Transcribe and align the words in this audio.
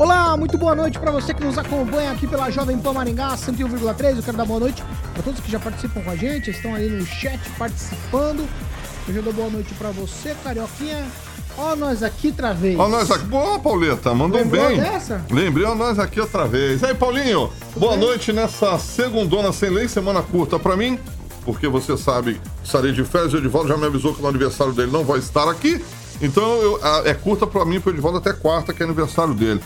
Olá, 0.00 0.34
muito 0.34 0.56
boa 0.56 0.74
noite 0.74 0.98
para 0.98 1.10
você 1.10 1.34
que 1.34 1.44
nos 1.44 1.58
acompanha 1.58 2.10
aqui 2.12 2.26
pela 2.26 2.48
Jovem 2.50 2.78
Pan 2.78 2.94
Maringá 2.94 3.36
101,3. 3.36 4.16
Eu 4.16 4.22
quero 4.22 4.36
dar 4.38 4.46
boa 4.46 4.58
noite 4.58 4.82
para 5.12 5.22
todos 5.22 5.40
que 5.40 5.50
já 5.52 5.60
participam 5.60 6.00
com 6.00 6.10
a 6.10 6.16
gente, 6.16 6.50
estão 6.50 6.74
aí 6.74 6.88
no 6.88 7.04
chat 7.04 7.38
participando. 7.58 8.48
Eu 9.06 9.14
já 9.14 9.20
dou 9.20 9.34
boa 9.34 9.50
noite 9.50 9.74
para 9.74 9.90
você, 9.90 10.34
Carioquinha. 10.42 11.04
Ó, 11.58 11.76
nós 11.76 12.02
aqui 12.02 12.28
outra 12.28 12.54
vez. 12.54 12.78
Ó, 12.78 12.88
nós 12.88 13.10
aqui. 13.10 13.24
Boa, 13.26 13.58
Pauleta, 13.58 14.14
mandou 14.14 14.40
Lembrou 14.40 14.68
bem. 14.68 14.80
dessa? 14.80 15.22
Lembrei, 15.30 15.66
ó, 15.66 15.74
nós 15.74 15.98
aqui 15.98 16.18
outra 16.18 16.46
vez. 16.46 16.82
Aí, 16.82 16.94
Paulinho, 16.94 17.52
boa 17.76 17.92
bem? 17.98 18.00
noite 18.00 18.32
nessa 18.32 18.78
segundona 18.78 19.52
sem 19.52 19.68
lei, 19.68 19.86
semana 19.86 20.22
curta 20.22 20.58
pra 20.58 20.78
mim, 20.78 20.98
porque 21.44 21.68
você 21.68 21.94
sabe, 21.98 22.40
estarei 22.64 22.92
de 22.92 23.04
férias, 23.04 23.34
o 23.34 23.36
Edivaldo 23.36 23.68
já 23.68 23.76
me 23.76 23.84
avisou 23.84 24.14
que 24.14 24.22
no 24.22 24.28
aniversário 24.28 24.72
dele 24.72 24.90
não 24.90 25.04
vai 25.04 25.18
estar 25.18 25.46
aqui. 25.50 25.84
Então 26.22 26.42
eu- 26.62 26.78
a- 26.82 27.02
é 27.04 27.12
curta 27.12 27.46
pra 27.46 27.66
mim, 27.66 27.80
pro 27.80 27.90
Edivaldo 27.92 28.16
até 28.16 28.32
quarta, 28.32 28.72
que 28.72 28.82
é 28.82 28.86
aniversário 28.86 29.34
dele. 29.34 29.60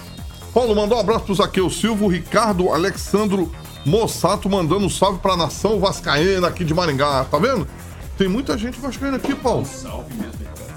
Paulo, 0.55 0.74
mandou 0.74 0.97
um 0.97 1.00
abraço 1.00 1.24
pro 1.24 1.34
Zaqueu 1.34 1.69
Silva, 1.69 2.05
o 2.05 2.08
Ricardo 2.08 2.70
Alexandro 2.70 3.50
Mossato 3.84 4.48
mandando 4.48 4.86
um 4.86 4.88
salve 4.88 5.19
pra 5.19 5.36
nação 5.36 5.78
vascaína 5.80 6.47
aqui 6.48 6.64
de 6.64 6.72
Maringá, 6.72 7.24
tá 7.24 7.38
vendo? 7.38 7.66
Tem 8.16 8.28
muita 8.28 8.56
gente 8.56 8.78
vascaína 8.80 9.16
aqui, 9.16 9.34
Paulo. 9.34 9.66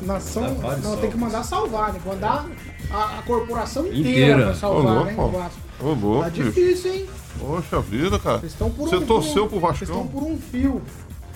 Nação. 0.01 0.55
Não, 0.83 0.97
tem 0.97 1.11
que 1.11 1.17
mandar 1.17 1.43
salvar, 1.43 1.93
né? 1.93 1.99
Mandar 2.05 2.45
a, 2.91 3.19
a 3.19 3.21
corporação 3.23 3.85
inteira, 3.87 3.99
Inteira. 4.09 4.41
pra 4.43 4.51
Ô, 4.51 4.55
salvar, 4.55 4.93
louco, 4.93 5.05
né? 5.05 5.13
Paulo. 5.15 5.29
o 5.35 5.39
Vasco. 5.39 5.59
Ô, 5.79 5.93
louco, 5.93 6.23
Tá 6.23 6.29
bicho. 6.29 6.43
difícil, 6.43 6.93
hein? 6.93 7.05
Poxa 7.39 7.79
vida, 7.81 8.19
cara. 8.19 8.37
Vocês 8.39 8.51
estão 8.53 8.69
por 8.71 8.89
Você 8.89 8.95
um. 8.95 9.05
torceu 9.05 9.47
por 9.47 9.59
pro 9.59 9.67
Vocês 9.69 9.81
estão 9.83 10.03
Vascão? 10.03 10.21
por 10.21 10.27
um 10.27 10.37
fio. 10.39 10.81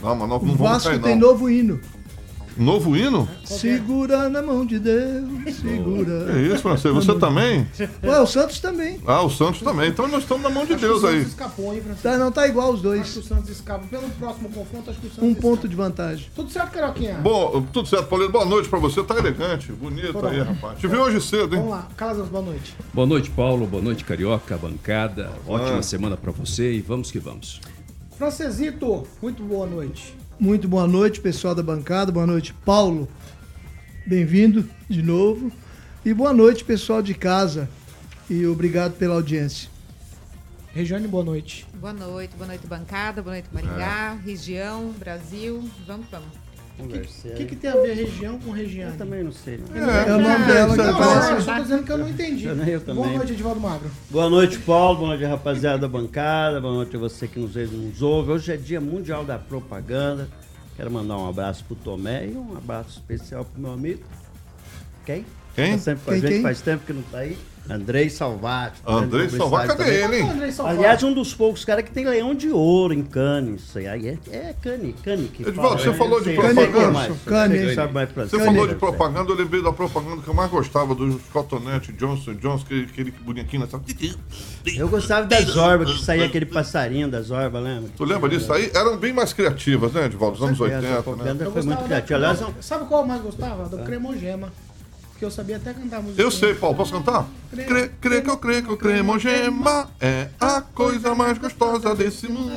Não, 0.02 0.16
mas 0.16 0.30
nós 0.30 0.42
O 0.42 0.46
não 0.46 0.56
vamos 0.56 0.72
Vasco 0.74 0.90
cair, 0.90 1.02
tem 1.02 1.16
não. 1.16 1.28
novo 1.30 1.50
hino. 1.50 1.80
Novo 2.58 2.96
hino? 2.98 3.28
Segura 3.46 4.28
na 4.30 4.42
mão 4.42 4.66
de 4.66 4.78
Deus, 4.78 5.56
segura. 5.56 6.34
É 6.38 6.42
isso, 6.48 6.58
Francês. 6.60 6.94
Você 6.94 7.16
também? 7.18 7.66
Ué, 8.04 8.20
o 8.20 8.28
Santos 8.28 8.60
também. 8.60 9.00
Ah, 9.08 9.22
o 9.24 9.30
Santos 9.30 9.62
também. 9.62 9.90
Então 9.90 10.08
nós 10.08 10.24
estamos 10.24 10.44
na 10.44 10.50
mão 10.50 10.66
de 10.66 10.74
Acho 10.74 10.82
Deus 10.82 10.98
o 10.98 11.02
Santos 11.02 11.16
aí. 11.16 11.22
escapou, 11.24 11.74
hein, 11.74 11.82
Francisco? 11.82 12.04
Tá, 12.10 12.18
não 12.18 12.32
tá 12.32 12.48
igual 12.48 12.70
os 12.74 12.76
Acho 12.76 12.82
que 12.82 12.88
dois. 12.88 13.18
o 13.18 13.24
Santos 13.24 13.50
escapa. 13.50 13.86
Pelo 13.88 14.10
próximo 14.12 14.50
confronto, 14.50 14.90
acho 14.90 15.00
que 15.00 15.08
o 15.08 15.10
Santos 15.10 15.24
Um 15.24 15.30
escapa. 15.32 15.48
ponto 15.48 15.68
de 15.68 15.76
vantagem. 15.76 16.28
Tudo 16.36 16.52
certo, 16.52 16.72
Carioquinha? 16.72 17.16
Bom, 17.16 17.66
tudo 17.72 17.88
certo, 17.88 18.08
Paulinho. 18.08 18.32
Boa 18.32 18.46
noite 18.46 18.68
pra 18.70 18.80
você. 18.80 19.02
Tá 19.04 19.18
elegante, 19.18 19.72
bonito 19.72 20.14
Toda 20.14 20.30
aí, 20.30 20.40
hora. 20.42 20.52
rapaz. 20.52 20.80
Te 20.80 20.88
vi 20.88 20.98
hoje 20.98 21.22
cedo, 21.22 21.56
hein? 21.56 21.62
Vamos 21.62 21.70
lá, 21.72 21.88
Calazans, 21.98 22.28
boa 22.30 22.44
noite. 22.44 22.76
Boa 22.94 23.08
noite, 23.08 23.30
Paulo. 23.32 23.66
Boa 23.66 23.82
noite, 23.82 24.04
Carioca, 24.04 24.58
bancada. 24.58 25.32
Ótima 25.48 25.80
Ah. 25.80 25.84
semana 25.84 26.18
pra 26.18 26.32
você 26.32 26.74
e 26.74 26.82
vamos 26.82 27.10
que 27.12 27.18
vamos. 27.20 27.60
Francesito, 28.18 29.08
muito 29.22 29.42
boa 29.44 29.66
noite. 29.66 30.16
Muito 30.42 30.68
boa 30.68 30.88
noite, 30.88 31.22
pessoal 31.22 31.54
da 31.54 31.62
bancada. 31.62 32.12
Boa 32.12 32.26
noite, 32.26 32.52
Paulo. 32.66 33.08
Bem-vindo 34.08 34.68
de 34.90 35.04
novo. 35.04 35.52
E 36.04 36.16
boa 36.16 36.34
noite, 36.34 36.64
pessoal 36.66 37.00
de 37.00 37.14
casa. 37.14 37.70
E 38.28 38.44
obrigado 38.48 38.94
pela 38.94 39.14
audiência. 39.14 39.70
Regiane, 40.74 41.08
boa 41.08 41.24
noite. 41.24 41.68
Boa 41.76 41.94
noite, 41.94 42.36
boa 42.36 42.48
noite 42.48 42.66
bancada, 42.66 43.22
boa 43.22 43.36
noite 43.36 43.50
Maringá, 43.54 44.14
região, 44.16 44.92
Brasil, 44.98 45.64
vamos, 45.86 46.08
vamos. 46.10 46.41
O 46.80 47.36
que, 47.36 47.46
que 47.46 47.56
tem 47.56 47.70
a 47.70 47.76
ver 47.76 47.94
região 47.94 48.40
com 48.40 48.52
regiane? 48.52 48.92
Eu 48.94 48.98
também 48.98 49.24
não 49.24 49.32
sei. 49.32 49.58
não. 49.58 49.90
É, 49.90 50.16
o 50.16 50.20
nome 50.20 50.46
dela 50.46 50.74
é 50.74 50.78
Não, 50.78 50.96
aparece. 50.96 51.32
eu 51.34 51.42
só 51.42 51.56
tô 51.56 51.62
dizendo 51.62 51.84
que 51.84 51.92
eu 51.92 51.98
não 51.98 52.10
entendi. 52.10 52.46
Eu 52.46 52.56
eu 52.56 52.80
Boa 52.80 52.80
também. 52.80 53.18
noite, 53.18 53.34
Edivaldo 53.34 53.62
Magro. 53.62 53.92
Boa 54.10 54.30
noite, 54.30 54.58
Paulo. 54.60 54.98
Boa 55.00 55.10
noite, 55.10 55.24
rapaziada 55.26 55.78
da 55.80 55.88
bancada. 55.88 56.60
Boa 56.60 56.74
noite 56.74 56.96
a 56.96 57.00
você 57.00 57.28
que 57.28 57.40
nos, 57.40 57.56
nos 57.56 58.02
ouve. 58.02 58.32
Hoje 58.32 58.52
é 58.54 58.58
dia 58.58 58.82
mundial 58.82 59.24
da 59.24 59.38
propaganda. 59.38 60.28
Quero 60.76 60.90
mandar 60.90 61.18
um 61.18 61.30
abraço 61.30 61.64
pro 61.66 61.76
Tomé 61.76 62.28
e 62.28 62.32
um 62.36 62.58
abraço 62.58 62.90
especial 63.00 63.46
pro 63.46 63.62
meu 63.62 63.74
amigo. 63.74 64.02
Quem? 65.06 65.26
Quem? 65.54 65.74
Tá 65.74 65.78
sempre 65.78 66.04
com 66.06 66.12
a 66.12 66.14
Quem, 66.14 66.22
gente, 66.22 66.32
quem? 66.34 66.42
faz 66.42 66.62
tempo 66.62 66.86
que 66.86 66.94
não 66.94 67.02
tá 67.04 67.20
aí. 67.20 67.38
Andrei 67.70 68.10
Salvati. 68.10 68.82
Andrei 68.86 69.28
publicitário 69.28 69.68
cadê 69.68 70.02
também. 70.02 70.20
ele, 70.20 70.20
hein? 70.22 70.52
Aliás, 70.66 71.04
um 71.04 71.14
dos 71.14 71.34
poucos 71.34 71.64
caras 71.64 71.86
que 71.86 71.92
tem 71.92 72.06
leão 72.06 72.34
de 72.34 72.50
ouro 72.50 72.94
em 72.94 73.04
Cannes. 73.04 73.62
Isso 73.62 73.78
aí 73.78 73.86
é, 73.86 74.18
é 74.32 74.56
Cane, 74.62 74.94
Cane 75.04 75.28
que 75.28 75.44
Edivaldo, 75.44 75.62
fala, 75.62 75.80
você 75.80 75.90
né? 75.90 75.96
falou 75.96 76.20
de 76.20 76.26
Sei, 76.26 76.36
propaganda. 76.36 76.72
sei 76.82 76.92
mais. 76.92 77.14
Cane. 77.26 77.60
Você 77.60 77.76
sabe 77.76 77.94
mais 77.94 78.10
pra 78.10 78.24
Você 78.26 78.40
falou 78.40 78.68
de 78.68 78.76
propaganda, 78.76 79.32
eu 79.32 79.36
lembrei 79.36 79.62
da 79.62 79.72
propaganda 79.72 80.22
que 80.22 80.28
eu 80.28 80.34
mais 80.34 80.50
gostava, 80.50 80.96
dos 80.96 81.22
cotonete 81.32 81.94
Johnson 81.94 82.34
Johnson, 82.34 82.64
aquele, 82.66 82.84
aquele 82.84 83.12
bonequinho 83.12 83.62
nessa. 83.62 83.80
Eu 84.66 84.90
gostava 84.90 85.28
das 85.28 85.46
Zorba, 85.46 85.86
que 85.86 86.02
saía 86.04 86.26
aquele 86.26 86.46
passarinho 86.46 87.10
das 87.10 87.28
Zorba, 87.28 87.60
lembra? 87.60 87.90
Tu 87.96 88.04
lembra 88.04 88.30
disso 88.30 88.52
aí? 88.52 88.72
Eram 88.74 88.98
bem 88.98 89.14
mais 89.14 89.34
criativas, 89.34 89.94
né, 89.94 90.06
Edivaldo? 90.06 90.38
Dos 90.38 90.48
anos 90.48 90.62
Essa 90.62 90.76
80, 90.76 91.34
né? 91.34 91.52
foi 91.52 91.62
muito 91.64 91.84
criativa. 91.84 92.36
Sabe 92.60 92.86
qual 92.86 93.02
eu 93.02 93.08
mais 93.08 93.22
gostava? 93.22 93.70
Do 93.70 93.78
Cremogema. 93.80 94.52
Porque 95.22 95.26
eu 95.28 95.32
sabia 95.32 95.58
até 95.58 95.72
cantar 95.72 95.98
a 95.98 96.02
música. 96.02 96.20
Eu 96.20 96.32
sei, 96.32 96.56
Paulo, 96.56 96.76
posso 96.76 96.92
cantar? 96.94 97.28
Crê, 97.52 97.92
crê 98.02 98.22
que 98.24 98.30
eu 98.32 98.38
creio 98.38 98.64
que 98.64 98.72
o 98.72 98.78
cremogema 98.78 99.88
é 100.00 100.30
a 100.40 100.62
coisa 100.62 101.14
mais 101.14 101.38
gostosa 101.38 101.94
desse 101.94 102.28
mundo. 102.28 102.52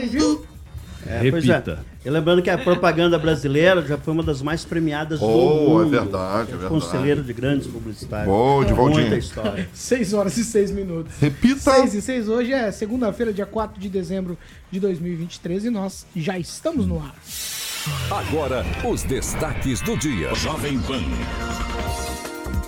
É, 1.06 1.16
é. 1.16 1.20
Repita. 1.20 1.84
E 2.02 2.08
lembrando 2.08 2.40
que 2.40 2.48
a 2.48 2.56
propaganda 2.56 3.18
brasileira 3.18 3.82
já 3.86 3.98
foi 3.98 4.14
uma 4.14 4.22
das 4.22 4.40
mais 4.40 4.64
premiadas 4.64 5.20
do 5.20 5.26
Oh, 5.26 5.82
é 5.82 5.84
mundo. 5.84 5.90
verdade, 5.90 6.42
é 6.48 6.56
verdade. 6.56 6.68
Conselheiro 6.72 7.22
de 7.22 7.34
grandes 7.34 7.66
publicitários. 7.66 8.28
Boa, 8.28 8.56
Muita 8.56 8.70
Edivaldinho. 8.70 9.18
história. 9.18 9.68
6 9.74 10.14
horas 10.14 10.36
e 10.38 10.44
6 10.44 10.70
minutos. 10.70 11.12
Repita. 11.20 11.60
6 11.60 11.92
e 11.92 12.00
6 12.00 12.28
hoje 12.30 12.50
é 12.54 12.72
segunda-feira, 12.72 13.30
dia 13.30 13.44
4 13.44 13.78
de 13.78 13.90
dezembro 13.90 14.38
de 14.70 14.80
2023 14.80 15.66
e 15.66 15.70
nós 15.70 16.06
já 16.16 16.38
estamos 16.38 16.86
no 16.86 16.98
ar. 16.98 17.14
Agora, 18.10 18.64
os 18.90 19.02
destaques 19.02 19.82
do 19.82 19.98
dia. 19.98 20.34
Jovem 20.34 20.78
Pan. 20.80 21.02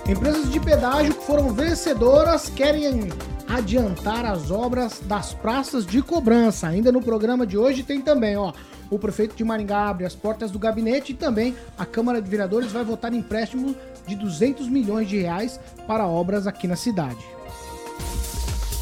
Empresas 0.07 0.49
de 0.49 0.57
pedágio 0.57 1.13
que 1.13 1.25
foram 1.25 1.53
vencedoras 1.53 2.49
querem 2.49 3.09
adiantar 3.45 4.25
as 4.25 4.49
obras 4.49 5.01
das 5.03 5.33
praças 5.33 5.85
de 5.85 6.01
cobrança. 6.01 6.67
Ainda 6.67 6.93
no 6.93 7.01
programa 7.01 7.45
de 7.45 7.57
hoje 7.57 7.83
tem 7.83 8.01
também, 8.01 8.37
ó, 8.37 8.53
o 8.89 8.97
prefeito 8.97 9.35
de 9.35 9.43
Maringá 9.43 9.89
abre 9.89 10.05
as 10.05 10.15
portas 10.15 10.49
do 10.49 10.57
gabinete 10.57 11.11
e 11.11 11.15
também 11.15 11.53
a 11.77 11.85
Câmara 11.85 12.21
de 12.21 12.29
Vereadores 12.29 12.71
vai 12.71 12.85
votar 12.85 13.13
empréstimo 13.13 13.75
de 14.07 14.15
200 14.15 14.69
milhões 14.69 15.09
de 15.09 15.17
reais 15.17 15.59
para 15.85 16.07
obras 16.07 16.47
aqui 16.47 16.69
na 16.69 16.77
cidade. 16.77 17.19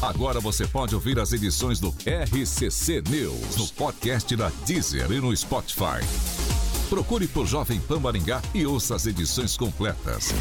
Agora 0.00 0.38
você 0.38 0.64
pode 0.64 0.94
ouvir 0.94 1.18
as 1.18 1.32
edições 1.32 1.80
do 1.80 1.88
RCC 2.06 3.02
News 3.10 3.56
no 3.56 3.66
podcast 3.68 4.36
da 4.36 4.52
Deezer 4.64 5.10
e 5.10 5.20
no 5.20 5.36
Spotify. 5.36 6.04
Procure 6.88 7.26
por 7.26 7.46
Jovem 7.46 7.80
Pan 7.80 7.98
Maringá 7.98 8.40
e 8.54 8.64
ouça 8.64 8.94
as 8.94 9.06
edições 9.06 9.56
completas. 9.56 10.32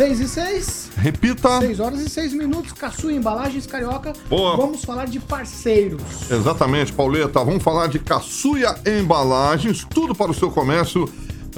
6 0.00 0.20
e 0.20 0.28
6, 0.28 0.90
Repita. 0.96 1.60
6 1.60 1.78
horas 1.78 2.00
e 2.00 2.08
6 2.08 2.32
minutos, 2.32 2.72
Caçu 2.72 3.10
Embalagens 3.10 3.66
Carioca. 3.66 4.14
Boa. 4.30 4.56
Vamos 4.56 4.82
falar 4.82 5.04
de 5.04 5.20
parceiros. 5.20 6.00
Exatamente, 6.30 6.90
Pauleta. 6.90 7.44
Vamos 7.44 7.62
falar 7.62 7.86
de 7.86 7.98
Caçuia 7.98 8.74
Embalagens, 8.86 9.84
tudo 9.84 10.14
para 10.14 10.30
o 10.30 10.34
seu 10.34 10.50
comércio. 10.50 11.06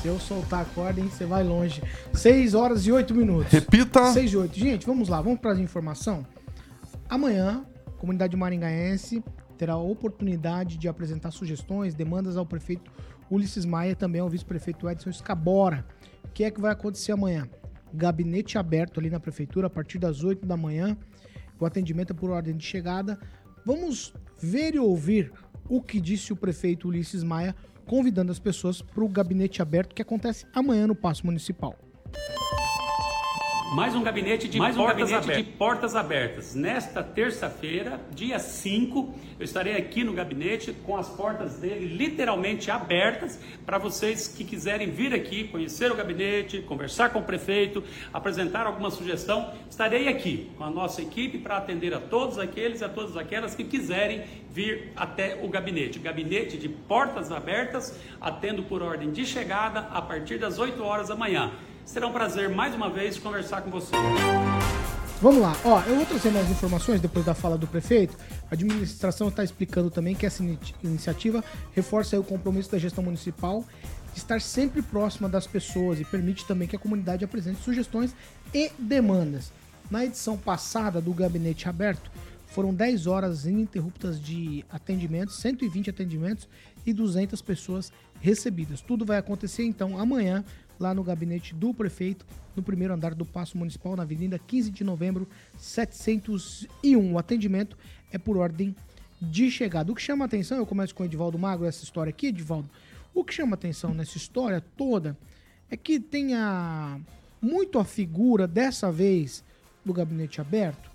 Se 0.00 0.06
eu 0.06 0.20
soltar 0.20 0.62
a 0.62 0.64
corda, 0.64 1.00
hein, 1.00 1.10
você 1.10 1.26
vai 1.26 1.42
longe. 1.42 1.82
6 2.14 2.54
horas 2.54 2.86
e 2.86 2.92
8 2.92 3.12
minutos. 3.14 3.52
Repita. 3.52 4.12
6 4.12 4.32
e 4.32 4.36
8. 4.36 4.58
Gente, 4.58 4.86
vamos 4.86 5.08
lá, 5.08 5.20
vamos 5.20 5.40
para 5.40 5.52
a 5.52 5.60
informação. 5.60 6.24
Amanhã, 7.10 7.64
a 7.86 7.90
comunidade 7.90 8.36
maringaense 8.36 9.22
terá 9.56 9.72
a 9.72 9.78
oportunidade 9.78 10.78
de 10.78 10.86
apresentar 10.86 11.32
sugestões, 11.32 11.94
demandas 11.94 12.36
ao 12.36 12.46
prefeito 12.46 12.88
Ulisses 13.30 13.64
Maia 13.64 13.94
também 13.94 14.20
ao 14.20 14.28
vice-prefeito 14.28 14.88
Edson 14.88 15.10
Escabora. 15.10 15.86
O 16.24 16.28
que 16.28 16.44
é 16.44 16.50
que 16.50 16.60
vai 16.60 16.72
acontecer 16.72 17.12
amanhã? 17.12 17.48
Gabinete 17.92 18.58
aberto 18.58 19.00
ali 19.00 19.10
na 19.10 19.20
prefeitura 19.20 19.66
a 19.66 19.70
partir 19.70 19.98
das 19.98 20.22
8 20.22 20.46
da 20.46 20.56
manhã. 20.56 20.96
O 21.58 21.66
atendimento 21.66 22.12
é 22.12 22.16
por 22.16 22.30
ordem 22.30 22.56
de 22.56 22.64
chegada. 22.64 23.18
Vamos 23.64 24.14
ver 24.40 24.74
e 24.74 24.78
ouvir 24.78 25.32
o 25.68 25.82
que 25.82 26.00
disse 26.00 26.32
o 26.32 26.36
prefeito 26.36 26.88
Ulisses 26.88 27.22
Maia, 27.22 27.54
convidando 27.86 28.32
as 28.32 28.38
pessoas 28.38 28.80
para 28.80 29.04
o 29.04 29.08
gabinete 29.08 29.60
aberto 29.60 29.94
que 29.94 30.02
acontece 30.02 30.46
amanhã 30.54 30.86
no 30.86 30.94
Paço 30.94 31.26
Municipal. 31.26 31.74
Mais 33.74 33.94
um 33.94 34.02
gabinete 34.02 34.48
de, 34.48 34.58
Mais 34.58 34.74
um 34.76 34.80
portas, 34.80 35.10
gabinete 35.10 35.24
abertas. 35.24 35.46
de 35.46 35.52
portas 35.52 35.94
abertas. 35.94 36.54
Nesta 36.54 37.02
terça-feira, 37.02 38.00
dia 38.12 38.38
5, 38.38 39.14
eu 39.38 39.44
estarei 39.44 39.76
aqui 39.76 40.02
no 40.02 40.14
gabinete 40.14 40.72
com 40.86 40.96
as 40.96 41.06
portas 41.10 41.56
dele 41.56 41.86
literalmente 41.86 42.70
abertas 42.70 43.38
para 43.66 43.76
vocês 43.76 44.26
que 44.26 44.42
quiserem 44.42 44.90
vir 44.90 45.12
aqui, 45.12 45.48
conhecer 45.48 45.92
o 45.92 45.94
gabinete, 45.94 46.62
conversar 46.62 47.10
com 47.10 47.18
o 47.18 47.22
prefeito, 47.22 47.84
apresentar 48.10 48.66
alguma 48.66 48.90
sugestão. 48.90 49.52
Estarei 49.68 50.08
aqui 50.08 50.50
com 50.56 50.64
a 50.64 50.70
nossa 50.70 51.02
equipe 51.02 51.36
para 51.36 51.58
atender 51.58 51.92
a 51.92 52.00
todos 52.00 52.38
aqueles 52.38 52.80
e 52.80 52.84
a 52.84 52.88
todas 52.88 53.18
aquelas 53.18 53.54
que 53.54 53.64
quiserem 53.64 54.22
vir 54.50 54.92
até 54.96 55.40
o 55.42 55.48
gabinete. 55.48 55.98
Gabinete 55.98 56.56
de 56.56 56.70
portas 56.70 57.30
abertas, 57.30 57.98
atendo 58.18 58.62
por 58.62 58.82
ordem 58.82 59.10
de 59.10 59.26
chegada 59.26 59.80
a 59.90 60.00
partir 60.00 60.38
das 60.38 60.58
8 60.58 60.82
horas 60.82 61.08
da 61.08 61.14
manhã. 61.14 61.52
Será 61.88 62.06
um 62.06 62.12
prazer 62.12 62.50
mais 62.50 62.74
uma 62.74 62.90
vez 62.90 63.18
conversar 63.18 63.62
com 63.62 63.70
você. 63.70 63.92
Vamos 65.22 65.40
lá, 65.40 65.56
ó, 65.64 65.80
eu 65.84 65.96
vou 65.96 66.04
trazer 66.04 66.30
mais 66.30 66.50
informações 66.50 67.00
depois 67.00 67.24
da 67.24 67.32
fala 67.34 67.56
do 67.56 67.66
prefeito. 67.66 68.14
A 68.50 68.54
administração 68.54 69.28
está 69.28 69.42
explicando 69.42 69.90
também 69.90 70.14
que 70.14 70.26
essa 70.26 70.42
ini- 70.42 70.58
iniciativa 70.84 71.42
reforça 71.74 72.20
o 72.20 72.22
compromisso 72.22 72.70
da 72.70 72.76
gestão 72.78 73.02
municipal 73.02 73.64
de 74.12 74.18
estar 74.18 74.38
sempre 74.38 74.82
próxima 74.82 75.30
das 75.30 75.46
pessoas 75.46 75.98
e 75.98 76.04
permite 76.04 76.44
também 76.44 76.68
que 76.68 76.76
a 76.76 76.78
comunidade 76.78 77.24
apresente 77.24 77.62
sugestões 77.62 78.14
e 78.52 78.70
demandas. 78.78 79.50
Na 79.90 80.04
edição 80.04 80.36
passada 80.36 81.00
do 81.00 81.14
Gabinete 81.14 81.70
Aberto, 81.70 82.10
foram 82.48 82.74
10 82.74 83.06
horas 83.06 83.46
ininterruptas 83.46 84.20
de 84.20 84.62
atendimentos, 84.70 85.36
120 85.38 85.88
atendimentos 85.88 86.46
e 86.84 86.92
200 86.92 87.40
pessoas 87.40 87.90
recebidas. 88.20 88.82
Tudo 88.82 89.06
vai 89.06 89.16
acontecer 89.16 89.64
então 89.64 89.98
amanhã 89.98 90.44
lá 90.78 90.94
no 90.94 91.02
gabinete 91.02 91.54
do 91.54 91.74
prefeito, 91.74 92.26
no 92.54 92.62
primeiro 92.62 92.94
andar 92.94 93.14
do 93.14 93.24
Paço 93.24 93.58
Municipal, 93.58 93.96
na 93.96 94.02
Avenida 94.02 94.38
15 94.38 94.70
de 94.70 94.84
Novembro, 94.84 95.28
701. 95.58 97.12
O 97.12 97.18
atendimento 97.18 97.76
é 98.10 98.18
por 98.18 98.36
ordem 98.36 98.74
de 99.20 99.50
chegada. 99.50 99.90
O 99.90 99.94
que 99.94 100.02
chama 100.02 100.24
atenção, 100.24 100.58
eu 100.58 100.66
começo 100.66 100.94
com 100.94 101.02
o 101.02 101.06
Edivaldo 101.06 101.38
Magro, 101.38 101.66
essa 101.66 101.84
história 101.84 102.10
aqui, 102.10 102.28
Edivaldo. 102.28 102.68
O 103.14 103.24
que 103.24 103.34
chama 103.34 103.54
atenção 103.54 103.92
nessa 103.92 104.16
história 104.16 104.60
toda 104.76 105.16
é 105.70 105.76
que 105.76 105.98
tenha 105.98 107.00
muito 107.40 107.78
a 107.78 107.84
figura, 107.84 108.46
dessa 108.46 108.90
vez, 108.90 109.44
do 109.84 109.92
gabinete 109.92 110.40
aberto, 110.40 110.90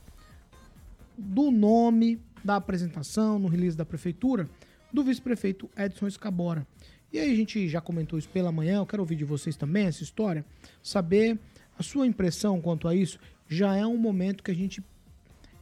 do 1.18 1.52
nome 1.52 2.20
da 2.44 2.56
apresentação 2.56 3.40
no 3.40 3.48
release 3.48 3.78
da 3.78 3.86
prefeitura 3.86 4.50
do 4.92 5.04
vice-prefeito 5.04 5.70
Edson 5.78 6.08
Escabora. 6.08 6.68
E 7.14 7.20
aí 7.20 7.32
a 7.32 7.36
gente 7.36 7.70
já 7.70 7.80
comentou 7.80 8.18
isso 8.18 8.28
pela 8.30 8.52
manhã, 8.52 8.78
eu 8.78 8.88
quero 8.88 9.04
ouvir 9.04 9.16
de 9.16 9.24
vocês 9.24 9.56
também 9.56 9.86
essa 9.86 10.02
história, 10.02 10.44
saber 10.82 11.38
a 11.78 11.84
sua 11.84 12.08
impressão 12.08 12.60
quanto 12.60 12.88
a 12.88 12.96
isso. 12.96 13.20
Já 13.48 13.76
é 13.76 13.86
um 13.86 13.98
momento 13.98 14.44
que 14.44 14.50
a 14.50 14.56
gente 14.56 14.84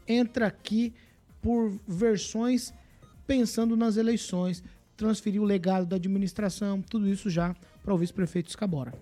entra 0.07 0.47
aqui 0.47 0.93
por 1.41 1.77
versões 1.85 2.73
pensando 3.27 3.75
nas 3.75 3.97
eleições, 3.97 4.63
transferir 4.95 5.41
o 5.41 5.45
legado 5.45 5.85
da 5.85 5.97
administração, 5.97 6.81
tudo 6.81 7.09
isso 7.09 7.29
já 7.29 7.53
para 7.83 7.93
o 7.93 7.97
vice-prefeito 7.97 8.49
Escabora. 8.49 8.93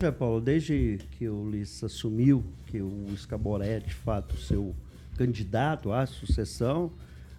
É, 0.00 0.10
Paulo, 0.10 0.40
desde 0.40 0.98
que 1.12 1.28
o 1.28 1.42
Ulisses 1.42 1.84
assumiu 1.84 2.44
que 2.66 2.82
o 2.82 3.06
Escabora 3.14 3.64
é, 3.64 3.78
de 3.78 3.94
fato, 3.94 4.36
seu 4.36 4.74
candidato 5.16 5.92
à 5.92 6.04
sucessão, 6.04 6.92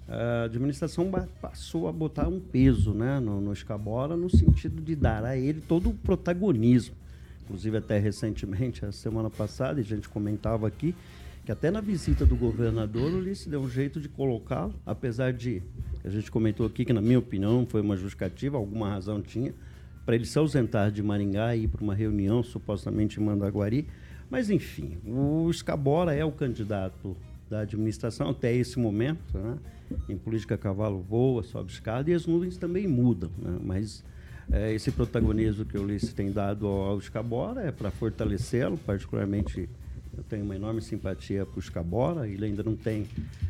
a 0.08 0.44
administração 0.44 1.12
passou 1.42 1.88
a 1.88 1.92
botar 1.92 2.28
um 2.28 2.40
peso 2.40 2.94
né, 2.94 3.20
no, 3.20 3.42
no 3.42 3.52
Escabora 3.52 4.16
no 4.16 4.30
sentido 4.30 4.82
de 4.82 4.96
dar 4.96 5.24
a 5.24 5.36
ele 5.36 5.62
todo 5.62 5.90
o 5.90 5.94
protagonismo. 5.94 6.96
Inclusive, 7.44 7.78
até 7.78 7.98
recentemente, 8.00 8.86
a 8.86 8.92
semana 8.92 9.30
passada, 9.30 9.80
a 9.80 9.84
gente 9.84 10.10
comentava 10.10 10.68
aqui, 10.68 10.96
que 11.46 11.52
até 11.52 11.70
na 11.70 11.80
visita 11.80 12.26
do 12.26 12.36
governador, 12.36 13.14
o 13.14 13.18
Ulisses 13.18 13.46
deu 13.46 13.62
um 13.62 13.70
jeito 13.70 14.00
de 14.00 14.10
colocá-lo, 14.10 14.74
apesar 14.86 15.32
de, 15.32 15.62
a 16.04 16.10
gente 16.10 16.32
comentou 16.32 16.66
aqui 16.66 16.84
que, 16.84 16.94
na 16.94 17.02
minha 17.02 17.20
opinião, 17.20 17.66
foi 17.68 17.82
uma 17.82 17.96
justificativa, 17.96 18.58
alguma 18.58 18.90
razão 18.90 19.22
tinha, 19.22 19.54
para 20.06 20.16
ele 20.16 20.26
se 20.26 20.38
ausentar 20.38 20.92
de 20.92 21.02
Maringá 21.04 21.56
e 21.56 21.64
ir 21.64 21.68
para 21.68 21.84
uma 21.84 21.94
reunião, 21.94 22.42
supostamente 22.44 23.20
em 23.20 23.24
Mandaguari. 23.24 23.88
Mas, 24.30 24.50
enfim, 24.50 24.98
o 25.06 25.50
Escabora 25.50 26.16
é 26.16 26.26
o 26.26 26.32
candidato 26.32 27.16
da 27.50 27.62
administração 27.62 28.30
até 28.30 28.54
esse 28.54 28.80
momento. 28.80 29.38
Né? 29.38 29.58
Em 30.10 30.18
política, 30.18 30.58
cavalo 30.58 31.00
voa, 31.00 31.44
sobe 31.44 31.72
escada 31.72 32.10
e 32.10 32.14
as 32.14 32.26
nuvens 32.26 32.58
também 32.58 32.88
mudam. 32.88 33.30
Né? 33.38 33.60
Mas 33.64 34.04
eh, 34.52 34.74
esse 34.74 34.92
protagonismo 34.92 35.66
que 35.66 35.78
o 35.78 35.84
Ulisses 35.84 36.14
tem 36.14 36.32
dado 36.32 36.68
ao, 36.68 36.98
Escabora 36.98 37.62
é 37.62 37.72
para 37.72 37.92
fortalecê-lo, 37.92 38.78
particularmente 38.78 39.70
eu 40.18 40.24
tenho 40.24 40.46
uma 40.46 40.56
enorme 40.56 40.82
simpatia 40.82 41.46
o 41.56 41.60
Escabora, 41.60 42.28
ele 42.28 42.46
ainda 42.46 42.64
não 42.64 42.76
tem 42.76 43.06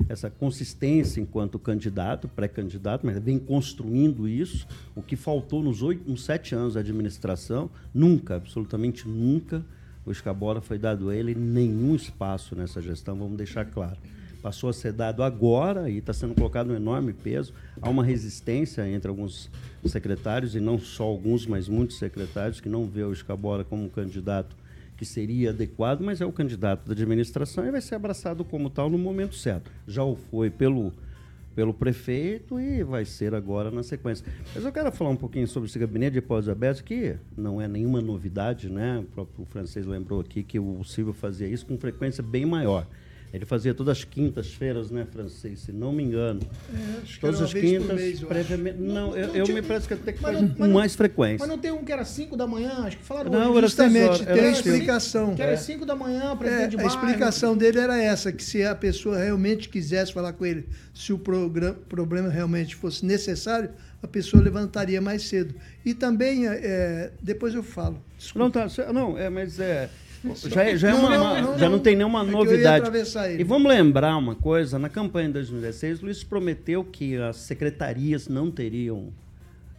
essa 0.09 0.29
consistência 0.29 1.21
enquanto 1.21 1.59
candidato, 1.59 2.27
pré-candidato, 2.27 3.05
mas 3.05 3.19
vem 3.19 3.37
construindo 3.37 4.27
isso. 4.27 4.67
O 4.95 5.01
que 5.01 5.15
faltou 5.15 5.61
nos, 5.61 5.83
oito, 5.83 6.09
nos 6.09 6.23
sete 6.25 6.55
anos 6.55 6.73
da 6.73 6.79
administração, 6.79 7.69
nunca, 7.93 8.35
absolutamente 8.35 9.07
nunca, 9.07 9.63
o 10.05 10.11
Escabora 10.11 10.61
foi 10.61 10.77
dado 10.77 11.09
a 11.09 11.15
ele 11.15 11.33
nenhum 11.33 11.95
espaço 11.95 12.55
nessa 12.55 12.81
gestão, 12.81 13.15
vamos 13.15 13.37
deixar 13.37 13.65
claro. 13.65 13.97
Passou 14.41 14.69
a 14.69 14.73
ser 14.73 14.93
dado 14.93 15.23
agora 15.23 15.89
e 15.89 15.97
está 15.97 16.13
sendo 16.13 16.35
colocado 16.35 16.69
um 16.69 16.75
enorme 16.75 17.13
peso. 17.13 17.51
Há 17.81 17.89
uma 17.89 18.03
resistência 18.03 18.87
entre 18.87 19.09
alguns 19.09 19.49
secretários, 19.83 20.55
e 20.55 20.59
não 20.59 20.77
só 20.77 21.03
alguns, 21.03 21.47
mas 21.47 21.67
muitos 21.67 21.97
secretários, 21.97 22.61
que 22.61 22.69
não 22.69 22.85
vê 22.85 23.03
o 23.03 23.11
Escabora 23.11 23.63
como 23.63 23.83
um 23.83 23.89
candidato 23.89 24.55
que 24.95 25.05
seria 25.05 25.49
adequado, 25.49 26.01
mas 26.01 26.21
é 26.21 26.25
o 26.25 26.31
candidato 26.31 26.85
da 26.85 26.93
administração 26.93 27.65
e 27.65 27.71
vai 27.71 27.81
ser 27.81 27.95
abraçado 27.95 28.45
como 28.45 28.69
tal 28.69 28.89
no 28.89 28.97
momento 28.97 29.35
certo. 29.35 29.69
Já 29.87 30.03
o 30.03 30.15
foi 30.15 30.49
pelo, 30.49 30.93
pelo 31.55 31.73
prefeito 31.73 32.59
e 32.59 32.83
vai 32.83 33.05
ser 33.05 33.33
agora 33.33 33.71
na 33.71 33.81
sequência. 33.81 34.25
Mas 34.53 34.65
eu 34.65 34.71
quero 34.71 34.91
falar 34.91 35.09
um 35.11 35.15
pouquinho 35.15 35.47
sobre 35.47 35.69
esse 35.69 35.79
gabinete 35.79 36.13
de 36.13 36.21
pós 36.21 36.49
aberto, 36.49 36.83
que 36.83 37.15
não 37.35 37.61
é 37.61 37.67
nenhuma 37.67 38.01
novidade, 38.01 38.69
né? 38.69 38.99
O 38.99 39.03
próprio 39.03 39.45
francês 39.45 39.85
lembrou 39.85 40.19
aqui 40.19 40.43
que 40.43 40.59
o 40.59 40.83
Silvio 40.83 41.13
fazia 41.13 41.47
isso 41.47 41.65
com 41.65 41.77
frequência 41.77 42.21
bem 42.21 42.45
maior. 42.45 42.85
Ele 43.35 43.45
fazia 43.45 43.73
todas 43.73 43.97
as 43.97 44.03
quintas-feiras, 44.05 44.89
né, 44.89 45.05
francês? 45.11 45.59
Se 45.59 45.71
não 45.71 45.91
me 45.91 46.03
engano. 46.03 46.39
É, 46.73 47.01
acho 47.03 47.15
que 47.15 47.19
Todas 47.19 47.35
era 47.37 47.45
as 47.45 47.53
quintas, 47.53 47.95
mês, 47.99 48.21
eu 48.21 48.27
previamente. 48.27 48.77
Não, 48.79 49.15
eu, 49.15 49.27
não 49.27 49.35
eu 49.35 49.43
tinha- 49.43 49.61
me 49.61 49.67
parece 49.67 49.87
que 49.87 49.93
até 49.93 50.13
que 50.13 50.21
Mas 50.21 50.37
faz 50.39 50.53
com 50.57 50.67
mais 50.69 50.95
frequência. 50.95 51.39
Mas 51.39 51.49
não 51.49 51.57
tem 51.57 51.71
um 51.71 51.83
que 51.83 51.91
era 51.91 52.05
5 52.05 52.37
da 52.37 52.47
manhã? 52.47 52.71
Acho 52.85 52.97
que 52.97 53.03
falaram 53.03 53.29
Não, 53.31 53.49
hoje. 53.49 53.57
era 53.57 53.67
Justamente, 53.67 54.05
horas, 54.05 54.19
tem 54.25 54.39
a 54.45 54.51
explicação. 54.51 55.35
Que 55.35 55.41
era 55.41 55.57
5 55.57 55.85
da 55.85 55.95
manhã, 55.95 56.31
É, 56.31 56.35
presidente 56.35 56.77
de 56.77 56.83
a 56.83 56.87
explicação 56.87 57.57
dele 57.57 57.79
era 57.79 58.01
essa, 58.01 58.31
que 58.31 58.43
se 58.43 58.63
a 58.63 58.73
pessoa 58.73 59.17
realmente 59.17 59.67
quisesse 59.67 60.13
falar 60.13 60.33
com 60.33 60.45
ele, 60.45 60.67
se 60.93 61.11
o 61.11 61.19
problema 61.19 62.29
realmente 62.29 62.75
fosse 62.75 63.05
necessário, 63.05 63.69
a 64.01 64.07
pessoa 64.07 64.41
levantaria 64.41 65.01
mais 65.01 65.23
cedo. 65.23 65.53
E 65.83 65.93
também, 65.93 66.47
é, 66.47 67.11
depois 67.21 67.53
eu 67.53 67.63
falo. 67.63 67.99
Desculpa. 68.17 68.43
Não, 68.43 68.51
tá. 68.51 68.93
Não, 68.93 69.17
é, 69.17 69.29
mas 69.29 69.59
é. 69.59 69.89
Já, 70.49 70.63
é- 70.63 70.77
já, 70.77 70.89
é 70.89 70.91
Não, 70.93 70.99
uma, 70.99 71.17
não, 71.17 71.41
não, 71.51 71.57
já 71.59 71.69
não. 71.69 71.79
tem 71.79 71.95
nenhuma 71.95 72.21
É 72.21 72.25
novidade. 72.25 72.89
E 73.39 73.43
vamos 73.43 73.69
lembrar 73.69 74.17
uma 74.17 74.35
coisa: 74.35 74.79
na 74.79 74.89
campanha 74.89 75.27
de 75.27 75.33
2016, 75.33 76.01
Luiz 76.01 76.23
prometeu 76.23 76.83
que 76.83 77.15
as 77.17 77.37
secretarias 77.37 78.27
não 78.27 78.49
teriam 78.49 79.09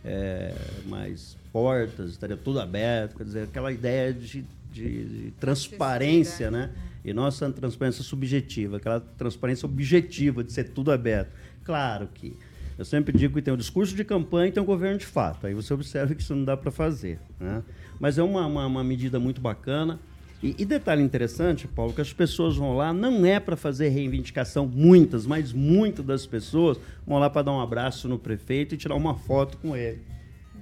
é, 0.04 0.54
mais 0.86 1.36
portas, 1.52 2.10
estaria 2.10 2.36
tudo 2.36 2.60
aberto, 2.60 3.16
quer 3.16 3.24
dizer, 3.24 3.42
aquela 3.44 3.72
ideia 3.72 4.12
de, 4.12 4.44
de- 4.72 5.04
de 5.04 5.30
transparência, 5.40 6.50
né? 6.50 6.70
E 7.04 7.12
nossa 7.12 7.50
transparência 7.50 8.02
subjetiva, 8.02 8.76
aquela 8.78 9.00
transparência 9.00 9.64
objetiva 9.66 10.42
de 10.44 10.52
ser 10.52 10.64
tudo 10.70 10.90
aberto. 10.90 11.30
Claro 11.64 12.08
que 12.12 12.36
eu 12.78 12.84
sempre 12.84 13.16
digo 13.16 13.34
que 13.34 13.42
tem 13.42 13.54
o 13.54 13.56
discurso 13.56 13.94
de 13.94 14.04
campanha 14.04 14.48
e 14.48 14.52
tem 14.52 14.62
o 14.62 14.66
governo 14.66 14.98
de 14.98 15.06
fato. 15.06 15.46
Aí 15.46 15.54
você 15.54 15.72
observa 15.72 16.14
que 16.14 16.20
isso 16.20 16.34
não 16.34 16.44
dá 16.44 16.56
para 16.56 16.70
fazer. 16.70 17.18
Né? 17.40 17.62
Mas 17.98 18.18
é 18.18 18.22
uma, 18.22 18.44
uma, 18.46 18.66
uma 18.66 18.84
medida 18.84 19.18
muito 19.20 19.40
bacana. 19.40 19.98
E, 20.46 20.54
e 20.58 20.64
detalhe 20.64 21.02
interessante, 21.02 21.66
Paulo, 21.66 21.92
que 21.92 22.00
as 22.00 22.12
pessoas 22.12 22.56
vão 22.56 22.76
lá 22.76 22.92
não 22.92 23.26
é 23.26 23.40
para 23.40 23.56
fazer 23.56 23.88
reivindicação, 23.88 24.66
muitas, 24.66 25.26
mas 25.26 25.52
muitas 25.52 26.04
das 26.04 26.26
pessoas 26.26 26.78
vão 27.06 27.18
lá 27.18 27.28
para 27.28 27.42
dar 27.42 27.52
um 27.52 27.60
abraço 27.60 28.08
no 28.08 28.18
prefeito 28.18 28.74
e 28.74 28.78
tirar 28.78 28.94
uma 28.94 29.14
foto 29.14 29.58
com 29.58 29.76
ele. 29.76 30.00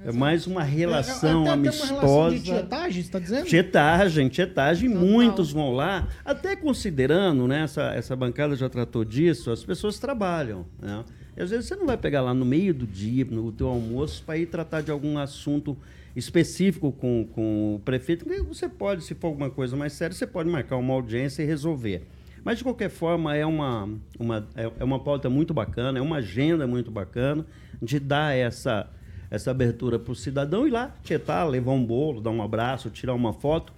É 0.06 0.12
mais 0.12 0.46
uma 0.46 0.62
relação 0.62 1.46
É, 1.46 1.50
até 1.50 1.52
amistosa. 1.52 1.92
Uma 1.92 2.00
relação 2.00 2.30
de 2.34 2.42
tietagem, 2.42 3.02
você 3.02 3.10
tá 3.10 3.18
dizendo? 3.18 3.46
Tietagem, 3.46 4.28
tietagem, 4.28 4.90
Total. 4.90 5.06
muitos 5.06 5.52
vão 5.52 5.72
lá, 5.72 6.08
até 6.24 6.54
considerando, 6.56 7.46
né, 7.46 7.62
essa, 7.62 7.94
essa 7.94 8.14
bancada 8.14 8.54
já 8.54 8.68
tratou 8.68 9.04
disso, 9.04 9.50
as 9.50 9.64
pessoas 9.64 9.98
trabalham, 9.98 10.66
né? 10.80 11.04
E 11.36 11.42
às 11.42 11.50
vezes 11.50 11.66
você 11.66 11.74
não 11.74 11.86
vai 11.86 11.96
pegar 11.96 12.20
lá 12.20 12.32
no 12.32 12.44
meio 12.44 12.72
do 12.72 12.86
dia, 12.86 13.24
no 13.24 13.50
teu 13.50 13.66
almoço, 13.66 14.22
para 14.24 14.38
ir 14.38 14.46
tratar 14.46 14.82
de 14.82 14.90
algum 14.90 15.18
assunto 15.18 15.76
específico 16.14 16.92
com, 16.92 17.26
com 17.33 17.76
o 17.76 17.78
prefeito, 17.80 18.25
você 18.47 18.68
pode, 18.68 19.02
se 19.02 19.14
for 19.14 19.28
alguma 19.28 19.50
coisa 19.50 19.76
mais 19.76 19.92
séria, 19.92 20.14
você 20.14 20.26
pode 20.26 20.49
marcar 20.49 20.76
uma 20.76 20.94
audiência 20.94 21.42
e 21.42 21.47
resolver. 21.47 22.06
Mas, 22.44 22.59
de 22.59 22.64
qualquer 22.64 22.90
forma, 22.90 23.35
é 23.35 23.44
uma, 23.44 23.88
uma, 24.18 24.47
é 24.54 24.71
é 24.78 24.85
uma 24.85 25.00
pauta 25.00 25.30
muito 25.30 25.54
bacana, 25.54 25.99
é 25.99 26.02
uma 26.02 26.16
agenda 26.16 26.66
muito 26.66 26.90
bacana 26.90 27.47
de 27.80 27.99
dar 27.99 28.37
essa, 28.37 28.87
essa 29.30 29.50
abertura 29.50 29.99
para 29.99 30.12
o 30.12 30.14
cidadão 30.14 30.66
ir 30.66 30.71
lá, 30.71 30.94
tietar, 31.02 31.49
levar 31.49 31.73
um 31.73 31.85
bolo, 31.85 32.21
dar 32.21 32.30
um 32.30 32.42
abraço, 32.42 32.90
tirar 32.90 33.14
uma 33.14 33.33
foto. 33.33 33.73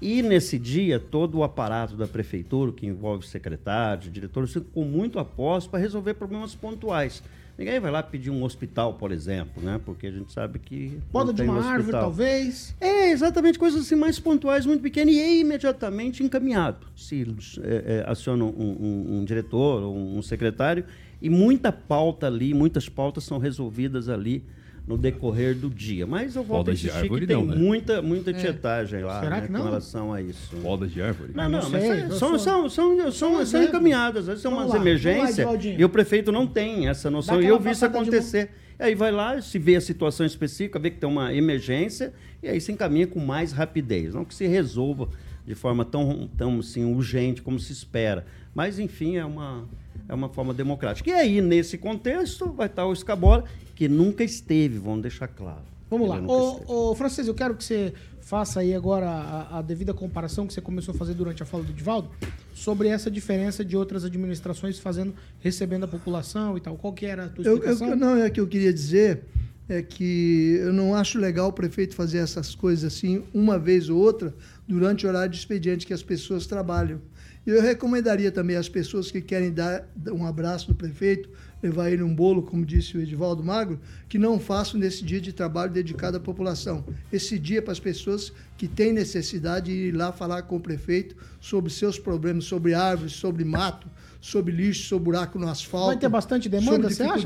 E 0.00 0.20
nesse 0.20 0.58
dia, 0.58 1.00
todo 1.00 1.38
o 1.38 1.44
aparato 1.44 1.96
da 1.96 2.06
prefeitura, 2.06 2.72
que 2.72 2.86
envolve 2.86 3.26
secretários, 3.26 4.12
diretores, 4.12 4.52
ficou 4.52 4.84
muito 4.84 5.18
a 5.18 5.24
posto 5.24 5.70
para 5.70 5.78
resolver 5.78 6.14
problemas 6.14 6.54
pontuais. 6.54 7.22
Ninguém 7.62 7.78
vai 7.78 7.92
lá 7.92 8.02
pedir 8.02 8.28
um 8.28 8.42
hospital, 8.42 8.94
por 8.94 9.12
exemplo, 9.12 9.62
né? 9.62 9.80
Porque 9.84 10.08
a 10.08 10.10
gente 10.10 10.32
sabe 10.32 10.58
que. 10.58 10.98
Poda 11.12 11.32
de 11.32 11.42
uma 11.42 11.58
árvore, 11.58 11.78
hospital. 11.78 12.00
talvez. 12.02 12.74
É, 12.80 13.10
exatamente, 13.12 13.56
coisas 13.56 13.82
assim 13.82 13.94
mais 13.94 14.18
pontuais, 14.18 14.66
muito 14.66 14.80
pequenas, 14.82 15.14
e 15.14 15.20
é 15.20 15.36
imediatamente 15.38 16.24
encaminhado. 16.24 16.86
Se 16.96 17.24
é, 17.62 18.04
é, 18.04 18.10
aciona 18.10 18.42
um, 18.44 18.48
um- 18.48 19.18
um 19.20 19.24
diretor 19.24 19.82
ou 19.84 19.96
um 19.96 20.20
secretário, 20.22 20.84
e 21.20 21.30
muita 21.30 21.70
pauta 21.70 22.26
ali, 22.26 22.52
muitas 22.52 22.88
pautas 22.88 23.22
são 23.22 23.38
resolvidas 23.38 24.08
ali 24.08 24.42
no 24.86 24.98
decorrer 24.98 25.54
do 25.54 25.70
dia. 25.70 26.06
Mas 26.06 26.34
eu 26.34 26.42
volto 26.42 26.70
a 26.70 26.74
de 26.74 26.80
insistir 26.80 26.98
árvore 27.02 27.20
que 27.22 27.26
tem 27.28 27.36
não, 27.36 27.46
né? 27.46 27.56
muita, 27.56 28.02
muita 28.02 28.32
tietagem 28.32 29.02
lá 29.04 29.20
Será 29.20 29.36
né, 29.36 29.40
que 29.42 29.46
com 29.48 29.52
não? 29.52 29.64
relação 29.64 30.12
a 30.12 30.20
isso. 30.20 30.56
Podas 30.56 30.90
de 30.92 31.00
árvore. 31.00 31.32
Não, 31.34 31.44
não 31.48 31.60
não, 31.62 31.70
mas 31.70 31.82
sei, 31.82 31.90
é- 31.90 32.08
são, 32.08 32.18
sou- 32.18 32.38
são, 32.38 32.68
são, 32.68 32.68
são, 32.68 33.02
um 33.06 33.12
são 33.12 33.40
exemplo. 33.40 33.68
encaminhadas, 33.68 34.20
às 34.22 34.26
vezes 34.26 34.42
são 34.42 34.50
Vamos 34.50 34.66
umas 34.66 34.74
lá, 34.74 34.78
lá, 34.78 34.82
emergências 34.84 35.38
Edivaldinho. 35.38 35.80
e 35.80 35.84
o 35.84 35.88
prefeito 35.88 36.32
não 36.32 36.46
tem 36.46 36.88
essa 36.88 37.10
noção. 37.10 37.40
E 37.40 37.46
eu 37.46 37.58
vi 37.60 37.70
isso 37.70 37.84
acontecer. 37.84 38.50
E 38.80 38.82
aí 38.84 38.94
vai 38.96 39.12
lá, 39.12 39.40
se 39.40 39.58
vê 39.58 39.76
a 39.76 39.80
situação 39.80 40.26
específica, 40.26 40.78
vê 40.78 40.90
que 40.90 40.98
tem 40.98 41.08
uma 41.08 41.32
emergência, 41.32 42.12
e 42.42 42.48
aí 42.48 42.60
se 42.60 42.72
encaminha 42.72 43.06
com 43.06 43.20
mais 43.20 43.52
rapidez. 43.52 44.14
Não 44.14 44.24
que 44.24 44.34
se 44.34 44.46
resolva 44.46 45.08
de 45.46 45.54
forma 45.54 45.84
tão, 45.84 46.28
tão 46.36 46.58
assim, 46.58 46.84
urgente 46.84 47.40
como 47.42 47.58
se 47.60 47.72
espera. 47.72 48.24
Mas, 48.54 48.78
enfim, 48.80 49.16
é 49.16 49.24
uma, 49.24 49.68
é 50.08 50.14
uma 50.14 50.28
forma 50.28 50.52
democrática. 50.52 51.08
E 51.10 51.12
aí, 51.12 51.40
nesse 51.40 51.78
contexto, 51.78 52.52
vai 52.52 52.66
estar 52.66 52.86
o 52.86 52.92
Escabola, 52.92 53.44
que 53.82 53.88
nunca 53.88 54.22
esteve, 54.22 54.78
vamos 54.78 55.02
deixar 55.02 55.26
claro. 55.26 55.64
Vamos 55.90 56.08
lá. 56.08 56.20
Ô, 56.20 56.90
ô, 56.90 56.94
Francês, 56.94 57.26
eu 57.26 57.34
quero 57.34 57.56
que 57.56 57.64
você 57.64 57.92
faça 58.20 58.60
aí 58.60 58.72
agora 58.72 59.08
a, 59.08 59.58
a 59.58 59.62
devida 59.62 59.92
comparação 59.92 60.46
que 60.46 60.54
você 60.54 60.60
começou 60.60 60.94
a 60.94 60.96
fazer 60.96 61.14
durante 61.14 61.42
a 61.42 61.46
fala 61.46 61.64
do 61.64 61.72
Divaldo 61.72 62.08
sobre 62.54 62.86
essa 62.86 63.10
diferença 63.10 63.64
de 63.64 63.76
outras 63.76 64.04
administrações 64.04 64.78
fazendo, 64.78 65.12
recebendo 65.40 65.82
a 65.82 65.88
população 65.88 66.56
e 66.56 66.60
tal. 66.60 66.76
Qual 66.76 66.92
que 66.92 67.04
era 67.04 67.24
a 67.24 67.28
tua 67.28 67.44
Eu, 67.44 67.54
explicação? 67.54 67.88
eu, 67.88 67.96
não, 67.96 68.16
é 68.22 68.30
que 68.30 68.38
eu 68.38 68.46
queria 68.46 68.72
dizer 68.72 69.24
é 69.68 69.82
que 69.82 70.58
eu 70.60 70.72
não 70.72 70.94
acho 70.94 71.18
legal 71.18 71.48
o 71.48 71.52
prefeito 71.52 71.96
fazer 71.96 72.18
essas 72.18 72.54
coisas 72.54 72.84
assim 72.84 73.24
uma 73.34 73.58
vez 73.58 73.88
ou 73.88 73.98
outra 73.98 74.32
durante 74.68 75.06
o 75.06 75.08
horário 75.08 75.30
de 75.30 75.38
expediente 75.38 75.84
que 75.84 75.92
as 75.92 76.04
pessoas 76.04 76.46
trabalham. 76.46 77.00
Eu 77.44 77.60
recomendaria 77.60 78.30
também 78.30 78.54
às 78.54 78.68
pessoas 78.68 79.10
que 79.10 79.20
querem 79.20 79.52
dar 79.52 79.88
um 80.12 80.24
abraço 80.24 80.68
do 80.68 80.74
prefeito, 80.76 81.28
levar 81.62 81.90
ele 81.90 82.02
um 82.02 82.14
bolo, 82.14 82.42
como 82.42 82.66
disse 82.66 82.96
o 82.96 83.00
Edivaldo 83.00 83.42
Magro, 83.44 83.78
que 84.08 84.18
não 84.18 84.40
façam 84.40 84.80
nesse 84.80 85.04
dia 85.04 85.20
de 85.20 85.32
trabalho 85.32 85.72
dedicado 85.72 86.16
à 86.16 86.20
população. 86.20 86.84
Esse 87.12 87.38
dia 87.38 87.58
é 87.58 87.60
para 87.60 87.72
as 87.72 87.78
pessoas 87.80 88.32
que 88.56 88.66
têm 88.66 88.92
necessidade 88.92 89.66
de 89.66 89.88
ir 89.88 89.92
lá 89.92 90.10
falar 90.12 90.42
com 90.42 90.56
o 90.56 90.60
prefeito 90.60 91.14
sobre 91.40 91.70
seus 91.72 91.98
problemas, 91.98 92.44
sobre 92.44 92.74
árvores, 92.74 93.12
sobre 93.12 93.44
mato, 93.44 93.88
sobre 94.20 94.52
lixo, 94.52 94.88
sobre 94.88 95.04
buraco 95.04 95.38
no 95.38 95.48
asfalto. 95.48 95.86
Vai 95.86 95.98
ter 95.98 96.08
bastante 96.08 96.48
demanda, 96.48 96.88
você 96.90 97.02
acha? 97.02 97.22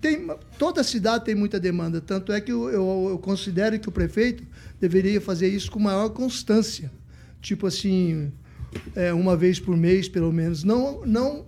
Tem, 0.00 0.26
toda 0.58 0.82
cidade 0.84 1.24
tem 1.24 1.34
muita 1.34 1.58
demanda, 1.60 2.00
tanto 2.00 2.32
é 2.32 2.40
que 2.40 2.50
eu, 2.52 2.68
eu- 2.70 3.08
eu 3.10 3.18
considero 3.18 3.78
que 3.78 3.88
o 3.88 3.92
prefeito 3.92 4.44
deveria 4.80 5.20
fazer 5.20 5.48
isso 5.48 5.70
com 5.70 5.78
maior 5.78 6.08
constância. 6.10 6.90
Tipo 7.40 7.66
assim, 7.66 8.32
é, 8.94 9.12
uma 9.12 9.36
vez 9.36 9.58
por 9.60 9.76
mês, 9.76 10.08
pelo 10.08 10.32
menos. 10.32 10.62
Não, 10.64 11.04
não 11.04 11.46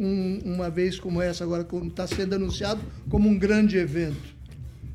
um- 0.00 0.40
uma 0.54 0.70
vez 0.70 0.98
como 0.98 1.20
essa 1.20 1.44
agora, 1.44 1.62
como 1.62 1.88
está 1.88 2.06
sendo 2.06 2.34
anunciado, 2.34 2.80
como 3.10 3.28
um 3.28 3.38
grande 3.38 3.76
evento. 3.76 4.40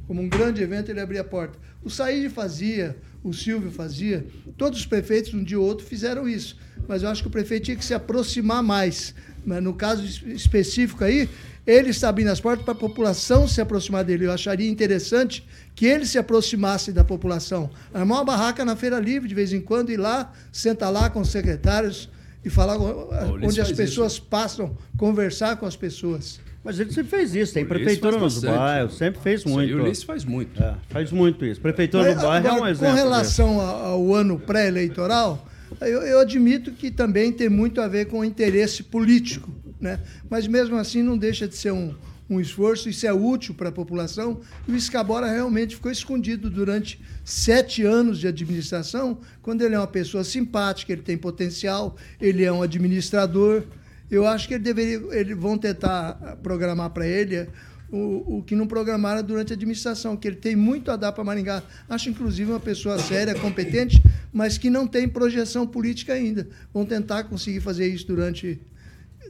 Como 0.07 0.21
um 0.21 0.27
grande 0.27 0.61
evento, 0.61 0.89
ele 0.89 0.99
abria 0.99 1.21
a 1.21 1.23
porta. 1.23 1.57
O 1.83 1.89
Saíde 1.89 2.29
fazia, 2.29 2.97
o 3.23 3.31
Silvio 3.33 3.71
fazia, 3.71 4.25
todos 4.57 4.79
os 4.79 4.85
prefeitos, 4.85 5.33
um 5.33 5.43
dia 5.43 5.59
ou 5.59 5.65
outro, 5.65 5.85
fizeram 5.85 6.27
isso. 6.27 6.57
Mas 6.87 7.03
eu 7.03 7.09
acho 7.09 7.21
que 7.21 7.27
o 7.27 7.31
prefeito 7.31 7.65
tinha 7.65 7.77
que 7.77 7.85
se 7.85 7.93
aproximar 7.93 8.61
mais. 8.63 9.13
Mas 9.45 9.61
no 9.63 9.73
caso 9.73 10.03
es- 10.03 10.21
específico 10.25 11.03
aí, 11.03 11.29
ele 11.65 11.89
está 11.89 12.09
abrindo 12.09 12.27
as 12.29 12.39
portas 12.39 12.63
para 12.63 12.73
a 12.73 12.77
população 12.77 13.47
se 13.47 13.61
aproximar 13.61 14.03
dele. 14.03 14.25
Eu 14.25 14.31
acharia 14.31 14.69
interessante 14.69 15.45
que 15.75 15.85
ele 15.85 16.05
se 16.05 16.17
aproximasse 16.17 16.91
da 16.91 17.03
população. 17.03 17.69
Armar 17.93 18.19
uma 18.19 18.25
barraca 18.25 18.63
na 18.65 18.75
Feira 18.75 18.99
Livre 18.99 19.27
de 19.27 19.33
vez 19.35 19.51
em 19.53 19.61
quando, 19.61 19.91
ir 19.91 19.97
lá, 19.97 20.31
sentar 20.51 20.91
lá 20.91 21.09
com 21.09 21.21
os 21.21 21.29
secretários 21.29 22.09
e 22.45 22.49
falar 22.49 22.77
onde 22.77 23.59
as 23.59 23.71
pessoas 23.71 24.19
passam, 24.19 24.77
conversar 24.97 25.57
com 25.57 25.65
as 25.65 25.75
pessoas. 25.75 26.39
Mas 26.63 26.79
ele 26.79 26.91
sempre 26.91 27.09
fez 27.11 27.35
isso, 27.35 27.53
tem 27.53 27.63
O 27.63 27.67
prefeitura 27.67 28.17
nos 28.17 28.35
bastante. 28.35 28.57
bairros, 28.57 28.97
sempre 28.97 29.21
fez 29.21 29.41
Isso 29.41 29.49
muito. 29.49 29.75
o 29.75 29.81
Ulisses 29.83 30.03
faz 30.03 30.23
muito. 30.25 30.61
É, 30.63 30.73
faz 30.89 31.11
muito 31.11 31.45
isso. 31.45 31.61
Prefeitura 31.61 32.05
Mas, 32.05 32.15
no 32.15 32.21
bairro 32.23 32.47
é 32.47 32.51
um 32.51 32.55
agora, 32.55 32.71
exemplo. 32.71 32.89
Com 32.89 32.95
relação 32.95 33.61
ao 33.61 34.13
ano 34.15 34.39
pré-eleitoral, 34.39 35.47
eu, 35.81 36.01
eu 36.01 36.19
admito 36.19 36.71
que 36.71 36.89
também 36.89 37.31
tem 37.31 37.49
muito 37.49 37.81
a 37.81 37.87
ver 37.87 38.05
com 38.05 38.19
o 38.19 38.25
interesse 38.25 38.81
político, 38.81 39.51
né? 39.79 39.99
Mas 40.27 40.47
mesmo 40.47 40.75
assim 40.77 41.03
não 41.03 41.17
deixa 41.17 41.47
de 41.47 41.55
ser 41.55 41.71
um, 41.71 41.93
um 42.29 42.39
esforço, 42.39 42.89
isso 42.89 43.05
é 43.05 43.13
útil 43.13 43.53
para 43.53 43.69
a 43.69 43.71
população. 43.71 44.41
E 44.67 44.71
o 44.71 44.75
Escabora 44.75 45.31
realmente 45.31 45.75
ficou 45.75 45.91
escondido 45.91 46.49
durante 46.49 46.99
sete 47.23 47.83
anos 47.83 48.19
de 48.19 48.27
administração, 48.27 49.19
quando 49.41 49.61
ele 49.61 49.75
é 49.75 49.79
uma 49.79 49.87
pessoa 49.87 50.23
simpática, 50.23 50.91
ele 50.91 51.01
tem 51.01 51.17
potencial, 51.17 51.95
ele 52.19 52.43
é 52.43 52.51
um 52.51 52.61
administrador. 52.61 53.63
Eu 54.09 54.25
acho 54.27 54.47
que 54.47 54.55
ele 54.55 54.63
deveria, 54.63 55.01
eles 55.11 55.37
vão 55.37 55.57
tentar 55.57 56.37
programar 56.41 56.89
para 56.91 57.07
ele 57.07 57.47
o, 57.91 58.37
o 58.37 58.43
que 58.43 58.55
não 58.55 58.67
programaram 58.67 59.23
durante 59.23 59.53
a 59.53 59.55
administração, 59.55 60.17
que 60.17 60.27
ele 60.27 60.35
tem 60.35 60.55
muito 60.55 60.91
a 60.91 60.95
dar 60.95 61.11
para 61.11 61.23
Maringá. 61.23 61.63
Acho, 61.87 62.09
inclusive, 62.09 62.51
uma 62.51 62.59
pessoa 62.59 62.99
séria, 62.99 63.35
competente, 63.35 64.03
mas 64.33 64.57
que 64.57 64.69
não 64.69 64.87
tem 64.87 65.07
projeção 65.07 65.65
política 65.65 66.13
ainda. 66.13 66.47
Vão 66.73 66.85
tentar 66.85 67.25
conseguir 67.25 67.61
fazer 67.61 67.87
isso 67.87 68.07
durante 68.07 68.59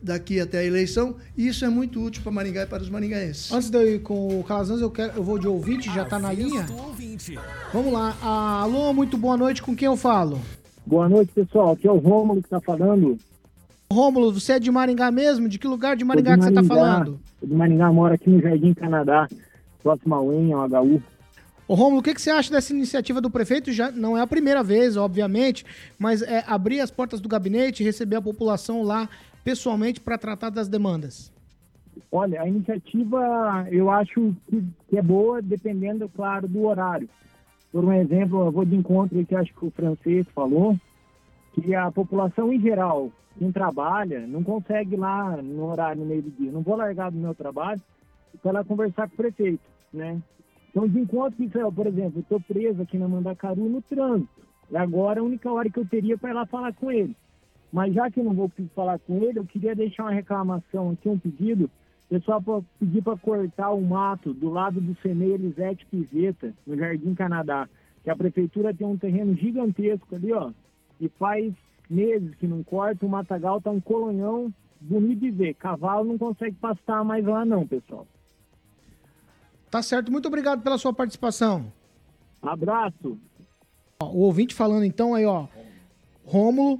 daqui 0.01 0.39
até 0.39 0.59
a 0.59 0.63
eleição, 0.63 1.15
e 1.37 1.47
isso 1.47 1.65
é 1.65 1.69
muito 1.69 2.01
útil 2.01 2.21
para 2.21 2.31
Maringá 2.31 2.63
e 2.63 2.65
para 2.65 2.83
os 2.83 2.89
maringaenses. 2.89 3.51
Antes 3.51 3.69
de 3.69 3.77
eu 3.77 3.95
ir 3.95 3.99
com 4.01 4.39
o 4.39 4.43
Calazans, 4.43 4.81
eu, 4.81 4.89
quero, 4.91 5.13
eu 5.15 5.23
vou 5.23 5.39
de 5.39 5.47
ouvinte, 5.47 5.93
já 5.93 6.05
tá 6.05 6.19
na 6.19 6.31
linha. 6.31 6.65
Vamos 7.73 7.93
lá. 7.93 8.15
Ah, 8.21 8.61
alô, 8.61 8.93
muito 8.93 9.17
boa 9.17 9.37
noite. 9.37 9.61
Com 9.61 9.75
quem 9.75 9.85
eu 9.87 9.97
falo? 9.97 10.39
Boa 10.85 11.09
noite, 11.09 11.31
pessoal. 11.33 11.71
Aqui 11.71 11.87
é 11.87 11.91
o 11.91 11.97
Rômulo 11.97 12.41
que 12.41 12.47
está 12.47 12.61
falando. 12.61 13.17
Rômulo, 13.91 14.33
você 14.33 14.53
é 14.53 14.59
de 14.59 14.69
Maringá 14.69 15.11
mesmo? 15.11 15.47
De 15.47 15.57
que 15.57 15.67
lugar 15.67 15.95
de 15.95 16.03
Maringá 16.03 16.35
Sou 16.35 16.39
que 16.39 16.49
de 16.49 16.55
você 16.55 16.55
tá 16.55 16.61
Maringá. 16.61 16.93
falando? 16.93 17.19
Sou 17.39 17.49
de 17.49 17.55
Maringá, 17.55 17.91
moro 17.91 18.13
aqui 18.13 18.29
no 18.29 18.41
Jardim 18.41 18.73
Canadá, 18.73 19.27
próximo 19.81 20.15
ao 20.15 20.33
EN, 20.33 20.53
ao 20.53 20.67
HU. 20.67 21.01
Ô 21.67 21.73
Rômulo, 21.73 21.99
o 21.99 22.03
que, 22.03 22.13
que 22.13 22.21
você 22.21 22.29
acha 22.29 22.51
dessa 22.51 22.73
iniciativa 22.73 23.19
do 23.19 23.29
prefeito? 23.29 23.71
Já 23.71 23.89
não 23.89 24.15
é 24.15 24.21
a 24.21 24.27
primeira 24.27 24.61
vez, 24.61 24.95
obviamente, 24.97 25.65
mas 25.97 26.21
é 26.21 26.43
abrir 26.45 26.79
as 26.79 26.91
portas 26.91 27.19
do 27.19 27.27
gabinete 27.27 27.81
e 27.81 27.85
receber 27.85 28.17
a 28.17 28.21
população 28.21 28.83
lá 28.83 29.09
pessoalmente 29.45 30.01
para 30.01 30.17
tratar 30.17 30.49
das 30.49 30.67
demandas. 30.67 31.31
Olha, 32.11 32.41
a 32.41 32.47
iniciativa 32.47 33.67
eu 33.71 33.91
acho 33.91 34.35
que, 34.49 34.97
é 34.97 35.01
boa, 35.03 35.39
dependendo, 35.39 36.09
claro, 36.09 36.47
do 36.47 36.63
horário. 36.63 37.07
Por 37.71 37.85
um 37.85 37.93
exemplo, 37.93 38.43
eu 38.47 38.51
vou 38.51 38.65
de 38.65 38.75
encontro 38.75 39.23
que 39.23 39.35
acho 39.35 39.53
que 39.53 39.65
o 39.65 39.69
francês 39.69 40.25
falou, 40.33 40.75
que 41.53 41.75
a 41.75 41.91
população 41.91 42.51
em 42.51 42.59
geral, 42.59 43.11
quem 43.37 43.51
trabalha, 43.51 44.25
não 44.25 44.43
consegue 44.43 44.95
lá 44.95 45.37
no 45.37 45.65
horário 45.65 46.01
no 46.01 46.07
meio 46.07 46.23
do 46.23 46.31
dia. 46.31 46.51
Não 46.51 46.61
vou 46.61 46.75
largar 46.75 47.11
do 47.11 47.17
meu 47.17 47.35
trabalho 47.35 47.81
para 48.41 48.51
lá 48.51 48.63
conversar 48.63 49.07
com 49.07 49.13
o 49.13 49.17
prefeito, 49.17 49.63
né? 49.93 50.19
Então, 50.71 50.87
de 50.87 50.99
encontro 50.99 51.37
que, 51.37 51.47
por 51.47 51.87
exemplo, 51.87 52.19
estou 52.19 52.41
preso 52.41 52.81
aqui 52.81 52.97
na 52.97 53.07
Mandacaru 53.07 53.69
no 53.69 53.81
trânsito. 53.81 54.27
E 54.71 54.75
agora 54.75 55.21
a 55.21 55.23
única 55.23 55.51
hora 55.51 55.69
que 55.69 55.79
eu 55.79 55.85
teria 55.85 56.17
para 56.17 56.31
ir 56.31 56.33
lá 56.33 56.45
falar 56.45 56.73
com 56.73 56.91
ele. 56.91 57.15
Mas 57.71 57.93
já 57.93 58.09
que 58.09 58.19
eu 58.19 58.23
não 58.23 58.33
vou 58.33 58.51
falar 58.73 58.99
com 58.99 59.21
ele, 59.23 59.39
eu 59.39 59.45
queria 59.45 59.75
deixar 59.75 60.03
uma 60.03 60.11
reclamação 60.11 60.91
aqui, 60.91 61.09
um 61.09 61.19
pedido. 61.19 61.69
Pessoal, 62.09 62.41
pedir 62.79 63.01
para 63.01 63.17
cortar 63.17 63.71
o 63.71 63.81
mato 63.81 64.33
do 64.33 64.49
lado 64.49 64.79
do 64.79 64.95
CNE 65.01 65.31
Elisete 65.31 65.85
Piveta, 65.87 66.53
no 66.65 66.77
Jardim 66.77 67.15
Canadá. 67.15 67.67
Que 68.03 68.09
a 68.09 68.15
prefeitura 68.15 68.73
tem 68.73 68.85
um 68.85 68.97
terreno 68.97 69.35
gigantesco 69.35 70.15
ali, 70.15 70.31
ó. 70.31 70.51
E 71.01 71.09
faz 71.09 71.53
meses 71.89 72.33
que 72.35 72.47
não 72.47 72.63
corta, 72.63 73.05
o 73.05 73.09
matagal 73.09 73.59
tá 73.59 73.71
um 73.71 73.81
colonhão 73.81 74.53
bonito 74.79 75.19
de 75.19 75.31
ver. 75.31 75.53
Cavalo 75.55 76.05
não 76.05 76.17
consegue 76.17 76.55
pastar 76.55 77.03
mais 77.03 77.25
lá 77.25 77.43
não, 77.43 77.67
pessoal. 77.67 78.07
Tá 79.69 79.81
certo, 79.81 80.11
muito 80.11 80.27
obrigado 80.27 80.61
pela 80.61 80.77
sua 80.77 80.93
participação. 80.93 81.71
Abraço. 82.41 83.17
Ó, 83.99 84.11
o 84.11 84.19
ouvinte 84.19 84.53
falando 84.53 84.83
então 84.83 85.15
aí, 85.15 85.25
ó. 85.25 85.47
Rômulo, 86.23 86.79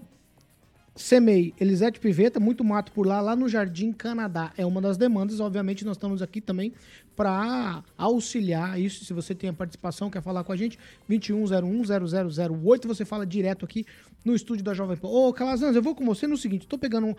Semei, 0.95 1.53
Elisete 1.59 1.99
Piveta, 1.99 2.39
muito 2.39 2.63
mato 2.63 2.89
por 2.93 3.05
lá, 3.05 3.19
lá 3.19 3.35
no 3.35 3.49
Jardim 3.49 3.91
Canadá. 3.91 4.53
É 4.57 4.65
uma 4.65 4.79
das 4.79 4.95
demandas, 4.95 5.41
obviamente 5.41 5.83
nós 5.83 5.97
estamos 5.97 6.21
aqui 6.21 6.39
também 6.39 6.71
para 7.17 7.83
auxiliar 7.97 8.79
isso. 8.79 9.03
Se 9.03 9.11
você 9.11 9.35
tem 9.35 9.49
a 9.49 9.53
participação, 9.53 10.09
quer 10.09 10.21
falar 10.21 10.45
com 10.45 10.53
a 10.53 10.55
gente, 10.55 10.79
2101-0008, 11.09 12.87
você 12.87 13.03
fala 13.03 13.25
direto 13.25 13.65
aqui 13.65 13.85
no 14.23 14.33
estúdio 14.33 14.63
da 14.63 14.73
Jovem 14.73 14.95
Pan. 14.95 15.09
Ô, 15.09 15.33
Calazans, 15.33 15.75
eu 15.75 15.81
vou 15.81 15.93
com 15.93 16.05
você 16.05 16.27
no 16.27 16.37
seguinte, 16.37 16.65
tô 16.65 16.77
pegando 16.77 17.15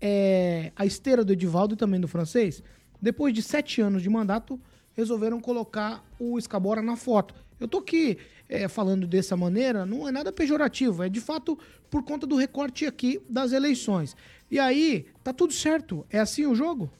é, 0.00 0.72
a 0.74 0.84
esteira 0.84 1.24
do 1.24 1.32
Edivaldo 1.32 1.74
e 1.74 1.76
também 1.76 2.00
do 2.00 2.08
francês. 2.08 2.60
Depois 3.00 3.32
de 3.32 3.40
sete 3.40 3.80
anos 3.80 4.02
de 4.02 4.10
mandato, 4.10 4.60
resolveram 4.94 5.40
colocar 5.40 6.04
o 6.18 6.36
Escabora 6.40 6.82
na 6.82 6.96
foto. 6.96 7.36
Eu 7.60 7.68
tô 7.68 7.78
aqui 7.78 8.18
é, 8.52 8.68
falando 8.68 9.06
dessa 9.06 9.34
maneira, 9.34 9.86
não 9.86 10.06
é 10.06 10.12
nada 10.12 10.30
pejorativo, 10.30 11.02
é 11.02 11.08
de 11.08 11.20
fato 11.20 11.58
por 11.90 12.02
conta 12.02 12.26
do 12.26 12.36
recorte 12.36 12.84
aqui 12.84 13.20
das 13.28 13.52
eleições. 13.52 14.14
E 14.50 14.58
aí, 14.58 15.06
tá 15.24 15.32
tudo 15.32 15.54
certo. 15.54 16.04
É 16.10 16.20
assim 16.20 16.44
o 16.44 16.54
jogo? 16.54 16.92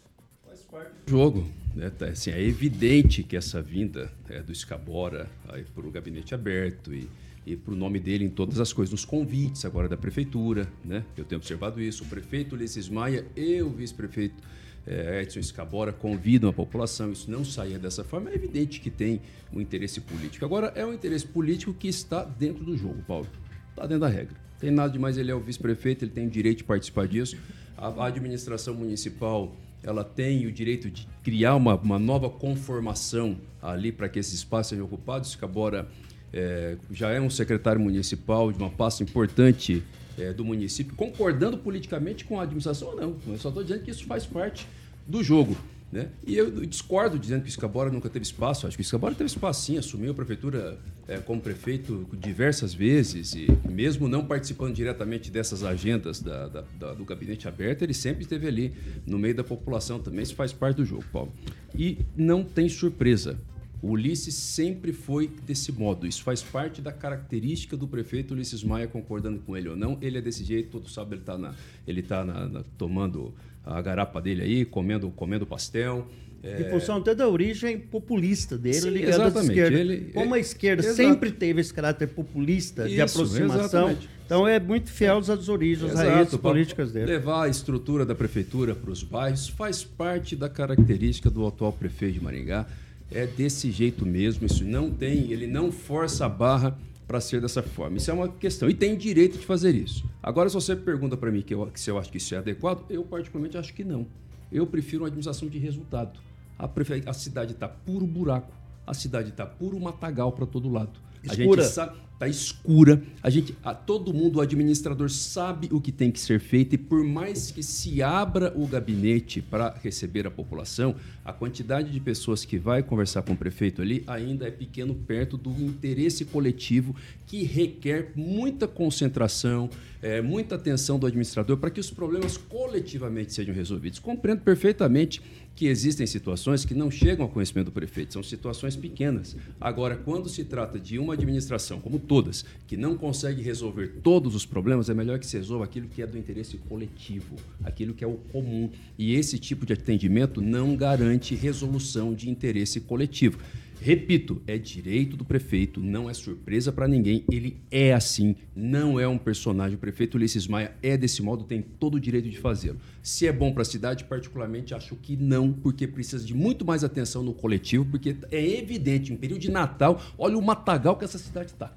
jogo. 1.06 1.46
Né? 1.74 1.90
Tá, 1.90 2.06
assim, 2.06 2.30
é 2.30 2.42
evidente 2.42 3.22
que 3.22 3.36
essa 3.36 3.60
vinda 3.60 4.10
é, 4.30 4.42
do 4.42 4.50
Escabora 4.50 5.28
para 5.74 5.86
o 5.86 5.90
gabinete 5.90 6.34
aberto 6.34 6.94
e, 6.94 7.06
e 7.46 7.54
para 7.54 7.74
o 7.74 7.76
nome 7.76 8.00
dele 8.00 8.24
em 8.24 8.30
todas 8.30 8.58
as 8.58 8.72
coisas, 8.72 8.90
nos 8.90 9.04
convites 9.04 9.66
agora 9.66 9.88
da 9.88 9.96
prefeitura, 9.96 10.66
né? 10.82 11.04
eu 11.16 11.24
tenho 11.24 11.38
observado 11.38 11.82
isso, 11.82 12.04
o 12.04 12.06
prefeito 12.06 12.54
Ulisses 12.54 12.88
Maia 12.88 13.26
e 13.36 13.60
o 13.60 13.68
vice-prefeito 13.68 14.42
é, 14.86 15.22
Edson 15.22 15.40
Escabora 15.40 15.92
convidam 15.92 16.50
a 16.50 16.52
população, 16.52 17.12
isso 17.12 17.30
não 17.30 17.44
saia 17.44 17.78
dessa 17.78 18.02
forma, 18.02 18.30
é 18.30 18.34
evidente 18.34 18.80
que 18.80 18.90
tem 18.90 19.20
um 19.52 19.60
interesse 19.60 20.00
político. 20.00 20.44
Agora, 20.44 20.72
é 20.74 20.84
um 20.84 20.92
interesse 20.92 21.26
político 21.26 21.72
que 21.72 21.88
está 21.88 22.24
dentro 22.24 22.64
do 22.64 22.76
jogo, 22.76 23.02
Paulo, 23.06 23.28
está 23.70 23.82
dentro 23.82 24.00
da 24.00 24.08
regra. 24.08 24.36
Tem 24.58 24.70
nada 24.70 24.92
demais, 24.92 25.16
ele 25.16 25.30
é 25.30 25.34
o 25.34 25.40
vice-prefeito, 25.40 26.04
ele 26.04 26.12
tem 26.12 26.26
o 26.26 26.30
direito 26.30 26.58
de 26.58 26.64
participar 26.64 27.06
disso. 27.06 27.36
A, 27.76 28.06
administração 28.06 28.74
municipal 28.74 29.56
ela 29.82 30.04
tem 30.04 30.46
o 30.46 30.52
direito 30.52 30.88
de 30.88 31.08
criar 31.24 31.56
uma, 31.56 31.74
uma 31.74 31.98
nova 31.98 32.30
conformação 32.30 33.36
ali 33.60 33.90
para 33.90 34.08
que 34.08 34.18
esses 34.20 34.34
espaços 34.34 34.70
sejam 34.70 34.84
ocupados. 34.84 35.30
Escabora 35.30 35.88
é, 36.32 36.76
já 36.92 37.10
é 37.10 37.20
um 37.20 37.28
secretário 37.28 37.80
municipal 37.80 38.52
de 38.52 38.58
uma 38.58 38.70
pasta 38.70 39.02
importante 39.02 39.82
é, 40.18 40.32
do 40.32 40.44
município, 40.44 40.94
concordando 40.94 41.58
politicamente 41.58 42.24
com 42.24 42.38
a 42.38 42.42
administração 42.42 42.88
ou 42.88 42.96
não. 42.96 43.16
Eu 43.26 43.38
só 43.38 43.48
estou 43.48 43.62
dizendo 43.62 43.82
que 43.82 43.90
isso 43.90 44.04
faz 44.06 44.26
parte 44.26 44.66
do 45.06 45.22
jogo. 45.22 45.56
Né? 45.92 46.08
E 46.26 46.34
eu 46.34 46.50
discordo 46.64 47.18
dizendo 47.18 47.42
que 47.42 47.48
o 47.48 47.50
Escabora 47.50 47.90
nunca 47.90 48.08
teve 48.08 48.24
espaço. 48.24 48.66
Acho 48.66 48.78
que 48.78 48.80
o 48.80 48.84
Escabora 48.84 49.14
teve 49.14 49.28
espaço 49.28 49.66
sim, 49.66 49.76
assumiu 49.76 50.12
a 50.12 50.14
prefeitura 50.14 50.78
é, 51.06 51.18
como 51.18 51.38
prefeito 51.38 52.08
diversas 52.14 52.72
vezes 52.72 53.34
e 53.34 53.46
mesmo 53.68 54.08
não 54.08 54.24
participando 54.24 54.74
diretamente 54.74 55.30
dessas 55.30 55.62
agendas 55.62 56.20
da, 56.20 56.48
da, 56.48 56.64
da, 56.80 56.94
do 56.94 57.04
gabinete 57.04 57.46
aberto, 57.46 57.82
ele 57.82 57.92
sempre 57.92 58.22
esteve 58.22 58.46
ali 58.46 58.72
no 59.06 59.18
meio 59.18 59.34
da 59.34 59.44
população 59.44 60.00
também. 60.00 60.22
Isso 60.22 60.34
faz 60.34 60.50
parte 60.50 60.76
do 60.76 60.84
jogo, 60.86 61.04
Paulo. 61.12 61.30
E 61.74 61.98
não 62.16 62.42
tem 62.42 62.70
surpresa. 62.70 63.38
O 63.82 63.90
Ulisses 63.90 64.34
sempre 64.34 64.92
foi 64.92 65.28
desse 65.44 65.72
modo. 65.72 66.06
Isso 66.06 66.22
faz 66.22 66.40
parte 66.40 66.80
da 66.80 66.92
característica 66.92 67.76
do 67.76 67.88
prefeito 67.88 68.32
Ulisses 68.32 68.62
Maia, 68.62 68.86
concordando 68.86 69.40
com 69.40 69.56
ele 69.56 69.68
ou 69.68 69.76
não. 69.76 69.98
Ele 70.00 70.18
é 70.18 70.20
desse 70.20 70.44
jeito, 70.44 70.70
todo 70.70 70.88
sábado 70.88 71.14
ele 71.14 71.22
está 71.22 71.36
na, 71.36 71.54
ele 71.86 72.02
tá 72.02 72.24
na, 72.24 72.46
na, 72.48 72.64
tomando 72.78 73.34
a 73.64 73.82
garapa 73.82 74.20
dele 74.20 74.42
aí, 74.42 74.64
comendo, 74.64 75.10
comendo 75.10 75.44
pastel. 75.44 76.06
Em 76.44 76.68
função 76.70 76.96
até 76.96 77.14
da 77.14 77.28
origem 77.28 77.78
populista 77.78 78.58
dele, 78.58 78.80
Sim, 78.80 78.90
ligado 78.90 79.20
à 79.22 79.26
exatamente. 79.26 79.50
esquerda. 79.50 79.78
Ele- 79.78 80.10
Como 80.12 80.34
a 80.34 80.38
esquerda 80.40 80.82
Exato. 80.82 80.96
sempre 80.96 81.30
teve 81.30 81.60
esse 81.60 81.72
caráter 81.72 82.08
populista 82.08 82.88
de 82.88 82.94
Isso, 83.00 83.02
aproximação, 83.20 83.60
exatamente. 83.90 84.08
então 84.26 84.48
é 84.48 84.58
muito 84.58 84.90
fiel 84.90 85.18
às 85.18 85.48
origens, 85.48 85.92
às 85.92 86.00
raízes 86.00 86.36
políticas 86.36 86.90
dele. 86.92 87.06
Levar 87.06 87.44
a 87.44 87.48
estrutura 87.48 88.04
da 88.04 88.14
prefeitura 88.16 88.74
para 88.74 88.90
os 88.90 89.04
bairros 89.04 89.46
faz 89.48 89.84
parte 89.84 90.34
da 90.34 90.48
característica 90.48 91.30
do 91.30 91.46
atual 91.46 91.72
prefeito 91.72 92.14
de 92.14 92.20
Maringá. 92.24 92.66
É 93.14 93.26
desse 93.26 93.70
jeito 93.70 94.06
mesmo. 94.06 94.46
Isso 94.46 94.64
não 94.64 94.90
tem, 94.90 95.30
ele 95.32 95.46
não 95.46 95.70
força 95.70 96.26
a 96.26 96.28
barra 96.28 96.78
para 97.06 97.20
ser 97.20 97.40
dessa 97.40 97.62
forma. 97.62 97.96
Isso 97.96 98.10
é 98.10 98.14
uma 98.14 98.28
questão. 98.28 98.70
E 98.70 98.74
tem 98.74 98.96
direito 98.96 99.38
de 99.38 99.44
fazer 99.44 99.74
isso. 99.74 100.04
Agora, 100.22 100.48
se 100.48 100.54
você 100.54 100.74
pergunta 100.74 101.16
para 101.16 101.30
mim 101.30 101.42
que, 101.42 101.52
eu, 101.52 101.66
que 101.66 101.80
se 101.80 101.90
eu 101.90 101.98
acho 101.98 102.10
que 102.10 102.16
isso 102.16 102.34
é 102.34 102.38
adequado, 102.38 102.84
eu 102.88 103.04
particularmente 103.04 103.56
acho 103.58 103.74
que 103.74 103.84
não. 103.84 104.06
Eu 104.50 104.66
prefiro 104.66 105.02
uma 105.02 105.08
administração 105.08 105.48
de 105.48 105.58
resultado. 105.58 106.18
A, 106.58 106.66
prefe... 106.68 107.02
a 107.04 107.12
cidade 107.12 107.52
está 107.52 107.68
puro 107.68 108.06
buraco. 108.06 108.52
A 108.86 108.94
cidade 108.94 109.30
está 109.30 109.46
puro 109.46 109.78
matagal 109.78 110.32
para 110.32 110.46
todo 110.46 110.70
lado. 110.70 110.98
Escura. 111.22 111.62
A 111.62 111.64
gente 111.64 111.74
sabe, 111.74 111.96
tá 112.22 112.28
escura. 112.28 113.02
A 113.20 113.28
gente, 113.28 113.52
a, 113.64 113.74
todo 113.74 114.14
mundo, 114.14 114.36
o 114.36 114.40
administrador 114.40 115.10
sabe 115.10 115.68
o 115.72 115.80
que 115.80 115.90
tem 115.90 116.08
que 116.08 116.20
ser 116.20 116.38
feito 116.38 116.74
e 116.76 116.78
por 116.78 117.02
mais 117.02 117.50
que 117.50 117.64
se 117.64 118.00
abra 118.00 118.52
o 118.56 118.64
gabinete 118.64 119.42
para 119.42 119.74
receber 119.82 120.24
a 120.24 120.30
população, 120.30 120.94
a 121.24 121.32
quantidade 121.32 121.90
de 121.90 121.98
pessoas 121.98 122.44
que 122.44 122.56
vai 122.58 122.80
conversar 122.80 123.22
com 123.22 123.32
o 123.32 123.36
prefeito 123.36 123.82
ali 123.82 124.04
ainda 124.06 124.46
é 124.46 124.52
pequeno 124.52 124.94
perto 124.94 125.36
do 125.36 125.50
interesse 125.50 126.24
coletivo 126.24 126.94
que 127.26 127.42
requer 127.42 128.12
muita 128.14 128.68
concentração, 128.68 129.68
é, 130.00 130.20
muita 130.20 130.54
atenção 130.54 131.00
do 131.00 131.06
administrador 131.06 131.56
para 131.56 131.70
que 131.70 131.80
os 131.80 131.90
problemas 131.90 132.36
coletivamente 132.36 133.32
sejam 133.32 133.52
resolvidos. 133.52 133.98
Compreendo 133.98 134.42
perfeitamente 134.42 135.20
que 135.54 135.66
existem 135.66 136.06
situações 136.06 136.64
que 136.64 136.74
não 136.74 136.90
chegam 136.90 137.24
ao 137.24 137.30
conhecimento 137.30 137.66
do 137.66 137.72
prefeito, 137.72 138.12
são 138.12 138.22
situações 138.22 138.74
pequenas. 138.74 139.36
Agora, 139.60 139.96
quando 139.96 140.28
se 140.28 140.44
trata 140.44 140.78
de 140.78 140.98
uma 140.98 141.14
administração, 141.14 141.80
como 141.80 141.98
todas, 141.98 142.44
que 142.66 142.76
não 142.76 142.96
consegue 142.96 143.42
resolver 143.42 144.00
todos 144.02 144.34
os 144.34 144.46
problemas, 144.46 144.88
é 144.88 144.94
melhor 144.94 145.18
que 145.18 145.26
se 145.26 145.36
resolva 145.36 145.64
aquilo 145.64 145.88
que 145.88 146.02
é 146.02 146.06
do 146.06 146.18
interesse 146.18 146.56
coletivo, 146.68 147.36
aquilo 147.62 147.94
que 147.94 148.02
é 148.02 148.06
o 148.06 148.18
comum. 148.32 148.70
E 148.98 149.14
esse 149.14 149.38
tipo 149.38 149.66
de 149.66 149.74
atendimento 149.74 150.40
não 150.40 150.74
garante 150.74 151.34
resolução 151.34 152.14
de 152.14 152.30
interesse 152.30 152.80
coletivo. 152.80 153.38
Repito, 153.84 154.40
é 154.46 154.56
direito 154.56 155.16
do 155.16 155.24
prefeito, 155.24 155.80
não 155.80 156.08
é 156.08 156.14
surpresa 156.14 156.70
para 156.70 156.86
ninguém, 156.86 157.24
ele 157.28 157.56
é 157.68 157.92
assim, 157.92 158.36
não 158.54 159.00
é 159.00 159.08
um 159.08 159.18
personagem. 159.18 159.74
O 159.74 159.78
prefeito 159.78 160.14
Ulisses 160.14 160.46
Maia 160.46 160.72
é 160.80 160.96
desse 160.96 161.20
modo, 161.20 161.42
tem 161.42 161.60
todo 161.60 161.96
o 161.96 162.00
direito 162.00 162.30
de 162.30 162.38
fazê-lo. 162.38 162.78
Se 163.02 163.26
é 163.26 163.32
bom 163.32 163.52
para 163.52 163.62
a 163.62 163.64
cidade, 163.64 164.04
particularmente 164.04 164.72
acho 164.72 164.94
que 164.94 165.16
não, 165.16 165.52
porque 165.52 165.88
precisa 165.88 166.24
de 166.24 166.32
muito 166.32 166.64
mais 166.64 166.84
atenção 166.84 167.24
no 167.24 167.34
coletivo, 167.34 167.84
porque 167.84 168.14
é 168.30 168.58
evidente, 168.60 169.12
em 169.12 169.16
período 169.16 169.40
de 169.40 169.50
Natal, 169.50 170.00
olha 170.16 170.38
o 170.38 170.42
matagal 170.42 170.96
que 170.96 171.04
essa 171.04 171.18
cidade 171.18 171.50
está. 171.50 171.76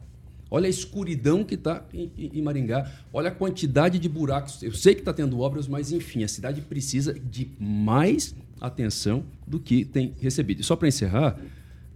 Olha 0.52 0.68
a 0.68 0.70
escuridão 0.70 1.44
que 1.44 1.56
está 1.56 1.84
em, 1.92 2.12
em- 2.18 2.42
Maringá. 2.44 2.90
Olha 3.12 3.30
a 3.30 3.32
quantidade 3.32 3.98
de 3.98 4.08
buracos. 4.08 4.62
Eu 4.62 4.72
sei 4.74 4.94
que 4.94 5.02
está 5.02 5.12
tendo 5.12 5.40
obras, 5.40 5.68
mas 5.68 5.92
enfim, 5.92 6.24
a 6.24 6.28
cidade 6.28 6.62
precisa 6.62 7.16
de 7.16 7.50
mais 7.60 8.36
atenção 8.62 9.26
do 9.46 9.60
que 9.60 9.84
tem 9.84 10.14
recebido. 10.22 10.62
E 10.62 10.64
só 10.64 10.76
para 10.76 10.88
encerrar, 10.88 11.38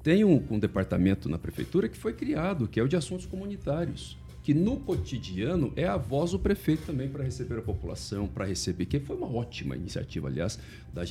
tem 0.04 0.24
um, 0.24 0.44
um 0.50 0.60
departamento 0.60 1.28
na 1.28 1.38
prefeitura 1.38 1.90
que 1.90 1.98
foi 1.98 2.14
criado, 2.14 2.68
que 2.68 2.80
é 2.80 2.84
o 2.84 2.88
de 2.88 2.96
assuntos 2.96 3.26
comunitários. 3.26 4.18
que 4.42 4.54
no 4.54 4.78
cotidiano 4.78 5.72
é 5.76 5.86
a 5.86 5.98
voz 5.98 6.32
do 6.32 6.40
prefeito 6.40 6.84
também 6.88 7.10
para 7.10 7.24
receber 7.24 7.60
a 7.60 7.62
população, 7.62 8.28
para 8.28 8.46
receber, 8.46 8.86
que 8.86 9.00
foi 9.00 9.16
uma 9.16 9.28
ótima 9.32 9.76
iniciativa, 9.76 10.28
aliás, 10.28 10.58
da 10.94 11.04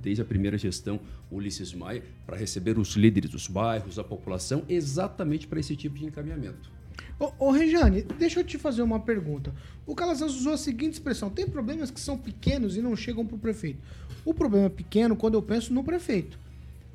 desde 0.00 0.22
a 0.22 0.24
primeira 0.24 0.58
gestão 0.58 0.98
Ulisses 1.30 1.72
Maia, 1.72 2.02
para 2.26 2.36
receber 2.36 2.78
os 2.78 2.96
líderes 2.96 3.30
dos 3.30 3.46
bairros, 3.46 3.98
a 3.98 4.02
população, 4.02 4.64
exatamente 4.68 5.46
para 5.46 5.60
esse 5.60 5.76
tipo 5.76 5.96
de 5.96 6.06
encaminhamento. 6.06 6.72
Ô, 7.20 7.46
ô 7.46 7.50
Regiane, 7.52 8.02
deixa 8.02 8.40
eu 8.40 8.44
te 8.44 8.58
fazer 8.58 8.82
uma 8.82 8.98
pergunta. 8.98 9.54
O 9.86 9.94
Calazans 9.94 10.34
usou 10.34 10.54
a 10.54 10.56
seguinte 10.56 10.94
expressão: 10.94 11.30
tem 11.30 11.46
problemas 11.46 11.90
que 11.90 12.00
são 12.00 12.18
pequenos 12.18 12.76
e 12.76 12.82
não 12.82 12.96
chegam 12.96 13.24
para 13.24 13.36
o 13.36 13.38
prefeito. 13.38 13.80
O 14.24 14.34
problema 14.34 14.66
é 14.66 14.70
pequeno 14.70 15.14
quando 15.14 15.34
eu 15.34 15.42
penso 15.42 15.72
no 15.72 15.84
prefeito. 15.84 16.38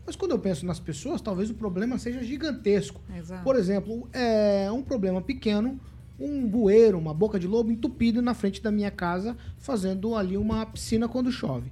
Mas 0.10 0.16
quando 0.16 0.32
eu 0.32 0.40
penso 0.40 0.66
nas 0.66 0.80
pessoas, 0.80 1.22
talvez 1.22 1.52
o 1.52 1.54
problema 1.54 2.00
seja 2.00 2.24
gigantesco. 2.24 3.00
Exato. 3.16 3.44
Por 3.44 3.56
exemplo, 3.56 4.10
é 4.12 4.68
um 4.72 4.82
problema 4.82 5.22
pequeno, 5.22 5.80
um 6.20 6.48
bueiro, 6.48 6.98
uma 6.98 7.14
boca 7.14 7.40
de 7.40 7.46
lobo 7.46 7.72
entupido 7.72 8.20
na 8.20 8.34
frente 8.34 8.60
da 8.60 8.72
minha 8.72 8.90
casa, 8.90 9.38
fazendo 9.60 10.16
ali 10.16 10.36
uma 10.36 10.66
piscina 10.66 11.08
quando 11.08 11.32
chove. 11.32 11.72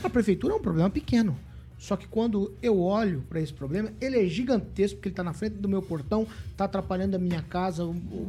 A 0.00 0.08
prefeitura 0.08 0.54
é 0.54 0.56
um 0.56 0.60
problema 0.60 0.88
pequeno. 0.88 1.36
Só 1.76 1.96
que 1.96 2.06
quando 2.06 2.54
eu 2.62 2.78
olho 2.78 3.24
para 3.28 3.40
esse 3.40 3.52
problema, 3.52 3.90
ele 4.00 4.16
é 4.16 4.28
gigantesco, 4.28 4.98
porque 4.98 5.08
ele 5.08 5.14
está 5.14 5.24
na 5.24 5.32
frente 5.32 5.54
do 5.54 5.68
meu 5.68 5.82
portão, 5.82 6.24
está 6.52 6.66
atrapalhando 6.66 7.16
a 7.16 7.18
minha 7.18 7.42
casa, 7.42 7.82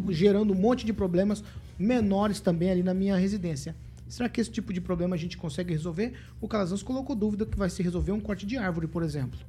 gerando 0.10 0.52
um 0.52 0.58
monte 0.58 0.84
de 0.84 0.94
problemas 0.94 1.44
menores 1.78 2.40
também 2.40 2.72
ali 2.72 2.82
na 2.82 2.96
minha 2.96 3.16
residência. 3.16 3.76
Será 4.08 4.30
que 4.30 4.40
esse 4.40 4.50
tipo 4.50 4.72
de 4.72 4.80
problema 4.80 5.16
a 5.16 5.20
gente 5.20 5.38
consegue 5.38 5.74
resolver? 5.74 6.14
O 6.40 6.48
Calazans 6.48 6.82
colocou 6.82 7.16
dúvida 7.16 7.46
que 7.46 7.58
vai 7.58 7.70
se 7.70 7.84
resolver 7.84 8.12
um 8.12 8.20
corte 8.20 8.46
de 8.46 8.58
árvore, 8.58 8.88
por 8.88 9.04
exemplo. 9.04 9.40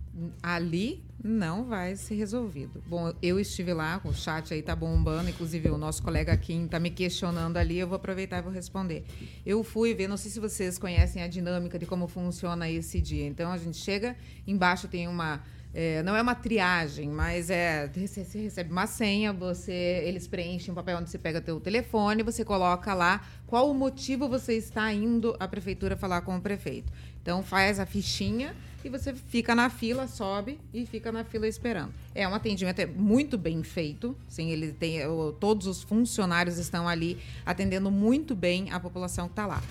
Ali 0.43 1.03
não 1.23 1.65
vai 1.65 1.95
ser 1.97 2.15
resolvido. 2.15 2.83
Bom, 2.87 3.13
eu 3.23 3.39
estive 3.39 3.73
lá, 3.73 4.01
o 4.05 4.13
chat 4.13 4.53
aí 4.53 4.63
tá 4.63 4.75
bombando, 4.75 5.31
inclusive 5.31 5.71
o 5.71 5.79
nosso 5.79 6.03
colega 6.03 6.37
Kim 6.37 6.67
tá 6.67 6.81
me 6.81 6.91
questionando 6.91 7.57
ali, 7.57 7.79
eu 7.79 7.87
vou 7.87 7.97
aproveitar 7.97 8.39
e 8.39 8.43
vou 8.43 8.53
responder. 8.53 9.05
Eu 9.47 9.63
fui 9.63 9.95
ver, 9.95 10.09
não 10.09 10.17
sei 10.17 10.31
se 10.31 10.41
vocês 10.41 10.79
conhecem 10.79 11.23
a 11.23 11.29
dinâmica 11.29 11.79
de 11.79 11.87
como 11.87 12.09
funciona 12.09 12.69
esse 12.69 13.01
dia. 13.01 13.27
Então 13.27 13.53
a 13.53 13.59
gente 13.59 13.77
chega, 13.77 14.17
embaixo 14.47 14.89
tem 14.89 15.07
uma 15.07 15.43
é, 15.81 16.03
não 16.03 16.17
é 16.17 16.21
uma 16.21 16.35
triagem, 16.35 17.09
mas 17.09 17.51
é 17.51 17.87
você 17.87 18.41
recebe 18.41 18.73
uma 18.73 18.89
senha, 18.89 19.33
você 19.33 20.03
eles 20.05 20.27
preenchem 20.27 20.73
um 20.73 20.75
papel 20.75 20.99
onde 20.99 21.09
você 21.09 21.19
pega 21.19 21.41
teu 21.41 21.61
telefone, 21.61 22.25
você 22.25 22.45
coloca 22.45 22.93
lá 22.95 23.25
qual 23.47 23.71
o 23.71 23.75
motivo 23.75 24.29
você 24.29 24.55
está 24.55 24.93
indo 24.93 25.37
à 25.39 25.47
prefeitura 25.47 25.97
falar 25.97 26.23
com 26.23 26.37
o 26.37 26.41
prefeito. 26.41 26.93
Então 27.23 27.45
faz 27.45 27.79
a 27.79 27.87
fichinha 27.87 28.57
e 28.85 28.89
você 28.89 29.15
fica 29.15 29.55
na 29.55 29.71
fila, 29.71 30.09
sobe 30.09 30.59
e 30.75 30.85
fica 30.85 31.13
na 31.13 31.23
fila 31.23 31.47
esperando. 31.47 31.93
É 32.13 32.27
um 32.27 32.35
atendimento 32.35 32.81
é 32.81 32.87
muito 32.87 33.39
bem 33.39 33.63
feito, 33.63 34.17
sim, 34.29 34.51
ele 34.51 34.73
tem 34.73 34.99
todos 35.39 35.69
os 35.69 35.81
funcionários 35.81 36.59
estão 36.59 36.89
ali 36.89 37.19
atendendo 37.47 37.89
muito 37.89 38.35
bem 38.35 38.69
a 38.73 38.81
população 38.81 39.27
que 39.27 39.33
está 39.33 39.47
lá. 39.47 39.63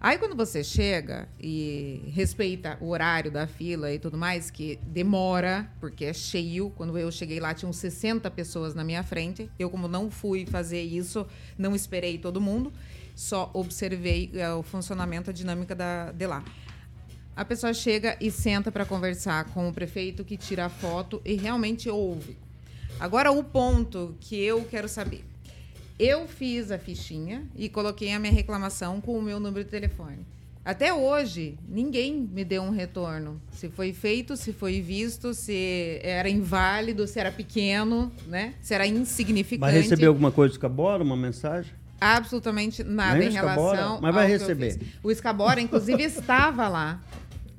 Aí 0.00 0.16
quando 0.16 0.36
você 0.36 0.62
chega 0.62 1.28
e 1.40 2.12
respeita 2.14 2.78
o 2.80 2.90
horário 2.90 3.32
da 3.32 3.48
fila 3.48 3.92
e 3.92 3.98
tudo 3.98 4.16
mais, 4.16 4.48
que 4.48 4.78
demora, 4.86 5.68
porque 5.80 6.04
é 6.04 6.12
cheio. 6.12 6.70
Quando 6.70 6.96
eu 6.96 7.10
cheguei 7.10 7.40
lá, 7.40 7.52
tinham 7.52 7.72
60 7.72 8.30
pessoas 8.30 8.76
na 8.76 8.84
minha 8.84 9.02
frente. 9.02 9.50
Eu, 9.58 9.68
como 9.68 9.88
não 9.88 10.08
fui 10.08 10.46
fazer 10.46 10.82
isso, 10.82 11.26
não 11.58 11.74
esperei 11.74 12.16
todo 12.16 12.40
mundo, 12.40 12.72
só 13.16 13.50
observei 13.52 14.30
eh, 14.34 14.52
o 14.52 14.62
funcionamento, 14.62 15.30
a 15.30 15.32
dinâmica 15.32 15.74
da, 15.74 16.12
de 16.12 16.26
lá. 16.28 16.44
A 17.34 17.44
pessoa 17.44 17.74
chega 17.74 18.16
e 18.20 18.30
senta 18.30 18.70
para 18.70 18.84
conversar 18.84 19.46
com 19.46 19.68
o 19.68 19.72
prefeito 19.72 20.24
que 20.24 20.36
tira 20.36 20.66
a 20.66 20.68
foto 20.68 21.20
e 21.24 21.34
realmente 21.34 21.90
ouve. 21.90 22.38
Agora, 23.00 23.32
o 23.32 23.42
ponto 23.42 24.16
que 24.20 24.40
eu 24.40 24.64
quero 24.64 24.88
saber. 24.88 25.27
Eu 25.98 26.28
fiz 26.28 26.70
a 26.70 26.78
fichinha 26.78 27.44
e 27.56 27.68
coloquei 27.68 28.12
a 28.12 28.18
minha 28.20 28.32
reclamação 28.32 29.00
com 29.00 29.18
o 29.18 29.22
meu 29.22 29.40
número 29.40 29.64
de 29.64 29.70
telefone. 29.70 30.24
Até 30.64 30.92
hoje, 30.92 31.58
ninguém 31.66 32.28
me 32.30 32.44
deu 32.44 32.62
um 32.62 32.70
retorno. 32.70 33.40
Se 33.50 33.68
foi 33.68 33.92
feito, 33.92 34.36
se 34.36 34.52
foi 34.52 34.80
visto, 34.80 35.34
se 35.34 35.98
era 36.02 36.28
inválido, 36.28 37.06
se 37.06 37.18
era 37.18 37.32
pequeno, 37.32 38.12
né? 38.26 38.54
Se 38.60 38.74
era 38.74 38.86
insignificante. 38.86 39.60
Vai 39.60 39.72
receber 39.72 40.06
alguma 40.06 40.30
coisa 40.30 40.54
do 40.54 40.60
Cabora, 40.60 41.02
uma 41.02 41.16
mensagem? 41.16 41.72
Absolutamente 42.00 42.84
nada 42.84 43.18
Nem 43.18 43.28
em 43.28 43.30
o 43.30 43.34
Escabora, 43.34 43.76
relação 43.76 44.00
mas 44.00 44.14
vai 44.14 44.28
receber. 44.28 44.78
O 45.02 45.10
Escabora, 45.10 45.60
inclusive, 45.60 46.02
estava 46.04 46.68
lá 46.68 47.02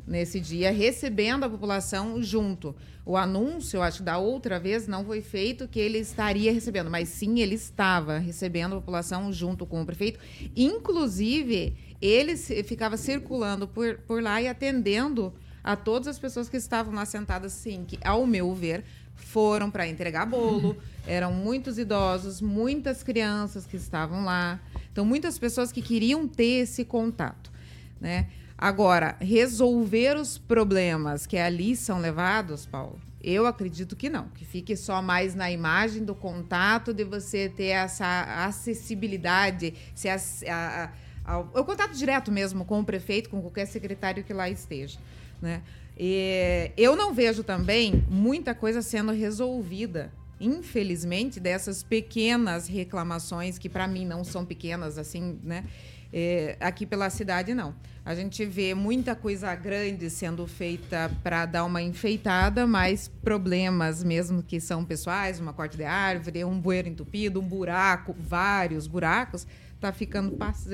nesse 0.09 0.39
dia, 0.39 0.71
recebendo 0.71 1.43
a 1.43 1.49
população 1.49 2.21
junto. 2.21 2.75
O 3.05 3.15
anúncio, 3.15 3.81
acho 3.81 3.99
que 3.99 4.03
da 4.03 4.17
outra 4.17 4.59
vez, 4.59 4.87
não 4.87 5.05
foi 5.05 5.21
feito 5.21 5.67
que 5.67 5.79
ele 5.79 5.99
estaria 5.99 6.51
recebendo, 6.51 6.89
mas 6.89 7.09
sim, 7.09 7.39
ele 7.39 7.55
estava 7.55 8.17
recebendo 8.17 8.73
a 8.73 8.79
população 8.79 9.31
junto 9.31 9.65
com 9.65 9.81
o 9.81 9.85
prefeito. 9.85 10.19
Inclusive, 10.55 11.77
ele 12.01 12.35
ficava 12.35 12.97
circulando 12.97 13.67
por, 13.67 13.99
por 13.99 14.21
lá 14.21 14.41
e 14.41 14.47
atendendo 14.47 15.33
a 15.63 15.75
todas 15.75 16.07
as 16.07 16.17
pessoas 16.17 16.49
que 16.49 16.57
estavam 16.57 16.93
lá 16.93 17.05
sentadas, 17.05 17.53
sim, 17.53 17.85
que, 17.87 17.99
ao 18.03 18.25
meu 18.25 18.53
ver, 18.53 18.83
foram 19.15 19.69
para 19.69 19.87
entregar 19.87 20.25
bolo. 20.25 20.75
Eram 21.05 21.33
muitos 21.33 21.77
idosos, 21.77 22.41
muitas 22.41 23.03
crianças 23.03 23.65
que 23.65 23.77
estavam 23.77 24.23
lá. 24.23 24.59
Então, 24.91 25.05
muitas 25.05 25.37
pessoas 25.37 25.71
que 25.71 25.81
queriam 25.81 26.27
ter 26.27 26.63
esse 26.63 26.85
contato. 26.85 27.51
Né? 27.99 28.29
Agora, 28.61 29.15
resolver 29.21 30.17
os 30.17 30.37
problemas 30.37 31.25
que 31.25 31.37
ali 31.37 31.77
são 31.77 31.97
levados, 31.99 32.65
Paulo, 32.65 32.99
eu 33.23 33.45
acredito 33.47 33.95
que 33.95 34.09
não. 34.09 34.27
Que 34.35 34.43
fique 34.43 34.75
só 34.75 35.01
mais 35.01 35.33
na 35.33 35.49
imagem 35.49 36.03
do 36.03 36.13
contato, 36.13 36.93
de 36.93 37.05
você 37.05 37.47
ter 37.47 37.67
essa 37.67 38.45
acessibilidade, 38.45 39.73
se 39.95 40.09
a- 40.09 40.17
a- 40.49 40.89
ao- 41.23 41.49
o 41.55 41.63
contato 41.63 41.95
direto 41.95 42.29
mesmo 42.33 42.65
com 42.65 42.81
o 42.81 42.83
prefeito, 42.83 43.29
com 43.29 43.41
qualquer 43.41 43.65
secretário 43.65 44.25
que 44.25 44.33
lá 44.33 44.49
esteja. 44.49 44.99
Né? 45.41 45.61
E 45.97 46.71
eu 46.75 46.97
não 46.97 47.13
vejo 47.13 47.43
também 47.43 48.03
muita 48.09 48.53
coisa 48.53 48.81
sendo 48.81 49.13
resolvida, 49.13 50.11
infelizmente, 50.37 51.39
dessas 51.39 51.81
pequenas 51.81 52.67
reclamações, 52.67 53.57
que 53.57 53.69
para 53.69 53.87
mim 53.87 54.05
não 54.05 54.25
são 54.25 54.43
pequenas, 54.43 54.97
assim, 54.97 55.39
né? 55.41 55.63
É, 56.11 56.57
aqui 56.59 56.87
pela 56.87 57.07
cidade, 57.11 57.53
não. 57.53 57.75
A 58.09 58.15
gente 58.15 58.43
vê 58.43 58.73
muita 58.73 59.13
coisa 59.13 59.53
grande 59.53 60.09
sendo 60.09 60.47
feita 60.47 61.11
para 61.21 61.45
dar 61.45 61.63
uma 61.63 61.79
enfeitada, 61.79 62.65
mas 62.65 63.07
problemas 63.23 64.03
mesmo 64.03 64.41
que 64.41 64.59
são 64.59 64.83
pessoais, 64.83 65.39
uma 65.39 65.53
corte 65.53 65.77
de 65.77 65.83
árvore, 65.83 66.43
um 66.43 66.59
bueiro 66.59 66.87
entupido, 66.89 67.39
um 67.39 67.43
buraco, 67.47 68.15
vários 68.27 68.87
buracos, 68.87 69.45
tá 69.79 69.91
ficando 69.91 70.31
pass- 70.31 70.65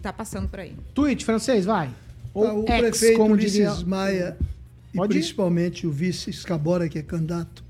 tá 0.00 0.12
passando 0.12 0.48
por 0.48 0.60
aí. 0.60 0.76
Tweet 0.94 1.24
francês, 1.24 1.64
vai. 1.64 1.88
Ah, 2.32 2.38
o 2.54 2.64
ex, 2.68 2.80
prefeito 2.80 3.16
como 3.18 3.34
Ulisses 3.34 3.52
diria- 3.54 3.74
Maia 3.84 4.36
e 4.94 4.96
Pode 4.96 5.12
ir? 5.12 5.18
principalmente 5.18 5.88
o 5.88 5.90
vice 5.90 6.30
Escabora, 6.30 6.88
que 6.88 7.00
é 7.00 7.02
candidato 7.02 7.64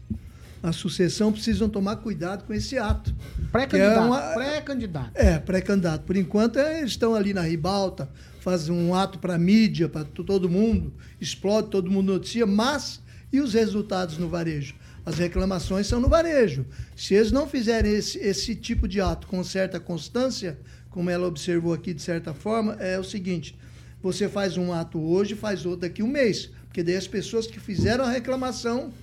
à 0.63 0.73
sucessão, 0.73 1.33
precisam 1.33 1.71
tomar 1.71 1.97
cuidado 1.97 2.45
com 2.45 2.53
esse 2.53 2.77
ato. 2.77 3.15
Pré-candidato. 3.51 3.95
Que 3.95 3.99
é 3.99 4.07
uma- 4.07 4.21
Pré-candidato. 4.35 5.11
É, 5.15 5.39
pré-candidato. 5.39 6.03
Por 6.05 6.17
enquanto, 6.19 6.59
é, 6.59 6.81
eles 6.81 6.91
estão 6.91 7.15
ali 7.15 7.33
na 7.33 7.41
ribalta, 7.41 8.11
fazem 8.47 8.73
um 8.73 8.95
ato 8.95 9.19
para 9.19 9.35
a 9.35 9.39
mídia, 9.39 9.89
para 9.89 10.05
todo 10.05 10.49
mundo, 10.49 10.95
explode, 11.21 11.69
todo 11.69 11.91
mundo 11.91 12.13
noticia, 12.13 12.47
mas 12.47 13.03
e 13.33 13.41
os 13.41 13.55
resultados 13.55 14.19
no 14.19 14.29
varejo? 14.29 14.77
As 15.05 15.19
reclamações 15.19 15.89
são 15.89 15.99
no 15.99 16.09
varejo. 16.09 16.65
Se 16.95 17.15
eles 17.15 17.33
não 17.33 17.49
fizerem 17.49 17.93
esse, 17.93 18.19
esse 18.19 18.55
tipo 18.55 18.87
de 18.87 19.01
ato 19.01 19.27
com 19.27 19.43
certa 19.43 19.81
constância, 19.81 20.61
como 20.91 21.11
ela 21.11 21.27
observou 21.27 21.75
aqui 21.75 21.93
de 21.93 22.01
certa 22.01 22.33
forma, 22.33 22.75
é 22.75 22.97
o 22.97 23.03
seguinte: 23.03 23.59
você 24.01 24.29
faz 24.29 24.57
um 24.57 24.73
ato 24.73 25.01
hoje, 25.01 25.35
faz 25.35 25.67
outro 25.67 25.81
daqui 25.81 26.01
um 26.01 26.07
mês. 26.07 26.49
Porque 26.67 26.85
daí 26.85 26.95
as 26.95 27.09
pessoas 27.09 27.49
que 27.49 27.59
fizeram 27.59 28.05
a 28.05 28.11
reclamação, 28.11 28.95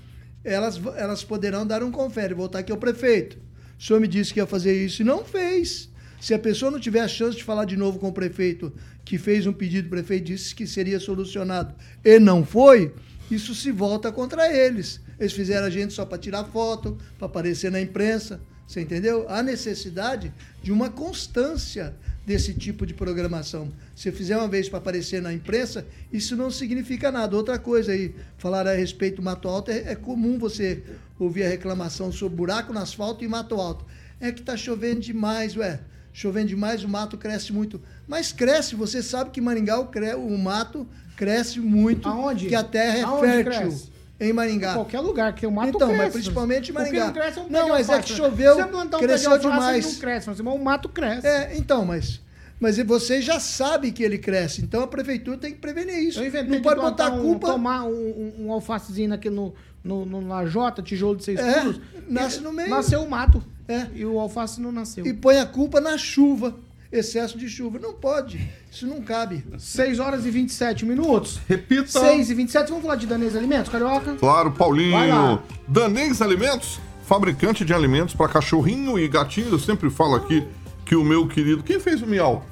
elas, 0.41 0.79
elas 0.95 1.21
poderão 1.21 1.67
dar 1.67 1.83
um 1.83 1.91
confere, 1.91 2.33
voltar 2.33 2.59
aqui 2.59 2.71
ao 2.71 2.77
prefeito. 2.77 3.37
O 3.77 3.83
senhor 3.83 3.99
me 3.99 4.07
disse 4.07 4.33
que 4.33 4.39
ia 4.39 4.47
fazer 4.47 4.85
isso 4.85 5.01
e 5.01 5.05
não 5.05 5.25
fez. 5.25 5.91
Se 6.23 6.33
a 6.33 6.39
pessoa 6.39 6.71
não 6.71 6.79
tiver 6.79 7.01
a 7.01 7.07
chance 7.09 7.35
de 7.35 7.43
falar 7.43 7.65
de 7.65 7.75
novo 7.75 7.99
com 7.99 8.07
o 8.07 8.13
prefeito, 8.13 8.71
que 9.03 9.17
fez 9.17 9.45
um 9.45 9.51
pedido, 9.51 9.87
o 9.87 9.89
prefeito 9.89 10.27
disse 10.27 10.55
que 10.55 10.65
seria 10.65 10.97
solucionado 10.97 11.75
e 12.01 12.17
não 12.17 12.45
foi, 12.45 12.93
isso 13.29 13.53
se 13.53 13.73
volta 13.73 14.09
contra 14.09 14.49
eles. 14.49 15.01
Eles 15.19 15.33
fizeram 15.33 15.67
a 15.67 15.69
gente 15.69 15.91
só 15.91 16.05
para 16.05 16.17
tirar 16.17 16.45
foto, 16.45 16.97
para 17.17 17.25
aparecer 17.25 17.69
na 17.69 17.81
imprensa. 17.81 18.39
Você 18.65 18.79
entendeu? 18.79 19.25
Há 19.27 19.43
necessidade 19.43 20.33
de 20.61 20.71
uma 20.71 20.89
constância 20.89 21.93
desse 22.25 22.53
tipo 22.53 22.85
de 22.85 22.93
programação. 22.93 23.73
Se 23.93 24.09
fizer 24.09 24.37
uma 24.37 24.47
vez 24.47 24.69
para 24.69 24.79
aparecer 24.79 25.21
na 25.21 25.33
imprensa, 25.33 25.85
isso 26.09 26.37
não 26.37 26.49
significa 26.49 27.11
nada. 27.11 27.35
Outra 27.35 27.59
coisa 27.59 27.91
aí, 27.91 28.15
falar 28.37 28.65
a 28.65 28.73
respeito 28.73 29.17
do 29.17 29.23
Mato 29.23 29.49
Alto, 29.49 29.71
é, 29.71 29.91
é 29.91 29.95
comum 29.95 30.39
você 30.39 30.83
ouvir 31.19 31.43
a 31.43 31.49
reclamação 31.49 32.13
sobre 32.13 32.37
buraco 32.37 32.71
no 32.71 32.79
asfalto 32.79 33.25
e 33.25 33.27
Mato 33.27 33.55
Alto. 33.55 33.85
É 34.21 34.31
que 34.31 34.39
está 34.39 34.55
chovendo 34.55 35.01
demais, 35.01 35.57
ué. 35.57 35.81
Chovendo 36.13 36.47
demais, 36.47 36.83
o 36.83 36.87
mato 36.87 37.17
cresce 37.17 37.51
muito. 37.51 37.81
Mas 38.07 38.31
cresce, 38.31 38.75
você 38.75 39.01
sabe 39.01 39.31
que 39.31 39.41
Maringá 39.41 39.79
o, 39.79 39.87
cre- 39.87 40.13
o 40.13 40.37
mato 40.37 40.87
cresce 41.17 41.59
muito, 41.59 42.07
Aonde? 42.07 42.47
que 42.47 42.55
a 42.55 42.63
terra 42.63 42.97
é 42.99 43.01
Aonde 43.01 43.27
fértil. 43.27 43.51
cresce? 43.51 43.93
em 44.19 44.31
Maringá. 44.31 44.75
Qualquer 44.75 44.99
lugar 45.01 45.33
que 45.33 45.45
o 45.45 45.51
mato 45.51 45.69
Então, 45.69 45.87
cresce. 45.87 46.03
mas 46.03 46.13
principalmente 46.13 46.69
em 46.69 46.73
Maringá. 46.73 47.05
não 47.07 47.13
cresce 47.13 47.39
é 47.39 47.41
um 47.41 47.49
Não, 47.49 47.69
mas 47.69 47.89
é 47.89 47.99
que 48.01 48.13
choveu, 48.13 48.57
um 48.57 48.87
cresceu 48.99 49.37
demais. 49.39 49.85
Não 49.85 49.99
cresce, 49.99 50.27
mas 50.29 50.39
o 50.39 50.57
mato 50.59 50.87
cresce. 50.87 51.27
É, 51.27 51.57
então, 51.57 51.83
mas, 51.83 52.21
mas 52.59 52.77
você 52.77 53.21
já 53.21 53.39
sabe 53.39 53.91
que 53.91 54.01
ele 54.03 54.17
cresce. 54.19 54.61
Então 54.61 54.81
a 54.83 54.87
prefeitura 54.87 55.37
tem 55.37 55.51
que 55.51 55.57
prevenir 55.59 55.97
isso. 55.97 56.19
Não 56.23 56.29
de 56.29 56.59
pode 56.61 56.79
botar 56.79 57.07
a 57.07 57.13
um, 57.15 57.21
culpa. 57.21 57.47
tomar 57.47 57.83
um, 57.85 57.89
um, 57.91 58.45
um 58.45 58.51
alfacezinho 58.53 59.13
aqui 59.13 59.29
no, 59.31 59.53
no, 59.83 60.05
no 60.05 60.25
lajota, 60.25 60.81
tijolo 60.81 61.17
de 61.17 61.25
seis 61.25 61.39
É, 61.39 61.59
furos. 61.61 61.81
nasce 62.07 62.39
no 62.39 62.53
meio. 62.53 62.69
Nasceu 62.69 63.01
o 63.03 63.09
mato. 63.09 63.43
É. 63.67 63.87
E 63.93 64.05
o 64.05 64.19
alface 64.19 64.59
não 64.61 64.71
nasceu. 64.71 65.05
E 65.05 65.13
põe 65.13 65.39
a 65.39 65.45
culpa 65.45 65.79
na 65.79 65.97
chuva. 65.97 66.55
Excesso 66.91 67.37
de 67.37 67.49
chuva. 67.49 67.79
Não 67.79 67.93
pode. 67.93 68.47
Isso 68.71 68.85
não 68.85 69.01
cabe. 69.01 69.43
6 69.57 69.99
horas 69.99 70.25
e 70.25 70.29
27 70.29 70.85
minutos. 70.85 71.39
Repita. 71.47 71.87
6 71.87 72.29
e 72.29 72.33
27. 72.35 72.69
Vamos 72.69 72.83
falar 72.83 72.97
de 72.97 73.07
Danês 73.07 73.35
Alimentos, 73.35 73.71
Carioca? 73.71 74.13
Claro, 74.15 74.51
Paulinho. 74.51 75.41
Danês 75.67 76.21
Alimentos, 76.21 76.79
fabricante 77.03 77.65
de 77.65 77.73
alimentos 77.73 78.13
para 78.13 78.27
cachorrinho 78.27 78.99
e 78.99 79.07
gatinho. 79.07 79.49
Eu 79.49 79.59
sempre 79.59 79.89
falo 79.89 80.15
aqui 80.15 80.45
que 80.85 80.95
o 80.95 81.03
meu 81.03 81.27
querido. 81.27 81.63
Quem 81.63 81.79
fez 81.79 82.01
o 82.01 82.05
miau? 82.05 82.45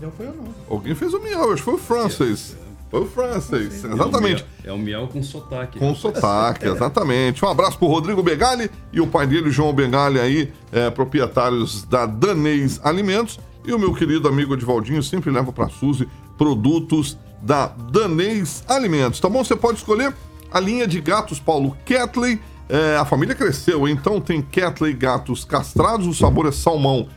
Não 0.00 0.10
foi 0.12 0.26
eu 0.26 0.34
não. 0.34 0.54
Alguém 0.68 0.94
fez 0.94 1.12
o 1.12 1.20
miau, 1.20 1.52
acho 1.52 1.56
que 1.56 1.62
foi 1.62 1.74
o 1.74 1.78
Francis. 1.78 2.56
Foi 2.90 3.02
o 3.02 3.06
Francis, 3.06 3.84
exatamente. 3.84 4.44
É 4.64 4.72
o 4.72 4.78
miau 4.78 5.06
com 5.06 5.22
sotaque. 5.22 5.78
Com 5.78 5.94
sotaque, 5.94 6.66
exatamente. 6.68 7.44
Um 7.44 7.48
abraço 7.48 7.78
pro 7.78 7.86
Rodrigo 7.86 8.22
Begali 8.22 8.68
e 8.92 9.00
o 9.00 9.06
pai 9.06 9.28
dele, 9.28 9.50
João 9.50 9.72
Begali, 9.72 10.18
aí, 10.18 10.52
é, 10.72 10.90
proprietários 10.90 11.84
da 11.84 12.04
Danês 12.04 12.80
Alimentos. 12.82 13.38
E 13.64 13.72
o 13.72 13.78
meu 13.78 13.94
querido 13.94 14.26
amigo 14.26 14.54
Edivaldinho 14.54 15.02
sempre 15.02 15.30
leva 15.30 15.52
pra 15.52 15.68
Suzy 15.68 16.08
produtos 16.36 17.16
da 17.40 17.66
Danês 17.66 18.64
Alimentos, 18.66 19.20
tá 19.20 19.28
bom? 19.28 19.44
Você 19.44 19.54
pode 19.54 19.78
escolher 19.78 20.12
a 20.50 20.58
linha 20.58 20.86
de 20.86 21.00
gatos, 21.00 21.38
Paulo 21.38 21.76
Catley. 21.86 22.40
É, 22.68 22.96
a 22.96 23.04
família 23.04 23.34
cresceu, 23.34 23.88
então 23.88 24.20
tem 24.20 24.42
Catley 24.42 24.92
gatos 24.94 25.44
castrados, 25.44 26.06
o 26.06 26.14
sabor 26.14 26.46
é 26.46 26.52
salmão 26.52 27.08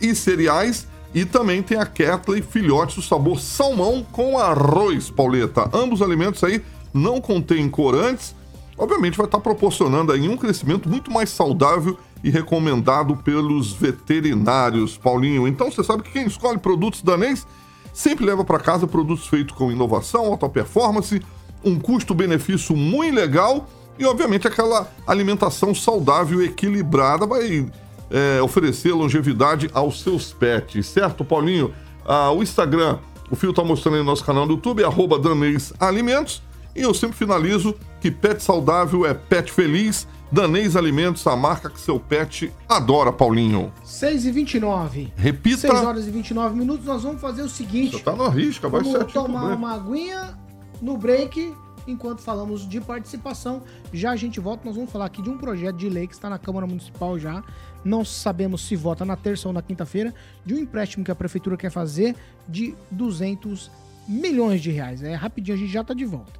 e 0.00 0.14
cereais. 0.14 0.88
E 1.14 1.24
também 1.24 1.62
tem 1.62 1.76
a 1.76 1.86
Catley 1.86 2.40
filhotes, 2.40 2.96
o 2.98 3.02
sabor 3.02 3.40
salmão 3.40 4.06
com 4.12 4.38
arroz, 4.38 5.10
Pauleta. 5.10 5.68
Ambos 5.72 6.00
alimentos 6.00 6.42
aí 6.44 6.62
não 6.94 7.20
contêm 7.20 7.68
corantes. 7.68 8.34
Obviamente 8.78 9.16
vai 9.16 9.26
estar 9.26 9.40
proporcionando 9.40 10.12
aí 10.12 10.28
um 10.28 10.36
crescimento 10.36 10.88
muito 10.88 11.10
mais 11.10 11.30
saudável 11.30 11.98
e 12.22 12.30
recomendado 12.30 13.16
pelos 13.16 13.72
veterinários, 13.72 14.96
Paulinho. 14.96 15.48
Então 15.48 15.70
você 15.70 15.82
sabe 15.82 16.02
que 16.02 16.12
quem 16.12 16.26
escolhe 16.26 16.58
produtos 16.58 17.02
danês 17.02 17.46
sempre 17.92 18.24
leva 18.24 18.44
para 18.44 18.58
casa 18.58 18.86
produtos 18.86 19.26
feitos 19.26 19.56
com 19.56 19.72
inovação, 19.72 20.26
alta 20.26 20.48
performance, 20.48 21.20
um 21.64 21.78
custo-benefício 21.78 22.76
muito 22.76 23.14
legal 23.14 23.68
e, 23.98 24.04
obviamente, 24.06 24.46
aquela 24.46 24.90
alimentação 25.06 25.74
saudável 25.74 26.40
e 26.40 26.46
equilibrada 26.46 27.26
vai 27.26 27.66
é, 28.10 28.42
oferecer 28.42 28.92
longevidade 28.92 29.70
aos 29.72 30.00
seus 30.02 30.32
pets, 30.32 30.86
certo, 30.86 31.24
Paulinho? 31.24 31.72
Ah, 32.04 32.32
o 32.32 32.42
Instagram, 32.42 32.98
o 33.30 33.36
Fio 33.36 33.52
tá 33.52 33.62
mostrando 33.62 33.94
aí 33.94 34.00
no 34.00 34.06
nosso 34.06 34.24
canal 34.24 34.46
do 34.46 34.54
YouTube, 34.54 34.84
arroba 34.84 35.18
Danês 35.18 35.72
Alimentos. 35.78 36.42
E 36.74 36.82
eu 36.82 36.94
sempre 36.94 37.16
finalizo 37.16 37.74
que 38.00 38.10
pet 38.10 38.42
saudável 38.42 39.04
é 39.06 39.14
pet 39.14 39.50
feliz. 39.50 40.06
Danês 40.32 40.76
Alimentos, 40.76 41.26
a 41.26 41.34
marca 41.34 41.68
que 41.68 41.80
seu 41.80 41.98
pet 41.98 42.52
adora, 42.68 43.12
Paulinho. 43.12 43.72
6 43.84 44.26
e 44.26 44.30
29. 44.30 45.12
Repita. 45.16 45.68
6 45.68 45.74
horas 45.84 46.06
e 46.06 46.10
29 46.10 46.56
minutos. 46.56 46.86
Nós 46.86 47.02
vamos 47.02 47.20
fazer 47.20 47.42
o 47.42 47.48
seguinte. 47.48 47.96
Você 47.96 48.02
tá 48.02 48.14
na 48.14 48.28
risca, 48.28 48.68
vai 48.68 48.80
Vamos 48.80 48.96
certinho 48.96 49.24
pro 49.24 49.32
tomar 49.32 49.54
uma 49.54 49.74
aguinha 49.74 50.38
no 50.80 50.96
break. 50.96 51.52
Enquanto 51.86 52.20
falamos 52.20 52.68
de 52.68 52.80
participação, 52.80 53.62
já 53.92 54.12
a 54.12 54.16
gente 54.16 54.38
volta. 54.38 54.62
Nós 54.64 54.76
vamos 54.76 54.92
falar 54.92 55.06
aqui 55.06 55.20
de 55.20 55.30
um 55.30 55.36
projeto 55.36 55.76
de 55.76 55.88
lei 55.88 56.06
que 56.06 56.14
está 56.14 56.30
na 56.30 56.38
Câmara 56.38 56.66
Municipal 56.66 57.18
já. 57.18 57.42
Não 57.84 58.04
sabemos 58.04 58.62
se 58.62 58.76
vota 58.76 59.04
na 59.04 59.16
terça 59.16 59.48
ou 59.48 59.54
na 59.54 59.62
quinta-feira. 59.62 60.14
De 60.44 60.54
um 60.54 60.58
empréstimo 60.58 61.04
que 61.04 61.10
a 61.10 61.14
Prefeitura 61.14 61.56
quer 61.56 61.70
fazer 61.70 62.14
de 62.48 62.74
200 62.90 63.70
milhões 64.08 64.60
de 64.60 64.70
reais. 64.70 65.02
É 65.02 65.14
rapidinho, 65.14 65.56
a 65.56 65.60
gente 65.60 65.72
já 65.72 65.82
está 65.82 65.94
de 65.94 66.04
volta. 66.04 66.39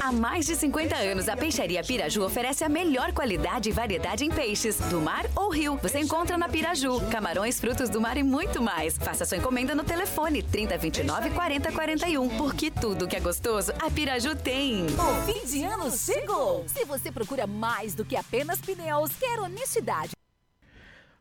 Há 0.00 0.12
mais 0.12 0.46
de 0.46 0.54
50 0.54 0.94
anos, 0.96 1.28
a 1.28 1.36
Peixaria 1.36 1.82
Piraju 1.82 2.24
oferece 2.24 2.62
a 2.62 2.68
melhor 2.68 3.12
qualidade 3.12 3.68
e 3.68 3.72
variedade 3.72 4.24
em 4.24 4.30
peixes, 4.30 4.76
do 4.76 5.00
mar 5.00 5.26
ou 5.34 5.50
rio. 5.50 5.78
Você 5.82 5.98
encontra 5.98 6.38
na 6.38 6.48
Piraju, 6.48 7.00
camarões, 7.10 7.58
frutos 7.58 7.88
do 7.88 8.00
mar 8.00 8.16
e 8.16 8.22
muito 8.22 8.62
mais. 8.62 8.96
Faça 8.96 9.24
sua 9.24 9.36
encomenda 9.36 9.74
no 9.74 9.84
telefone 9.84 10.42
3029 10.42 11.30
4041, 11.30 12.28
porque 12.36 12.70
tudo 12.70 13.06
que 13.06 13.16
é 13.16 13.20
gostoso, 13.20 13.72
a 13.80 13.90
Piraju 13.90 14.34
tem. 14.36 14.86
O 14.86 15.26
fim 15.26 15.44
de 15.46 15.64
ano 15.64 15.90
chegou! 15.90 16.64
Se 16.68 16.84
você 16.84 17.10
procura 17.10 17.46
mais 17.46 17.94
do 17.94 18.04
que 18.04 18.16
apenas 18.16 18.60
pneus, 18.60 19.10
quer 19.18 19.38
honestidade. 19.40 20.15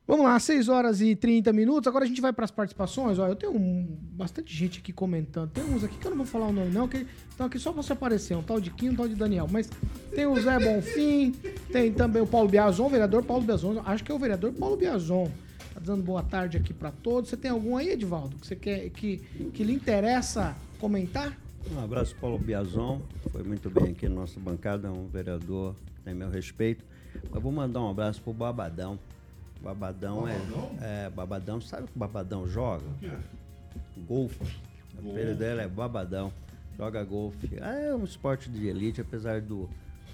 Vamos 0.08 0.24
lá, 0.26 0.40
6 0.40 0.70
horas 0.70 1.02
e 1.02 1.16
30 1.16 1.52
minutos. 1.52 1.88
Agora 1.88 2.06
a 2.06 2.08
gente 2.08 2.22
vai 2.22 2.32
para 2.32 2.46
as 2.46 2.52
participações. 2.52 3.18
Ó, 3.18 3.28
eu 3.28 3.36
tenho 3.36 3.54
um- 3.56 3.98
bastante 4.12 4.54
gente 4.56 4.78
aqui 4.80 4.94
comentando. 4.94 5.50
Tem 5.50 5.64
uns 5.64 5.84
aqui 5.84 5.98
que 5.98 6.06
eu 6.06 6.12
não 6.12 6.18
vou 6.18 6.26
falar 6.28 6.48
o 6.48 6.54
nome, 6.54 6.70
não, 6.72 6.88
que 6.88 7.08
estão 7.30 7.48
aqui 7.48 7.58
só 7.58 7.72
para 7.74 7.82
você 7.82 7.94
aparecer. 7.94 8.36
Um 8.38 8.44
tal 8.44 8.62
de 8.62 8.70
Kim, 8.70 8.90
um 8.90 8.96
tal 8.96 9.08
de 9.08 9.16
Daniel. 9.16 9.48
Mas 9.52 9.68
tem 10.14 10.28
o 10.28 10.40
Zé 10.40 10.60
Bonfim, 10.60 11.32
tem 11.72 11.92
também 11.92 12.22
o 12.22 12.28
Paulo 12.28 12.48
Biazon, 12.48 12.88
vereador 12.88 13.24
Paulo 13.24 13.44
Biazon. 13.44 13.82
Acho 13.84 14.04
que 14.04 14.12
é 14.12 14.16
o 14.16 14.20
vereador 14.20 14.54
Paulo 14.54 14.78
Biazon. 14.78 15.28
Tá 15.74 15.80
dando 15.84 16.04
boa 16.04 16.22
tarde 16.22 16.56
aqui 16.58 16.72
para 16.72 16.92
todos. 16.92 17.32
Você 17.32 17.36
tem 17.38 17.50
algum 17.50 17.76
aí, 17.76 17.90
Edivaldo, 17.90 18.38
que 18.38 18.46
você 18.46 18.56
quer 18.56 18.88
que, 18.92 19.18
que 19.54 19.64
lhe 19.64 19.74
interessa 19.74 20.56
comentar? 20.80 21.36
Um 21.76 21.84
abraço, 21.84 22.16
Paulo 22.22 22.38
Biazon. 22.38 23.02
Foi 23.32 23.42
muito 23.42 23.72
bem 23.72 23.86
aqui 23.92 24.08
na 24.08 24.14
nossa 24.16 24.40
bancada, 24.40 24.92
um 24.94 25.08
vereador 25.08 25.74
que 25.96 26.02
tem 26.04 26.14
meu 26.14 26.30
respeito. 26.30 26.86
Mas 27.32 27.42
vou 27.42 27.52
mandar 27.52 27.82
um 27.82 27.90
abraço 27.90 28.22
pro 28.22 28.32
Babadão. 28.32 29.00
Babadão 29.62 30.28
é, 30.28 30.38
é. 30.82 31.10
Babadão, 31.10 31.60
sabe 31.60 31.84
o 31.84 31.88
que 31.88 31.96
o 31.96 32.00
Babadão 32.00 32.48
joga? 32.48 32.86
Golfe. 34.08 34.44
O 35.04 35.12
apelido 35.12 35.36
dele 35.36 35.62
é 35.62 35.68
Babadão. 35.68 36.32
Joga 36.78 37.04
golfe. 37.04 37.58
É 37.58 37.94
um 37.94 38.04
esporte 38.04 38.50
de 38.50 38.68
elite, 38.68 39.02
apesar 39.02 39.42
do. 39.42 39.70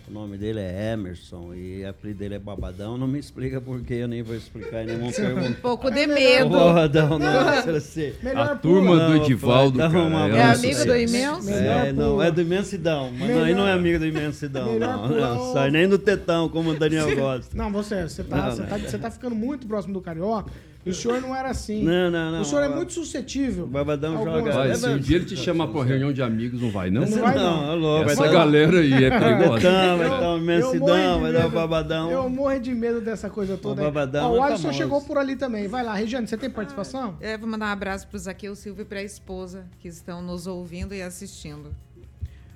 O 0.08 0.14
nome 0.14 0.38
dele 0.38 0.60
é 0.60 0.92
Emerson 0.94 1.54
e 1.54 1.84
o 1.86 1.90
apelido 1.90 2.20
dele 2.20 2.36
é 2.36 2.40
Babadão. 2.40 2.98
Não 2.98 3.08
me 3.08 3.18
explica 3.18 3.62
por 3.62 3.82
quê, 3.82 3.96
eu 3.96 4.08
nem 4.10 4.22
vou 4.22 4.36
explicar, 4.36 4.84
nem 4.84 4.98
vou 4.98 5.12
perguntar. 5.12 5.50
Um 5.50 5.54
pouco 5.54 5.90
de 5.90 6.06
medo. 6.06 6.50
Babadão, 6.50 7.18
não, 7.18 7.62
você. 7.74 8.14
A 8.36 8.56
turma 8.56 9.08
do 9.08 9.16
Edivaldo, 9.18 9.78
cara, 9.78 10.00
uma- 10.00 10.28
é 10.28 10.38
É 10.38 10.44
amigo 10.44 10.86
do 10.86 10.96
imenso? 10.98 11.50
É, 11.50 11.94
não, 11.94 12.22
é 12.22 12.30
do 12.30 12.42
imensidão. 12.42 13.10
Mas 13.18 13.30
não, 13.30 13.44
aí 13.44 13.54
não 13.54 13.68
é 13.68 13.72
amigo 13.72 14.00
do 14.00 14.06
imensidão, 14.06 14.78
não. 14.78 15.08
não 15.08 15.54
sai 15.54 15.72
nem 15.72 15.88
do 15.88 15.98
tetão, 15.98 16.50
como 16.50 16.72
o 16.72 16.76
Daniel 16.78 17.16
gosta. 17.16 17.56
Não, 17.56 17.72
você, 17.72 18.04
você 18.04 18.24
tá, 18.24 18.36
Não, 18.38 18.52
você, 18.52 18.62
não. 18.64 18.68
tá, 18.70 18.78
você 18.80 18.98
tá 18.98 19.12
ficando 19.12 19.36
muito 19.36 19.66
próximo 19.66 19.94
do 19.94 20.02
Carioca. 20.02 20.52
E 20.84 20.90
o 20.90 20.94
senhor 20.96 21.22
não 21.22 21.36
era 21.36 21.50
assim. 21.50 21.84
Não, 21.84 22.10
não, 22.10 22.32
não. 22.32 22.42
O 22.42 22.46
senhor 22.46 22.64
é 22.64 22.68
muito 22.68 22.92
suscetível. 22.94 23.66
O 23.66 23.68
Babadão 23.68 24.24
joga. 24.24 24.52
Vai, 24.52 24.74
se 24.74 24.88
um 24.90 24.98
dia 24.98 25.18
ele 25.18 25.26
te 25.26 25.36
chamar 25.38 25.68
pra 25.68 25.84
reunião 25.84 26.12
de 26.12 26.24
amigos, 26.24 26.60
não 26.60 26.72
vai, 26.72 26.90
não? 26.90 27.02
Não 27.06 27.20
vai, 27.20 27.36
não. 27.36 27.72
é 27.72 27.76
louco. 27.76 28.10
Essa 28.10 28.16
vai 28.22 28.30
dar- 28.30 28.34
galera 28.34 28.80
aí 28.80 28.92
é 29.04 29.10
perigosa. 29.20 29.60
Tetão, 29.62 29.98
vai 30.00 30.10
dar 30.10 30.22
o 30.22 30.24
eu 30.34 30.38
imensidão, 30.40 31.22
vai 31.22 31.32
dar 31.34 31.40
o 31.40 31.44
medo. 31.44 31.50
babadão. 31.52 32.10
Eu 32.12 32.28
morro 32.30 32.60
de 32.60 32.74
medo 32.74 33.00
dessa 33.00 33.30
coisa 33.30 33.58
toda. 33.58 33.80
O 33.82 33.86
babadão 33.86 34.32
Ó, 34.32 34.34
o 34.34 34.38
é 34.38 34.48
Alisson 34.48 34.62
famoso. 34.64 34.78
chegou 34.80 35.02
por 35.04 35.20
ali 35.20 35.36
também. 35.36 35.68
Vai 35.68 35.84
lá, 35.84 35.94
Regiane, 35.94 36.26
você 36.28 36.36
tem 36.36 36.50
participação? 36.50 37.16
É, 37.22 37.38
vou 37.38 37.48
mandar 37.48 37.68
um 37.68 37.74
abraço 37.74 38.08
pro 38.08 38.18
Zaqueu 38.18 38.56
Silva 38.56 38.82
e 38.82 38.86
pra 38.86 39.04
esposa, 39.04 39.66
que 39.80 39.88
estão 39.88 40.20
nos 40.24 40.48
ouvindo 40.48 40.96
e 40.96 41.02
assistindo. 41.04 41.76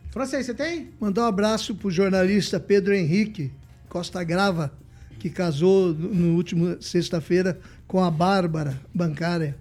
Francês, 0.09 0.45
você 0.47 0.53
tem? 0.53 0.89
Mandar 0.99 1.23
um 1.23 1.27
abraço 1.27 1.75
pro 1.75 1.91
jornalista 1.91 2.59
Pedro 2.59 2.93
Henrique 2.93 3.51
Costa 3.89 4.23
Grava, 4.23 4.71
que 5.19 5.29
casou 5.29 5.93
no 5.93 6.13
no 6.13 6.35
último 6.35 6.77
sexta-feira 6.81 7.59
com 7.87 8.03
a 8.03 8.09
Bárbara 8.11 8.79
Bancária. 8.93 9.55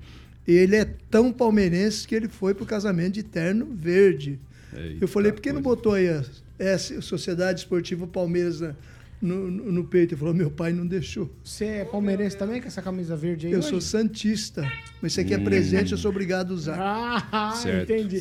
Ele 0.46 0.76
é 0.76 0.84
tão 0.84 1.32
palmeirense 1.32 2.06
que 2.06 2.14
ele 2.14 2.28
foi 2.28 2.54
pro 2.54 2.66
casamento 2.66 3.14
de 3.14 3.22
terno 3.22 3.66
verde. 3.74 4.38
Eita 4.76 5.04
Eu 5.04 5.08
falei, 5.08 5.32
por 5.32 5.40
que 5.40 5.52
não 5.52 5.62
botou 5.62 5.94
aí 5.94 6.08
a, 6.08 6.22
essa 6.58 7.00
Sociedade 7.00 7.60
Esportiva 7.60 8.06
Palmeiras 8.06 8.60
na, 8.60 8.74
no, 9.22 9.50
no- 9.50 9.72
no 9.72 9.84
peito 9.84 10.12
e 10.14 10.16
falou: 10.18 10.34
meu 10.34 10.50
pai 10.50 10.72
não 10.72 10.86
deixou. 10.86 11.30
Você 11.42 11.64
é 11.64 11.84
palmeirense 11.84 12.36
também 12.36 12.60
com 12.60 12.66
essa 12.68 12.82
camisa 12.82 13.16
verde 13.16 13.46
aí? 13.46 13.52
Eu 13.54 13.60
hoje? 13.60 13.68
sou 13.70 13.80
santista, 13.80 14.70
mas 15.00 15.12
isso 15.12 15.20
aqui 15.22 15.32
é 15.32 15.38
Hum. 15.38 15.44
presente, 15.44 15.92
eu 15.92 15.98
sou 15.98 16.10
obrigado 16.10 16.50
a 16.52 16.54
usar. 16.54 16.78
Ah, 16.78 17.52
Certo. 17.62 17.90
entendi. 17.90 18.20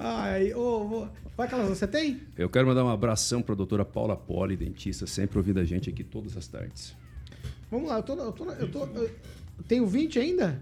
Ai, 0.00 0.52
ô, 0.54 0.60
ô, 1.02 1.08
vai, 1.36 1.48
Carlos, 1.48 1.76
você 1.76 1.88
tem? 1.88 2.20
Eu 2.38 2.48
quero 2.48 2.68
mandar 2.68 2.84
um 2.84 2.88
abração 2.88 3.42
para 3.42 3.54
a 3.54 3.56
doutora 3.56 3.84
Paula 3.84 4.16
Poli, 4.16 4.56
dentista, 4.56 5.06
sempre 5.08 5.38
ouvindo 5.38 5.58
a 5.58 5.64
gente 5.64 5.90
aqui 5.90 6.04
todas 6.04 6.36
as 6.36 6.46
tardes. 6.46 6.94
Vamos 7.70 7.88
lá, 7.88 7.96
eu 7.96 8.02
tô, 8.04 8.12
eu 8.14 8.30
tô, 8.32 8.50
eu 8.52 8.68
tô, 8.68 8.84
eu 8.86 9.10
tenho 9.62 9.86
20 9.86 10.18
ainda? 10.18 10.60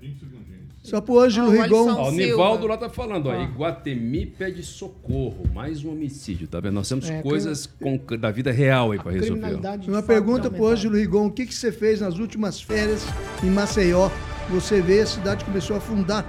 Só 0.82 1.00
pro 1.00 1.20
Ângelo 1.20 1.46
o 1.46 1.50
Rigon. 1.50 1.88
Ó, 1.94 2.08
o. 2.08 2.10
Nivaldo 2.10 2.66
lá 2.66 2.76
tá 2.76 2.88
falando, 2.88 3.26
ó, 3.28 3.32
Ah. 3.32 3.44
Iguatemi 3.44 4.26
pede 4.26 4.64
socorro, 4.64 5.44
mais 5.54 5.84
um 5.84 5.92
homicídio, 5.92 6.48
tá 6.48 6.58
vendo? 6.58 6.74
Nós 6.74 6.88
temos 6.88 7.08
É, 7.08 7.22
coisas 7.22 7.66
com- 7.66 8.00
da 8.18 8.32
vida 8.32 8.50
real 8.50 8.90
aí 8.90 8.98
para 8.98 9.12
resolver. 9.12 9.60
Uma 9.86 10.02
pergunta 10.02 10.50
pro. 10.50 10.66
Ângelo 10.66 10.96
Rigon: 10.96 11.26
o 11.26 11.30
que, 11.30 11.46
que 11.46 11.54
você 11.54 11.70
fez 11.70 12.00
nas 12.00 12.18
últimas 12.18 12.60
férias 12.60 13.04
em 13.44 13.50
Maceió? 13.50 14.10
Você 14.50 14.82
vê 14.82 15.00
a 15.02 15.06
cidade 15.06 15.44
começou 15.44 15.74
a 15.74 15.78
afundar. 15.78 16.26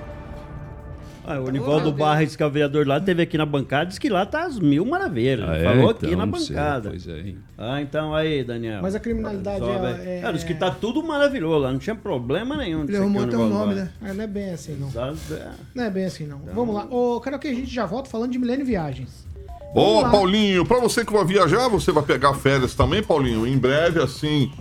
Ah, 1.25 1.39
o 1.39 1.43
meu 1.43 1.51
Nivaldo 1.53 1.85
Deus. 1.85 1.95
Barra, 1.95 2.23
esse 2.23 2.35
que 2.35 2.43
é 2.43 2.45
o 2.45 2.49
vereador 2.49 2.85
lá, 2.87 2.99
teve 2.99 3.21
aqui 3.21 3.37
na 3.37 3.45
bancada, 3.45 3.85
disse 3.85 3.99
que 3.99 4.09
lá 4.09 4.25
tá 4.25 4.45
as 4.45 4.59
mil 4.59 4.85
maravilhas. 4.85 5.47
Ah, 5.49 5.55
é? 5.57 5.63
Falou 5.63 5.89
aqui 5.91 6.05
Então, 6.07 6.25
na 6.25 6.37
sei, 6.37 6.47
bancada. 6.55 6.89
pois 6.89 7.07
é, 7.07 7.19
hein? 7.19 7.37
Ah, 7.57 7.81
então 7.81 8.13
aí, 8.13 8.43
Daniel. 8.43 8.81
Mas 8.81 8.93
a 8.95 8.99
criminalidade 8.99 9.59
Sobe 9.59 9.85
é- 10.05 10.19
é- 10.19 10.21
Ah, 10.25 10.31
disse 10.31 10.45
que 10.45 10.53
tá 10.53 10.69
tudo 10.71 11.01
maravilhoso 11.01 11.59
lá, 11.59 11.71
não 11.71 11.79
tinha 11.79 11.95
problema 11.95 12.57
nenhum. 12.57 12.83
Ele 12.83 12.97
arrumou 12.97 13.21
o 13.21 13.25
até 13.25 13.37
Nivaldo 13.37 13.53
nome, 13.55 13.75
né? 13.75 13.89
Ah, 14.01 14.13
não 14.13 14.23
é 14.23 14.27
bem 14.27 14.49
assim, 14.51 14.75
não. 14.77 14.89
É. 15.01 15.49
Não 15.73 15.83
é 15.85 15.89
bem 15.89 16.05
assim, 16.05 16.25
não. 16.25 16.39
Vamos 16.53 16.75
lá. 16.75 16.85
Ô, 16.89 17.21
quero 17.21 17.39
que 17.39 17.47
a 17.47 17.53
gente 17.53 17.73
já 17.73 17.85
volta 17.85 18.09
falando 18.09 18.31
de 18.31 18.37
Milênio 18.39 18.65
Viagens. 18.65 19.25
Boa, 19.73 20.03
lá. 20.03 20.09
Paulinho. 20.11 20.65
Pra 20.65 20.79
você 20.79 21.03
que 21.03 21.11
vai 21.13 21.25
viajar, 21.25 21.67
você 21.67 21.91
vai 21.91 22.03
pegar 22.03 22.33
férias 22.35 22.75
também, 22.75 23.01
Paulinho. 23.01 23.47
Em 23.47 23.57
breve, 23.57 23.99
assim 24.01 24.51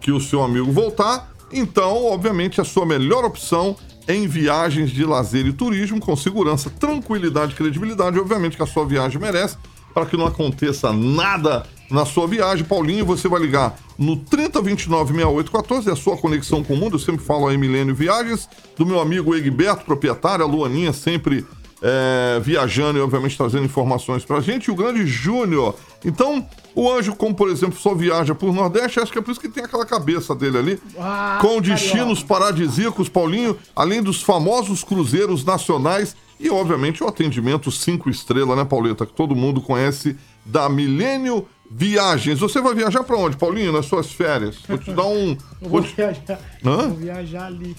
que 0.00 0.10
o 0.10 0.20
seu 0.20 0.42
amigo 0.42 0.70
voltar. 0.72 1.30
Então, 1.52 2.06
obviamente, 2.06 2.60
a 2.60 2.64
sua 2.64 2.86
melhor 2.86 3.24
opção 3.24 3.76
em 4.08 4.26
viagens 4.26 4.90
de 4.90 5.04
lazer 5.04 5.46
e 5.46 5.52
turismo, 5.52 6.00
com 6.00 6.16
segurança, 6.16 6.70
tranquilidade 6.70 7.52
e 7.52 7.56
credibilidade. 7.56 8.18
Obviamente 8.18 8.56
que 8.56 8.62
a 8.62 8.66
sua 8.66 8.84
viagem 8.84 9.20
merece, 9.20 9.56
para 9.94 10.06
que 10.06 10.16
não 10.16 10.26
aconteça 10.26 10.92
nada 10.92 11.64
na 11.90 12.04
sua 12.04 12.26
viagem. 12.26 12.64
Paulinho, 12.64 13.04
você 13.04 13.28
vai 13.28 13.40
ligar 13.40 13.78
no 13.98 14.16
3029-6814, 14.16 15.88
é 15.88 15.92
a 15.92 15.96
sua 15.96 16.16
conexão 16.16 16.64
com 16.64 16.74
o 16.74 16.76
mundo. 16.76 16.96
Eu 16.96 17.00
sempre 17.00 17.24
falo 17.24 17.46
aí 17.46 17.56
Milênio 17.56 17.94
Viagens, 17.94 18.48
do 18.76 18.86
meu 18.86 19.00
amigo 19.00 19.34
Egberto, 19.34 19.84
proprietário, 19.84 20.44
a 20.44 20.48
Luaninha, 20.48 20.92
sempre 20.92 21.44
é, 21.82 22.40
viajando 22.40 22.98
e, 22.98 23.02
obviamente, 23.02 23.36
trazendo 23.36 23.64
informações 23.64 24.24
pra 24.24 24.40
gente. 24.40 24.66
E 24.66 24.70
o 24.70 24.74
grande 24.76 25.04
Júnior. 25.04 25.74
Então, 26.04 26.46
o 26.74 26.90
Anjo, 26.90 27.14
como 27.14 27.34
por 27.34 27.50
exemplo, 27.50 27.78
só 27.78 27.94
viaja 27.94 28.34
por 28.34 28.52
Nordeste, 28.54 29.00
acho 29.00 29.12
que 29.12 29.18
é 29.18 29.22
por 29.22 29.32
isso 29.32 29.40
que 29.40 29.48
tem 29.48 29.64
aquela 29.64 29.84
cabeça 29.84 30.34
dele 30.34 30.58
ali. 30.58 30.82
Ah, 30.98 31.38
com 31.40 31.60
destinos 31.60 32.22
paradisíacos, 32.22 33.08
Paulinho, 33.08 33.58
além 33.74 34.02
dos 34.02 34.22
famosos 34.22 34.84
cruzeiros 34.84 35.44
nacionais 35.44 36.16
e, 36.38 36.48
obviamente, 36.50 37.02
o 37.02 37.08
atendimento 37.08 37.70
cinco 37.70 38.08
estrelas, 38.08 38.56
né, 38.56 38.64
Pauleta? 38.64 39.04
Que 39.04 39.12
todo 39.12 39.34
mundo 39.34 39.60
conhece 39.60 40.16
da 40.44 40.68
Milênio 40.68 41.46
Viagens. 41.74 42.38
Você 42.38 42.60
vai 42.60 42.74
viajar 42.74 43.02
pra 43.02 43.16
onde, 43.16 43.36
Paulinho, 43.36 43.72
nas 43.72 43.86
suas 43.86 44.12
férias? 44.12 44.56
Vou 44.68 44.76
te 44.76 44.92
dar 44.92 45.06
um. 45.06 45.30
Eu 45.30 45.38
Vou 45.60 45.70
vou 45.70 45.82
te... 45.82 45.94
viajar. 45.94 46.38
Hã? 46.64 46.88
Vou 46.88 46.96
viajar 46.98 47.46
ali. 47.46 47.74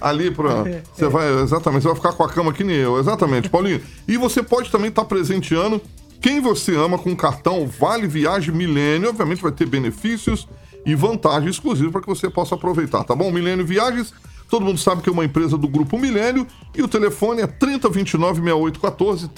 Ali 0.00 0.30
pro. 0.30 0.50
Ali. 0.50 0.70
É, 0.70 0.82
Você 0.94 1.08
vai, 1.08 1.42
exatamente, 1.42 1.82
você 1.82 1.88
vai 1.88 1.96
ficar 1.96 2.12
com 2.12 2.22
a 2.22 2.28
cama 2.28 2.52
que 2.52 2.64
nem 2.64 2.76
eu, 2.76 2.98
exatamente, 2.98 3.48
Paulinho. 3.50 3.80
E 4.06 4.16
você 4.16 4.42
pode 4.42 4.70
também 4.70 4.88
estar 4.88 5.04
presenteando 5.04 5.80
quem 6.20 6.40
você 6.40 6.76
ama 6.76 6.98
com 6.98 7.10
o 7.12 7.16
cartão 7.16 7.66
Vale 7.66 8.06
Viagem 8.06 8.54
Milênio. 8.54 9.08
Obviamente 9.08 9.42
vai 9.42 9.52
ter 9.52 9.66
benefícios 9.66 10.46
e 10.84 10.94
vantagens 10.94 11.56
exclusivas 11.56 11.92
para 11.92 12.00
que 12.02 12.08
você 12.08 12.28
possa 12.30 12.54
aproveitar, 12.54 13.04
tá 13.04 13.14
bom? 13.14 13.30
Milênio 13.30 13.64
Viagens, 13.66 14.12
todo 14.48 14.64
mundo 14.64 14.78
sabe 14.78 15.02
que 15.02 15.08
é 15.08 15.12
uma 15.12 15.24
empresa 15.24 15.56
do 15.56 15.68
Grupo 15.68 15.98
Milênio 15.98 16.46
e 16.74 16.82
o 16.82 16.88
telefone 16.88 17.42
é 17.42 17.46
3029-6814, 17.46 19.30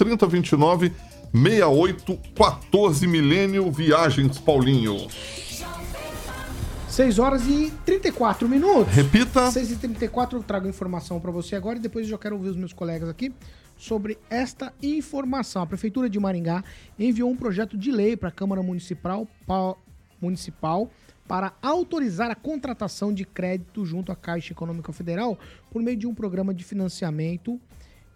3029-6814 1.35 3.07
Milênio 3.07 3.71
Viagens, 3.71 4.39
Paulinho. 4.39 5.07
6 6.93 7.19
horas 7.19 7.47
e 7.49 7.73
34 7.87 8.47
minutos. 8.47 8.93
Repita. 8.95 9.51
6 9.51 9.71
e 9.73 9.77
34 9.77 10.39
eu 10.39 10.43
trago 10.43 10.69
informação 10.69 11.19
para 11.19 11.31
você 11.31 11.57
agora 11.57 11.79
e 11.79 11.81
depois 11.81 12.05
eu 12.05 12.11
já 12.11 12.19
quero 12.19 12.37
ouvir 12.37 12.51
os 12.51 12.57
meus 12.57 12.75
colegas 12.75 13.09
aqui 13.09 13.33
sobre 13.79 14.19
esta 14.29 14.75
informação. 14.83 15.63
A 15.63 15.67
Prefeitura 15.67 16.11
de 16.11 16.21
Maringá 16.21 16.63
enviou 16.99 17.31
um 17.31 17.37
projeto 17.37 17.79
de 17.79 17.91
lei 17.91 18.15
para 18.15 18.29
a 18.29 18.33
Câmara 18.33 18.63
Municipal, 18.63 19.27
pa- 19.47 19.75
Municipal 20.21 20.91
para 21.27 21.55
autorizar 21.63 22.31
a 22.31 22.35
contratação 22.35 23.13
de 23.13 23.25
crédito 23.25 23.87
junto 23.87 24.13
à 24.13 24.17
Caixa 24.17 24.53
Econômica 24.53 24.93
Federal 24.93 25.39
por 25.71 25.81
meio 25.81 25.97
de 25.97 26.07
um 26.07 26.15
programa 26.15 26.53
de 26.53 26.63
financiamento 26.63 27.59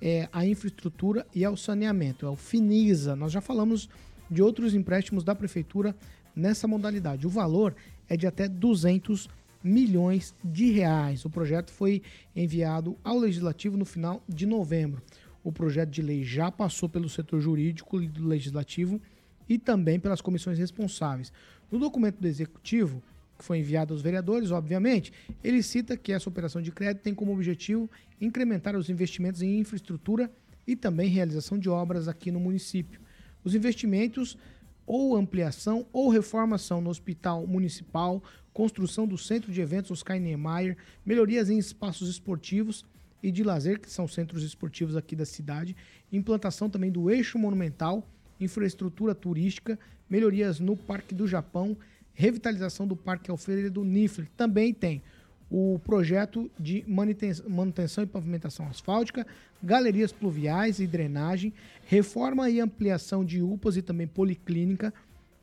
é, 0.03 0.29
à 0.31 0.45
infraestrutura 0.45 1.27
e 1.35 1.47
ao 1.47 1.57
saneamento. 1.57 2.27
É 2.27 2.29
o 2.29 2.37
FINISA. 2.37 3.17
Nós 3.17 3.33
já 3.33 3.41
falamos 3.41 3.89
de 4.31 4.43
outros 4.43 4.75
empréstimos 4.75 5.25
da 5.25 5.35
Prefeitura 5.35 5.97
nessa 6.35 6.69
modalidade. 6.69 7.27
O 7.27 7.31
valor 7.31 7.75
é 8.09 8.17
de 8.17 8.27
até 8.27 8.49
200 8.49 9.29
milhões 9.63 10.35
de 10.45 10.71
reais. 10.71 11.25
O 11.25 11.31
projeto 11.31 11.73
foi 11.73 12.03
enviado 12.35 12.97
ao 13.03 13.19
Legislativo 13.19 13.77
no 13.77 13.85
final 13.85 14.23
de 14.29 14.47
novembro. 14.47 15.03
O 15.43 15.53
projeto 15.53 15.91
de 15.91 16.03
lei 16.03 16.25
já 16.25 16.51
passou 16.51 16.89
pelo 16.89 17.09
setor 17.09 17.41
jurídico 17.41 18.03
e 18.03 18.09
do 18.09 18.27
Legislativo 18.27 19.01
e 19.49 19.59
também 19.59 19.99
pelas 19.99 20.21
comissões 20.21 20.59
responsáveis. 20.59 21.33
No 21.71 21.79
documento 21.79 22.21
do 22.21 22.27
Executivo, 22.27 23.03
que 23.39 23.45
foi 23.45 23.59
enviado 23.59 23.93
aos 23.93 24.03
vereadores, 24.03 24.51
obviamente, 24.51 25.13
ele 25.43 25.63
cita 25.63 25.97
que 25.97 26.13
essa 26.13 26.29
operação 26.29 26.63
de 26.63 26.73
crédito 26.73 27.03
tem 27.03 27.15
como 27.15 27.33
objetivo 27.33 27.91
incrementar 28.21 28.77
os 28.77 28.89
investimentos 28.89 29.43
em 29.43 29.59
infraestrutura 29.59 30.31
e 30.67 30.75
também 30.75 31.09
realização 31.09 31.59
de 31.59 31.69
obras 31.69 32.09
aqui 32.09 32.31
no 32.31 32.41
município. 32.41 33.01
Os 33.45 33.55
investimentos 33.55 34.37
ou 34.87 35.17
ampliação 35.17 35.87
ou 35.93 36.09
reformação 36.09 36.81
no 36.81 36.91
hospital 36.91 37.47
municipal, 37.47 38.23
construção 38.53 39.07
do 39.07 39.19
centro 39.19 39.53
de 39.53 39.61
eventos 39.61 39.91
Oscar 39.91 40.19
Niemeyer, 40.19 40.77
melhorias 41.05 41.51
em 41.51 41.59
espaços 41.59 42.09
esportivos 42.09 42.85
e 43.23 43.31
de 43.31 43.43
lazer, 43.43 43.81
que 43.81 43.91
são 43.91 44.07
centros 44.07 44.43
esportivos 44.43 44.97
aqui 44.97 45.17
da 45.17 45.27
cidade, 45.27 45.77
implantação 46.13 46.71
também 46.71 46.91
do 46.91 47.11
eixo 47.11 47.39
monumental, 47.39 48.07
infraestrutura 48.41 49.15
turística, 49.15 49.79
melhorias 50.09 50.61
no 50.61 50.77
Parque 50.77 51.15
do 51.15 51.27
Japão, 51.27 51.77
revitalização 52.15 52.87
do 52.87 52.97
Parque 52.97 53.31
Alfreire 53.31 53.69
do 53.69 53.85
Nifler. 53.85 54.29
Também 54.37 54.73
tem 54.73 55.03
o 55.51 55.79
projeto 55.79 56.51
de 56.59 56.85
manuten- 56.87 57.43
manutenção 57.49 58.05
e 58.05 58.07
pavimentação 58.07 58.67
asfáltica, 58.67 59.27
galerias 59.63 60.13
pluviais 60.13 60.81
e 60.81 60.87
drenagem, 60.87 61.53
reforma 61.87 62.51
e 62.51 62.61
ampliação 62.61 63.25
de 63.25 63.43
UPAs 63.43 63.77
e 63.77 63.83
também 63.83 64.07
policlínica, 64.07 64.93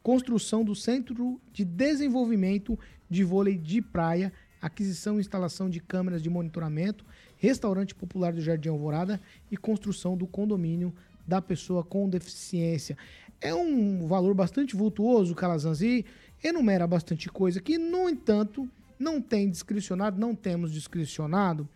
construção 0.02 0.64
do 0.64 0.76
Centro 0.76 1.40
de 1.54 1.64
Desenvolvimento 1.64 2.78
de 3.10 3.24
Vôlei 3.24 3.58
de 3.58 3.82
Praia, 3.82 4.34
aquisição 4.62 5.18
e 5.18 5.22
instalação 5.22 5.70
de 5.70 5.80
câmeras 5.80 6.22
de 6.22 6.30
monitoramento, 6.30 7.06
restaurante 7.38 7.96
popular 7.96 8.34
do 8.34 8.42
Jardim 8.42 8.70
Alvorada 8.70 9.20
e 9.52 9.58
construção 9.58 10.18
do 10.18 10.28
condomínio 10.28 10.94
da 11.26 11.42
pessoa 11.42 11.84
com 11.84 12.10
deficiência. 12.10 12.98
É 13.40 13.54
um 13.54 14.08
valor 14.08 14.34
bastante 14.34 14.76
vultuoso, 14.76 15.36
Calazans, 15.36 15.82
e 15.82 16.06
enumera 16.44 16.86
bastante 16.86 17.30
coisa 17.30 17.62
que, 17.62 17.78
no 17.78 18.10
entanto, 18.10 18.70
não 19.04 19.22
tem 19.22 19.50
discricionado, 19.50 20.20
não 20.20 20.34
temos 20.34 20.72
discricionado 20.72 21.68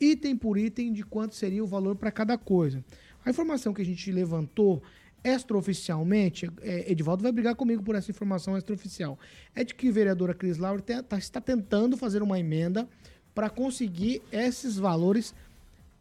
item 0.00 0.36
por 0.36 0.56
item 0.56 0.92
de 0.92 1.02
quanto 1.02 1.34
seria 1.34 1.62
o 1.64 1.66
valor 1.66 1.96
para 1.96 2.10
cada 2.12 2.38
coisa. 2.38 2.84
A 3.24 3.30
informação 3.30 3.74
que 3.74 3.82
a 3.82 3.84
gente 3.84 4.10
levantou 4.12 4.82
extraoficialmente, 5.24 6.48
é, 6.60 6.90
Edivaldo 6.92 7.22
vai 7.22 7.32
brigar 7.32 7.54
comigo 7.56 7.82
por 7.82 7.94
essa 7.94 8.10
informação 8.10 8.56
extraoficial, 8.56 9.18
é 9.54 9.64
de 9.64 9.74
que 9.74 9.88
a 9.88 9.92
vereadora 9.92 10.34
Cris 10.34 10.58
Laura 10.58 10.80
te- 10.80 11.02
tá- 11.02 11.18
está 11.18 11.40
tentando 11.40 11.96
fazer 11.96 12.22
uma 12.22 12.38
emenda 12.38 12.88
para 13.34 13.50
conseguir 13.50 14.22
esses 14.30 14.76
valores 14.76 15.34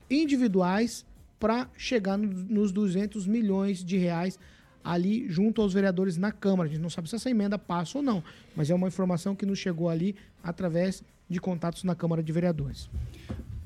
individuais 0.10 1.06
para 1.40 1.70
chegar 1.78 2.18
no- 2.18 2.28
nos 2.28 2.72
200 2.72 3.28
milhões 3.28 3.84
de 3.84 3.98
reais 3.98 4.38
ali 4.86 5.28
junto 5.28 5.62
aos 5.62 5.74
vereadores 5.74 6.16
na 6.16 6.32
Câmara. 6.32 6.70
A 6.70 6.72
gente 6.72 6.82
não 6.82 6.90
sabe 6.90 7.10
se 7.10 7.16
essa 7.16 7.30
emenda 7.30 7.58
passa 7.58 7.98
ou 7.98 8.04
não, 8.04 8.24
mas 8.56 8.70
é 8.70 8.76
uma 8.76 8.88
informação 8.88 9.36
que 9.36 9.46
nos 9.46 9.58
chegou 9.58 9.90
ali 9.90 10.16
através 10.44 11.04
de 11.28 11.42
contatos 11.42 11.84
na 11.84 11.96
Câmara 11.96 12.22
de 12.22 12.32
Vereadores. 12.32 12.88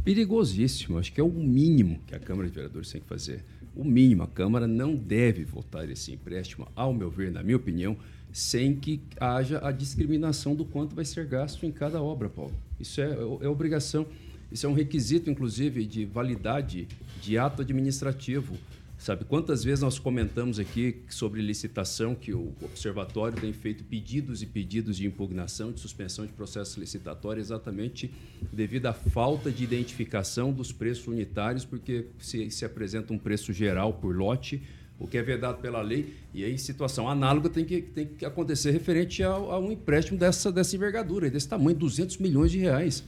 Perigosíssimo. 0.03 0.97
Acho 0.97 1.11
que 1.11 1.19
é 1.19 1.23
o 1.23 1.29
mínimo 1.29 1.99
que 2.07 2.15
a 2.15 2.19
Câmara 2.19 2.47
de 2.47 2.55
Vereadores 2.55 2.89
tem 2.89 3.01
que 3.01 3.07
fazer. 3.07 3.43
O 3.75 3.83
mínimo. 3.83 4.23
A 4.23 4.27
Câmara 4.27 4.65
não 4.65 4.95
deve 4.95 5.43
votar 5.43 5.89
esse 5.89 6.13
empréstimo, 6.13 6.67
ao 6.73 6.93
meu 6.93 7.09
ver, 7.09 7.31
na 7.31 7.43
minha 7.43 7.57
opinião, 7.57 7.97
sem 8.31 8.75
que 8.75 9.01
haja 9.19 9.59
a 9.65 9.71
discriminação 9.71 10.55
do 10.55 10.63
quanto 10.63 10.95
vai 10.95 11.03
ser 11.03 11.25
gasto 11.25 11.65
em 11.65 11.71
cada 11.71 12.01
obra, 12.01 12.29
Paulo. 12.29 12.53
Isso 12.79 13.01
é, 13.01 13.11
é 13.41 13.47
obrigação. 13.47 14.07
Isso 14.51 14.65
é 14.65 14.69
um 14.69 14.73
requisito, 14.73 15.29
inclusive, 15.29 15.85
de 15.85 16.05
validade 16.05 16.87
de 17.21 17.37
ato 17.37 17.61
administrativo. 17.61 18.55
Sabe 18.99 19.23
quantas 19.23 19.63
vezes 19.63 19.81
nós 19.81 19.97
comentamos 19.97 20.59
aqui 20.59 21.03
sobre 21.07 21.41
licitação 21.41 22.13
que 22.13 22.33
o 22.33 22.53
observatório 22.61 23.39
tem 23.39 23.53
feito 23.53 23.81
pedidos 23.85 24.43
e 24.43 24.45
pedidos 24.45 24.97
de 24.97 25.07
impugnação, 25.07 25.71
de 25.71 25.79
suspensão 25.79 26.25
de 26.25 26.33
processo 26.33 26.77
licitatório, 26.77 27.39
exatamente 27.39 28.11
devido 28.51 28.87
à 28.87 28.93
falta 28.93 29.49
de 29.49 29.63
identificação 29.63 30.51
dos 30.51 30.73
preços 30.73 31.07
unitários, 31.07 31.63
porque 31.63 32.07
se, 32.19 32.51
se 32.51 32.65
apresenta 32.65 33.13
um 33.13 33.17
preço 33.17 33.53
geral 33.53 33.93
por 33.93 34.13
lote, 34.13 34.61
o 34.99 35.07
que 35.07 35.17
é 35.17 35.23
vedado 35.23 35.61
pela 35.61 35.81
lei, 35.81 36.13
e 36.33 36.43
aí 36.43 36.57
situação 36.57 37.07
análoga 37.07 37.47
tem 37.47 37.63
que, 37.63 37.81
tem 37.81 38.05
que 38.05 38.25
acontecer 38.25 38.71
referente 38.71 39.23
a, 39.23 39.29
a 39.29 39.57
um 39.57 39.71
empréstimo 39.71 40.19
dessa, 40.19 40.51
dessa 40.51 40.75
envergadura, 40.75 41.29
desse 41.29 41.47
tamanho, 41.47 41.77
200 41.77 42.17
milhões 42.17 42.51
de 42.51 42.59
reais. 42.59 43.05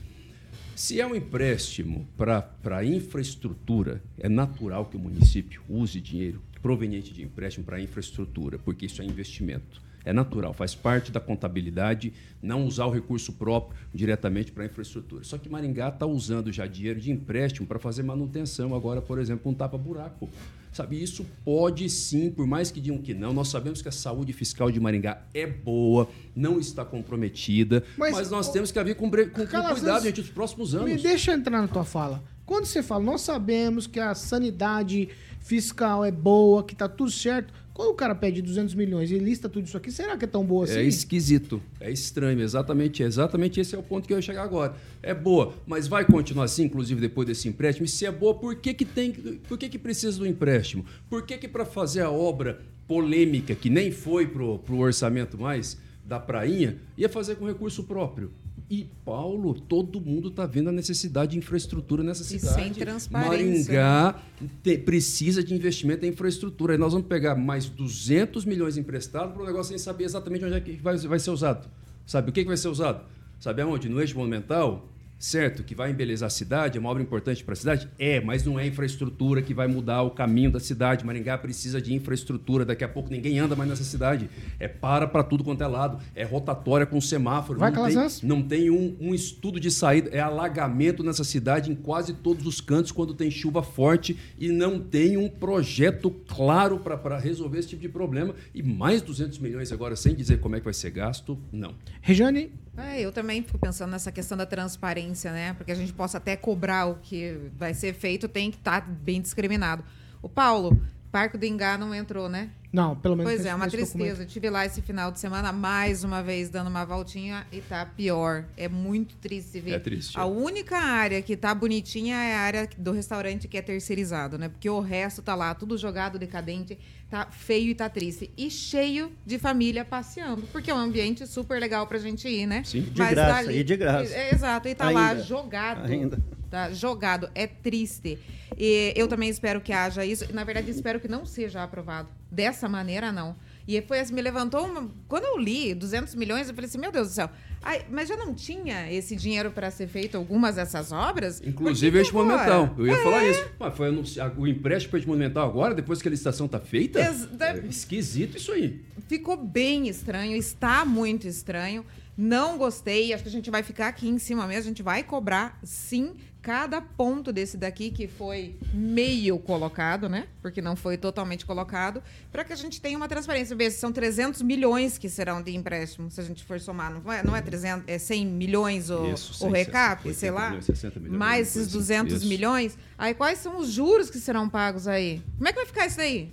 Se 0.82 1.00
é 1.00 1.06
um 1.06 1.14
empréstimo 1.14 2.08
para 2.16 2.84
infraestrutura, 2.84 4.02
é 4.18 4.28
natural 4.28 4.86
que 4.86 4.96
o 4.96 4.98
município 4.98 5.62
use 5.68 6.00
dinheiro 6.00 6.42
proveniente 6.62 7.12
de 7.12 7.22
empréstimo 7.22 7.66
para 7.66 7.80
infraestrutura, 7.80 8.58
porque 8.58 8.86
isso 8.86 9.02
é 9.02 9.04
investimento. 9.04 9.82
É 10.04 10.12
natural, 10.12 10.52
faz 10.52 10.74
parte 10.74 11.12
da 11.12 11.20
contabilidade 11.20 12.12
não 12.42 12.66
usar 12.66 12.86
o 12.86 12.90
recurso 12.90 13.32
próprio 13.34 13.78
diretamente 13.94 14.50
para 14.50 14.64
a 14.64 14.66
infraestrutura. 14.66 15.22
Só 15.22 15.38
que 15.38 15.48
Maringá 15.48 15.88
está 15.88 16.06
usando 16.06 16.50
já 16.50 16.66
dinheiro 16.66 17.00
de 17.00 17.10
empréstimo 17.10 17.66
para 17.66 17.78
fazer 17.78 18.02
manutenção, 18.02 18.74
agora, 18.74 19.00
por 19.00 19.18
exemplo, 19.18 19.50
um 19.50 19.54
tapa-buraco. 19.54 20.28
Sabe, 20.72 21.00
isso 21.02 21.26
pode 21.44 21.88
sim, 21.90 22.30
por 22.30 22.46
mais 22.46 22.70
que 22.70 22.80
digam 22.80 22.96
que 22.96 23.12
não, 23.12 23.34
nós 23.34 23.48
sabemos 23.48 23.82
que 23.82 23.88
a 23.88 23.92
saúde 23.92 24.32
fiscal 24.32 24.70
de 24.70 24.80
Maringá 24.80 25.22
é 25.34 25.46
boa, 25.46 26.08
não 26.34 26.58
está 26.58 26.82
comprometida, 26.82 27.84
mas, 27.98 28.12
mas 28.12 28.30
nós 28.30 28.50
temos 28.50 28.72
que 28.72 28.78
haver 28.78 28.94
com, 28.94 29.10
com, 29.10 29.16
com 29.26 29.46
cuidado, 29.46 30.02
gente, 30.02 30.22
nos 30.22 30.30
próximos 30.30 30.74
anos. 30.74 30.90
Me 30.90 30.96
deixa 30.96 31.34
entrar 31.34 31.60
na 31.60 31.68
tua 31.68 31.84
fala. 31.84 32.24
Quando 32.44 32.64
você 32.64 32.82
fala, 32.82 33.04
nós 33.04 33.20
sabemos 33.20 33.86
que 33.86 34.00
a 34.00 34.14
sanidade 34.14 35.08
fiscal 35.40 36.04
é 36.04 36.10
boa, 36.10 36.62
que 36.62 36.72
está 36.72 36.88
tudo 36.88 37.10
certo, 37.10 37.52
quando 37.74 37.90
o 37.90 37.94
cara 37.94 38.14
pede 38.14 38.42
200 38.42 38.74
milhões 38.74 39.10
e 39.10 39.18
lista 39.18 39.48
tudo 39.48 39.66
isso 39.66 39.76
aqui, 39.76 39.90
será 39.90 40.16
que 40.16 40.24
é 40.24 40.28
tão 40.28 40.44
boa 40.44 40.64
assim? 40.64 40.74
É 40.74 40.84
esquisito, 40.84 41.62
é 41.80 41.90
estranho, 41.90 42.40
exatamente, 42.42 43.02
exatamente 43.02 43.60
esse 43.60 43.74
é 43.74 43.78
o 43.78 43.82
ponto 43.82 44.06
que 44.06 44.12
eu 44.12 44.18
ia 44.18 44.22
chegar 44.22 44.42
agora. 44.42 44.74
É 45.02 45.14
boa, 45.14 45.54
mas 45.66 45.88
vai 45.88 46.04
continuar 46.04 46.44
assim, 46.44 46.64
inclusive 46.64 47.00
depois 47.00 47.26
desse 47.26 47.48
empréstimo? 47.48 47.86
E 47.86 47.88
se 47.88 48.04
é 48.04 48.12
boa, 48.12 48.34
por 48.34 48.56
que 48.56 48.74
que 48.74 48.84
tem, 48.84 49.12
por 49.48 49.56
que 49.56 49.70
que 49.70 49.78
precisa 49.78 50.18
do 50.18 50.26
empréstimo? 50.26 50.84
Por 51.08 51.24
que 51.24 51.38
que 51.38 51.48
para 51.48 51.64
fazer 51.64 52.02
a 52.02 52.10
obra 52.10 52.60
polêmica 52.86 53.54
que 53.54 53.70
nem 53.70 53.90
foi 53.90 54.26
pro, 54.26 54.58
pro 54.58 54.76
orçamento 54.76 55.38
mais 55.38 55.78
da 56.04 56.20
prainha, 56.20 56.76
ia 56.96 57.08
fazer 57.08 57.36
com 57.36 57.46
recurso 57.46 57.84
próprio? 57.84 58.30
E, 58.72 58.88
Paulo, 59.04 59.52
todo 59.52 60.00
mundo 60.00 60.28
está 60.28 60.46
vendo 60.46 60.70
a 60.70 60.72
necessidade 60.72 61.32
de 61.32 61.36
infraestrutura 61.36 62.02
nessa 62.02 62.24
cidade. 62.24 62.58
E 62.58 62.64
sem 62.64 62.72
transparência. 62.72 63.74
Maringá 63.74 64.18
te, 64.62 64.78
precisa 64.78 65.44
de 65.44 65.52
investimento 65.52 66.06
em 66.06 66.08
infraestrutura. 66.08 66.72
Aí 66.72 66.78
nós 66.78 66.94
vamos 66.94 67.06
pegar 67.06 67.34
mais 67.34 67.68
200 67.68 68.46
milhões 68.46 68.78
emprestados 68.78 69.34
para 69.34 69.42
um 69.42 69.44
negócio 69.44 69.68
sem 69.68 69.78
saber 69.78 70.04
exatamente 70.04 70.46
onde 70.46 70.54
é 70.54 70.60
que 70.62 70.72
vai, 70.76 70.96
vai 70.96 71.18
ser 71.18 71.28
usado. 71.28 71.68
Sabe 72.06 72.30
o 72.30 72.32
que, 72.32 72.40
que 72.40 72.48
vai 72.48 72.56
ser 72.56 72.68
usado? 72.68 73.04
Sabe 73.38 73.60
aonde? 73.60 73.90
No 73.90 74.00
eixo 74.00 74.16
monumental? 74.16 74.88
Certo, 75.24 75.62
que 75.62 75.74
vai 75.74 75.90
embelezar 75.90 76.26
a 76.26 76.30
cidade, 76.30 76.76
é 76.76 76.80
uma 76.80 76.90
obra 76.90 77.02
importante 77.02 77.44
para 77.44 77.52
a 77.52 77.56
cidade? 77.56 77.88
É, 77.98 78.20
mas 78.20 78.44
não 78.44 78.58
é 78.58 78.66
infraestrutura 78.66 79.40
que 79.40 79.54
vai 79.54 79.68
mudar 79.68 80.02
o 80.02 80.10
caminho 80.10 80.50
da 80.50 80.58
cidade. 80.58 81.06
Maringá 81.06 81.38
precisa 81.38 81.80
de 81.80 81.94
infraestrutura. 81.94 82.64
Daqui 82.64 82.82
a 82.82 82.88
pouco 82.88 83.10
ninguém 83.10 83.38
anda 83.38 83.54
mais 83.54 83.70
nessa 83.70 83.84
cidade. 83.84 84.28
É 84.58 84.66
para 84.66 85.06
para 85.06 85.22
tudo 85.22 85.44
quanto 85.44 85.62
é 85.62 85.66
lado. 85.66 85.98
É 86.14 86.24
rotatória 86.24 86.84
com 86.84 87.00
semáforo. 87.00 87.58
Vai, 87.58 87.70
não, 87.70 87.88
tem, 87.88 88.08
não 88.22 88.42
tem 88.42 88.70
um, 88.70 88.96
um 89.00 89.14
estudo 89.14 89.60
de 89.60 89.70
saída. 89.70 90.10
É 90.10 90.20
alagamento 90.20 91.04
nessa 91.04 91.22
cidade 91.22 91.70
em 91.70 91.74
quase 91.74 92.14
todos 92.14 92.44
os 92.44 92.60
cantos 92.60 92.90
quando 92.90 93.14
tem 93.14 93.30
chuva 93.30 93.62
forte 93.62 94.18
e 94.38 94.48
não 94.48 94.80
tem 94.80 95.16
um 95.16 95.28
projeto 95.28 96.10
claro 96.26 96.80
para 96.80 97.18
resolver 97.18 97.60
esse 97.60 97.68
tipo 97.68 97.82
de 97.82 97.88
problema. 97.88 98.34
E 98.52 98.62
mais 98.62 99.00
200 99.02 99.38
milhões 99.38 99.70
agora, 99.70 99.94
sem 99.94 100.14
dizer 100.14 100.40
como 100.40 100.56
é 100.56 100.58
que 100.58 100.64
vai 100.64 100.74
ser 100.74 100.90
gasto, 100.90 101.38
não. 101.52 101.74
Rejane, 102.00 102.50
é, 102.76 103.00
eu 103.00 103.12
também 103.12 103.42
fico 103.42 103.58
pensando 103.58 103.90
nessa 103.90 104.10
questão 104.10 104.36
da 104.36 104.46
transparência, 104.46 105.30
né? 105.30 105.52
Porque 105.54 105.72
a 105.72 105.74
gente 105.74 105.92
possa 105.92 106.18
até 106.18 106.36
cobrar 106.36 106.86
o 106.86 106.94
que 106.96 107.50
vai 107.56 107.74
ser 107.74 107.92
feito, 107.92 108.28
tem 108.28 108.50
que 108.50 108.56
estar 108.56 108.80
tá 108.80 108.86
bem 108.86 109.20
discriminado. 109.20 109.84
O 110.22 110.28
Paulo, 110.28 110.80
Parque 111.10 111.36
do 111.36 111.44
Engá 111.44 111.76
não 111.76 111.94
entrou, 111.94 112.28
né? 112.28 112.50
Não, 112.72 112.96
pelo 112.96 113.14
menos. 113.14 113.30
Pois 113.30 113.44
é, 113.44 113.54
uma 113.54 113.68
tristeza. 113.68 114.22
Eu 114.22 114.26
tive 114.26 114.48
lá 114.48 114.64
esse 114.64 114.80
final 114.80 115.12
de 115.12 115.20
semana, 115.20 115.52
mais 115.52 116.04
uma 116.04 116.22
vez, 116.22 116.48
dando 116.48 116.68
uma 116.68 116.86
voltinha 116.86 117.46
e 117.52 117.60
tá 117.60 117.84
pior. 117.84 118.46
É 118.56 118.66
muito 118.66 119.14
triste 119.16 119.60
ver. 119.60 119.72
É 119.72 119.78
triste. 119.78 120.18
A 120.18 120.24
única 120.24 120.78
área 120.78 121.20
que 121.20 121.36
tá 121.36 121.54
bonitinha 121.54 122.16
é 122.16 122.34
a 122.34 122.40
área 122.40 122.68
do 122.78 122.92
restaurante 122.92 123.46
que 123.46 123.58
é 123.58 123.62
terceirizado, 123.62 124.38
né? 124.38 124.48
Porque 124.48 124.70
o 124.70 124.80
resto 124.80 125.20
tá 125.20 125.34
lá, 125.34 125.54
tudo 125.54 125.76
jogado, 125.76 126.18
decadente, 126.18 126.78
tá 127.10 127.26
feio 127.30 127.70
e 127.70 127.74
tá 127.74 127.90
triste. 127.90 128.30
E 128.38 128.50
cheio 128.50 129.12
de 129.26 129.38
família 129.38 129.84
passeando. 129.84 130.42
Porque 130.50 130.70
é 130.70 130.74
um 130.74 130.78
ambiente 130.78 131.26
super 131.26 131.60
legal 131.60 131.86
pra 131.86 131.98
gente 131.98 132.26
ir, 132.26 132.46
né? 132.46 132.62
Sim, 132.64 132.80
de 132.80 132.98
Mas 132.98 133.10
graça. 133.10 133.44
Dali, 133.44 133.58
e 133.58 133.64
de 133.64 133.76
graça. 133.76 134.14
É, 134.14 134.34
exato, 134.34 134.68
e 134.68 134.74
tá 134.74 134.86
Ainda. 134.86 135.00
lá 135.00 135.14
jogado. 135.16 135.84
Ainda 135.84 136.18
tá 136.52 136.70
jogado. 136.70 137.30
É 137.34 137.46
triste. 137.46 138.18
E 138.58 138.92
eu 138.94 139.08
também 139.08 139.30
espero 139.30 139.60
que 139.60 139.72
haja 139.72 140.04
isso. 140.04 140.30
Na 140.34 140.44
verdade, 140.44 140.70
espero 140.70 141.00
que 141.00 141.08
não 141.08 141.24
seja 141.24 141.62
aprovado. 141.62 142.08
Dessa 142.32 142.66
maneira, 142.66 143.12
não. 143.12 143.36
E 143.68 143.78
foi 143.82 144.00
assim, 144.00 144.14
me 144.14 144.22
levantou 144.22 144.64
uma... 144.64 144.90
Quando 145.06 145.24
eu 145.24 145.38
li 145.38 145.74
200 145.74 146.14
milhões, 146.14 146.48
eu 146.48 146.54
falei 146.54 146.66
assim, 146.66 146.78
meu 146.78 146.90
Deus 146.90 147.08
do 147.08 147.12
céu. 147.12 147.28
Ai, 147.62 147.84
mas 147.90 148.08
já 148.08 148.16
não 148.16 148.32
tinha 148.32 148.90
esse 148.90 149.14
dinheiro 149.14 149.50
para 149.50 149.70
ser 149.70 149.86
feito 149.86 150.16
algumas 150.16 150.56
dessas 150.56 150.92
obras? 150.92 151.42
Inclusive 151.44 152.00
este 152.00 152.14
monumental. 152.14 152.74
Eu 152.78 152.86
ia 152.86 152.94
é. 152.94 153.02
falar 153.02 153.28
isso. 153.28 153.44
Mas 153.58 153.76
foi 153.76 153.88
anunciado, 153.88 154.40
o 154.40 154.48
empréstimo 154.48 154.92
para 154.92 154.98
este 154.98 155.06
monumental 155.06 155.46
agora, 155.46 155.74
depois 155.74 156.00
que 156.00 156.08
a 156.08 156.10
licitação 156.10 156.46
está 156.46 156.58
feita? 156.58 156.98
Ex 156.98 157.28
é 157.38 157.58
esquisito 157.66 158.38
isso 158.38 158.50
aí. 158.50 158.82
Ficou 159.06 159.36
bem 159.36 159.88
estranho, 159.88 160.34
está 160.34 160.86
muito 160.86 161.28
estranho. 161.28 161.84
Não 162.16 162.56
gostei, 162.56 163.12
acho 163.12 163.22
que 163.22 163.28
a 163.28 163.32
gente 163.32 163.50
vai 163.50 163.62
ficar 163.62 163.88
aqui 163.88 164.08
em 164.08 164.18
cima 164.18 164.46
mesmo, 164.46 164.62
a 164.62 164.68
gente 164.68 164.82
vai 164.82 165.02
cobrar 165.02 165.58
sim 165.62 166.14
cada 166.42 166.80
ponto 166.82 167.32
desse 167.32 167.56
daqui 167.56 167.90
que 167.90 168.08
foi 168.08 168.56
meio 168.74 169.38
colocado, 169.38 170.08
né? 170.08 170.26
Porque 170.42 170.60
não 170.60 170.74
foi 170.74 170.98
totalmente 170.98 171.46
colocado, 171.46 172.02
para 172.32 172.44
que 172.44 172.52
a 172.52 172.56
gente 172.56 172.80
tenha 172.80 172.96
uma 172.96 173.06
transparência. 173.06 173.54
Veja, 173.54 173.76
são 173.76 173.92
300 173.92 174.42
milhões 174.42 174.98
que 174.98 175.08
serão 175.08 175.40
de 175.40 175.54
empréstimo, 175.54 176.10
se 176.10 176.20
a 176.20 176.24
gente 176.24 176.42
for 176.44 176.58
somar. 176.58 176.92
Não 176.92 177.12
é, 177.12 177.22
não 177.22 177.36
é 177.36 177.40
300, 177.40 177.84
é 177.86 177.96
100 177.96 178.26
milhões 178.26 178.90
o, 178.90 179.06
Isso, 179.06 179.46
o 179.46 179.50
recap, 179.50 180.12
sei 180.12 180.32
lá. 180.32 180.48
Milhões, 180.48 180.64
60 180.66 181.00
milhões, 181.00 181.18
mais 181.18 181.56
esses 181.56 181.68
200 181.68 182.16
Isso. 182.16 182.26
milhões. 182.26 182.76
Aí 182.98 183.14
quais 183.14 183.38
são 183.38 183.58
os 183.58 183.70
juros 183.70 184.10
que 184.10 184.18
serão 184.18 184.48
pagos 184.48 184.88
aí? 184.88 185.22
Como 185.36 185.48
é 185.48 185.52
que 185.52 185.58
vai 185.58 185.66
ficar 185.66 185.86
isso 185.86 185.96
daí? 185.96 186.32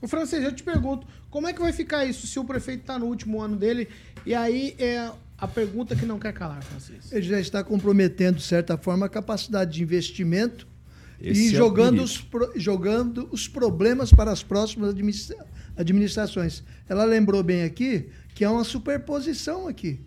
O 0.00 0.08
francês, 0.08 0.42
eu 0.42 0.52
te 0.52 0.62
pergunto, 0.62 1.06
como 1.30 1.46
é 1.46 1.52
que 1.52 1.60
vai 1.60 1.72
ficar 1.72 2.04
isso 2.04 2.26
se 2.26 2.38
o 2.38 2.44
prefeito 2.44 2.80
está 2.80 2.98
no 2.98 3.06
último 3.06 3.40
ano 3.40 3.56
dele 3.56 3.88
e 4.24 4.34
aí 4.34 4.74
é, 4.78 5.10
a 5.38 5.46
pergunta 5.46 5.94
que 5.94 6.04
não 6.04 6.18
quer 6.18 6.32
calar, 6.32 6.62
Francisco. 6.64 7.14
Ele 7.14 7.26
já 7.26 7.38
está 7.38 7.62
comprometendo, 7.62 8.36
de 8.36 8.42
certa 8.42 8.76
forma, 8.76 9.06
a 9.06 9.08
capacidade 9.08 9.72
de 9.72 9.82
investimento 9.82 10.66
Esse 11.20 11.52
e 11.52 11.54
é 11.54 11.56
jogando, 11.56 12.02
os 12.02 12.20
pro, 12.20 12.52
jogando 12.56 13.28
os 13.30 13.46
problemas 13.46 14.12
para 14.12 14.32
as 14.32 14.42
próximas 14.42 14.90
administra 14.90 15.46
administrações. 15.76 16.64
Ela 16.88 17.04
lembrou 17.04 17.40
bem 17.40 17.62
aqui 17.62 18.08
que 18.34 18.44
é 18.44 18.50
uma 18.50 18.64
superposição 18.64 19.68
aqui. 19.68 20.00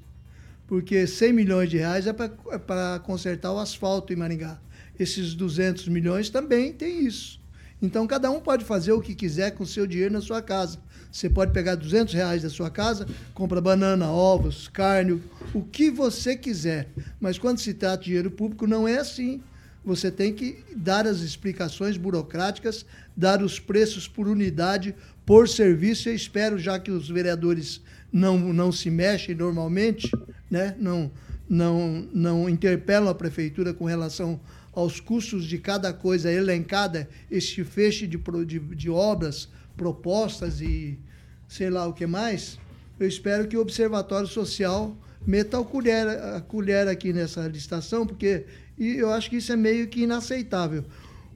Porque 0.68 1.08
100 1.08 1.34
milhões 1.34 1.70
de 1.70 1.78
reais 1.78 2.08
é 2.08 2.14
para 2.14 2.96
é 2.96 3.00
consertar 3.00 3.54
o 3.54 3.60
asfalto 3.60 4.12
em 4.12 4.18
Maringá. 4.18 4.60
Esses 5.00 5.34
200 5.34 5.88
milhões 5.88 6.30
também 6.30 6.74
tem 6.74 7.06
isso. 7.06 7.42
Então, 7.82 8.06
cada 8.06 8.30
um 8.30 8.40
pode 8.40 8.64
fazer 8.64 8.92
o 8.92 9.02
que 9.02 9.16
quiser 9.16 9.52
com 9.52 9.64
o 9.64 9.68
seu 9.68 9.88
dinheiro 9.88 10.14
na 10.14 10.22
sua 10.22 10.42
casa. 10.42 10.80
Você 11.12 11.30
pode 11.30 11.52
pegar 11.52 11.76
200 11.76 12.14
reais 12.14 12.42
da 12.42 12.50
sua 12.50 12.70
casa, 12.70 13.06
compra 13.34 13.60
banana, 13.60 14.10
ovos, 14.10 14.68
carne, 14.70 15.22
o 15.54 15.62
que 15.62 15.92
você 15.92 16.36
quiser. 16.36 16.88
Mas 17.20 17.38
quando 17.38 17.60
se 17.60 17.74
trata 17.74 17.98
de 17.98 18.06
dinheiro 18.06 18.32
público, 18.32 18.66
não 18.66 18.88
é 18.88 18.98
assim. 18.98 19.42
Você 19.84 20.12
tem 20.12 20.32
que 20.32 20.64
dar 20.76 21.08
as 21.08 21.20
explicações 21.20 21.98
burocráticas, 21.98 22.86
dar 23.18 23.42
os 23.42 23.60
preços 23.60 24.08
por 24.08 24.28
unidade, 24.28 24.96
por 25.26 25.50
serviço. 25.50 26.08
Eu 26.08 26.16
espero, 26.16 26.58
já 26.58 26.80
que 26.80 26.92
os 26.92 27.10
vereadores 27.10 27.82
não, 28.12 28.38
não 28.38 28.72
se 28.72 28.90
mexem 28.90 29.36
normalmente, 29.36 30.10
né? 30.50 30.76
não, 30.80 31.12
não, 31.50 32.08
não 32.14 32.50
interpelam 32.50 33.10
a 33.10 33.16
prefeitura 33.16 33.74
com 33.74 33.86
relação 33.86 34.40
aos 34.72 35.00
custos 35.00 35.46
de 35.46 35.58
cada 35.58 35.92
coisa 35.92 36.32
elencada, 36.32 37.10
este 37.30 37.64
feixe 37.64 38.08
de, 38.08 38.18
de, 38.46 38.60
de 38.60 38.90
obras 38.90 39.50
propostas 39.82 40.62
e 40.62 41.00
sei 41.48 41.72
lá 41.72 41.88
o 41.88 41.94
que 41.94 42.06
mais, 42.06 42.60
eu 43.00 43.08
espero 43.08 43.48
que 43.48 43.58
o 43.58 43.62
Observatório 43.62 44.28
Social 44.28 44.96
meta 45.26 45.60
a 45.60 45.64
colher, 45.64 46.08
a 46.08 46.40
colher 46.40 46.88
aqui 46.88 47.12
nessa 47.12 47.48
licitação, 47.48 48.06
porque 48.06 48.46
eu 48.78 49.10
acho 49.10 49.28
que 49.28 49.38
isso 49.38 49.52
é 49.52 49.56
meio 49.56 49.88
que 49.88 50.02
inaceitável. 50.02 50.86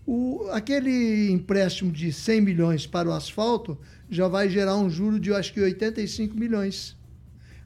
O, 0.05 0.47
aquele 0.51 1.31
empréstimo 1.31 1.91
de 1.91 2.13
100 2.13 2.41
milhões 2.41 2.85
para 2.85 3.09
o 3.09 3.13
asfalto 3.13 3.75
já 4.11 4.27
vai 4.27 4.47
gerar 4.47 4.77
um 4.77 4.91
juro 4.91 5.19
de, 5.19 5.33
acho 5.33 5.51
que, 5.51 5.59
85 5.59 6.37
milhões. 6.37 6.95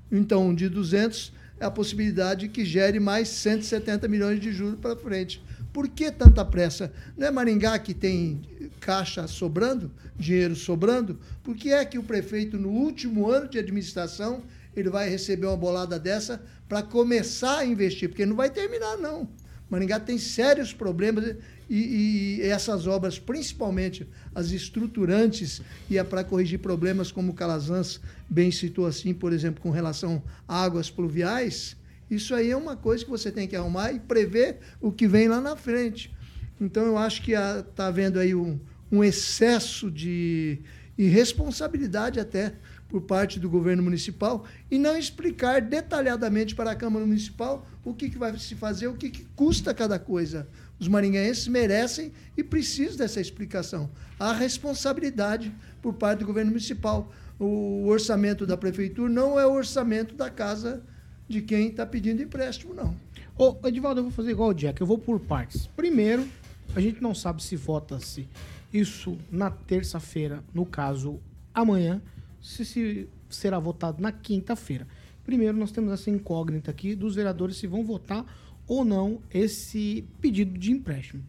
Então, 0.10 0.56
de 0.56 0.70
200 0.70 1.34
é 1.60 1.66
a 1.66 1.72
possibilidade 1.72 2.48
que 2.48 2.64
gere 2.64 3.02
mais 3.02 3.28
170 3.28 4.08
milhões 4.08 4.40
de 4.40 4.54
juros 4.54 4.80
para 4.80 4.96
frente. 4.96 5.44
Por 5.72 5.88
que 5.88 6.12
tanta 6.12 6.44
pressa? 6.44 6.92
Não 7.16 7.28
é 7.28 7.32
Maringá 7.32 7.78
que 7.78 7.94
tem 7.94 8.42
caixa 8.80 9.28
sobrando, 9.28 9.92
dinheiro 10.18 10.56
sobrando? 10.56 11.20
Por 11.44 11.56
que 11.56 11.72
é 11.72 11.86
que 11.86 12.00
o 12.00 12.04
prefeito, 12.04 12.58
no 12.58 12.70
último 12.70 13.30
ano 13.30 13.48
de 13.48 13.60
administração, 13.60 14.44
ele 14.76 14.90
vai 14.90 15.10
receber 15.10 15.46
uma 15.46 15.58
bolada 15.58 16.00
dessa 16.00 16.42
para 16.68 16.82
começar 16.82 17.60
a 17.60 17.66
investir? 17.66 18.10
Porque 18.10 18.26
não 18.26 18.36
vai 18.36 18.50
terminar, 18.50 18.98
não. 18.98 19.30
Maringá 19.70 20.00
tem 20.00 20.18
sérios 20.18 20.74
problemas 20.74 21.36
e, 21.70 22.40
e 22.40 22.42
essas 22.42 22.88
obras, 22.88 23.20
principalmente 23.20 24.08
as 24.34 24.50
estruturantes, 24.50 25.62
e 25.88 26.00
é 26.00 26.04
para 26.04 26.24
corrigir 26.24 26.60
problemas 26.60 27.12
como 27.12 27.32
o 27.32 27.36
Calazans 27.36 28.02
bem 28.28 28.50
citou 28.50 28.88
assim, 28.88 29.14
por 29.14 29.32
exemplo, 29.32 29.62
com 29.62 29.70
relação 29.70 30.24
a 30.48 30.64
águas 30.64 30.90
pluviais, 30.90 31.78
isso 32.10 32.34
aí 32.34 32.52
é 32.52 32.58
uma 32.58 32.76
coisa 32.76 33.04
que 33.04 33.10
você 33.10 33.32
tem 33.32 33.48
que 33.48 33.56
arrumar 33.56 33.92
e 33.92 34.00
prever 34.00 34.58
o 34.82 34.92
que 34.92 35.08
vem 35.08 35.28
lá 35.28 35.40
na 35.40 35.56
frente. 35.56 36.14
Então 36.60 36.86
eu 36.86 36.98
acho 36.98 37.22
que 37.22 37.32
está 37.32 37.88
havendo 37.88 38.20
aí 38.20 38.34
um, 38.34 38.60
um 38.92 39.04
excesso 39.04 39.90
de 39.90 40.60
irresponsabilidade 40.98 42.20
até 42.20 42.54
por 42.90 43.02
parte 43.02 43.40
do 43.40 43.50
governo 43.50 43.84
municipal 43.84 44.46
e 44.70 44.78
não 44.78 44.98
explicar 44.98 45.62
detalhadamente 45.62 46.56
para 46.56 46.72
a 46.72 46.76
Câmara 46.76 47.06
Municipal 47.06 47.66
o 47.86 47.94
que, 47.94 48.10
que 48.10 48.18
vai 48.18 48.38
se 48.38 48.56
fazer, 48.56 48.88
o 48.88 48.96
que, 48.96 49.10
que 49.10 49.26
custa 49.36 49.74
cada 49.74 50.00
coisa. 50.00 50.48
Os 50.80 50.88
maringaenses 50.88 51.48
merecem 51.48 52.12
e 52.36 52.44
precisam 52.44 52.98
dessa 52.98 53.22
explicação. 53.22 53.92
Há 54.20 54.34
responsabilidade 54.34 55.54
por 55.82 55.94
parte 55.94 56.20
do 56.20 56.26
governo 56.26 56.52
municipal. 56.52 57.14
O 57.40 57.86
orçamento 57.86 58.46
da 58.46 58.58
prefeitura 58.58 59.10
não 59.10 59.40
é 59.40 59.46
o 59.46 59.54
orçamento 59.54 60.16
da 60.16 60.30
casa 60.30 60.84
de 61.30 61.42
quem 61.42 61.68
está 61.68 61.86
pedindo 61.86 62.24
empréstimo, 62.24 62.74
não. 62.74 62.96
Ô, 63.38 63.56
Edivaldo, 63.68 64.00
eu 64.00 64.04
vou 64.04 64.12
fazer 64.12 64.32
igual 64.32 64.50
o 64.50 64.54
Jack, 64.54 64.82
eu 64.82 64.88
vou 64.88 64.98
por 64.98 65.20
partes. 65.20 65.68
Primeiro, 65.68 66.28
a 66.76 66.82
gente 66.82 67.02
não 67.02 67.14
sabe 67.14 67.44
se 67.44 67.56
vota-se 67.56 68.28
isso 68.74 69.18
na 69.32 69.50
terça-feira, 69.50 70.44
no 70.54 70.66
caso 70.66 71.20
amanhã, 71.54 72.02
se, 72.42 72.66
se 72.66 73.08
será 73.30 73.60
votado 73.60 74.02
na 74.02 74.12
quinta-feira. 74.12 74.88
Primeiro, 75.24 75.56
nós 75.58 75.72
temos 75.72 75.94
essa 75.94 76.10
incógnita 76.10 76.72
aqui 76.72 76.96
dos 76.96 77.16
vereadores 77.16 77.58
se 77.58 77.68
vão 77.68 77.84
votar 77.86 78.26
ou 78.68 78.84
não 78.84 79.22
esse 79.32 80.06
pedido 80.20 80.58
de 80.58 80.72
empréstimo. 80.72 81.24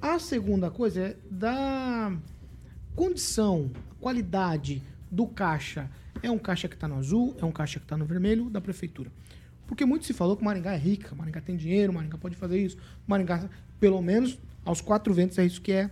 A 0.00 0.18
segunda 0.18 0.70
coisa 0.70 1.00
é 1.00 1.16
da 1.30 2.14
condição, 2.94 3.70
qualidade 3.98 4.82
do 5.10 5.26
caixa. 5.26 5.90
É 6.22 6.30
um 6.30 6.38
caixa 6.38 6.68
que 6.68 6.74
está 6.74 6.86
no 6.86 6.96
azul, 6.96 7.34
é 7.40 7.44
um 7.44 7.52
caixa 7.52 7.78
que 7.78 7.86
está 7.86 7.96
no 7.96 8.04
vermelho 8.04 8.50
da 8.50 8.60
prefeitura. 8.60 9.10
Porque 9.68 9.84
muito 9.84 10.06
se 10.06 10.14
falou 10.14 10.34
que 10.34 10.42
Maringá 10.42 10.72
é 10.72 10.78
rica, 10.78 11.14
Maringá 11.14 11.42
tem 11.42 11.54
dinheiro, 11.54 11.92
Maringá 11.92 12.16
pode 12.16 12.34
fazer 12.34 12.58
isso. 12.58 12.78
Maringá, 13.06 13.48
pelo 13.78 14.00
menos, 14.00 14.38
aos 14.64 14.80
quatro 14.80 15.12
ventos 15.12 15.38
é 15.38 15.44
isso 15.44 15.60
que 15.60 15.70
é 15.70 15.90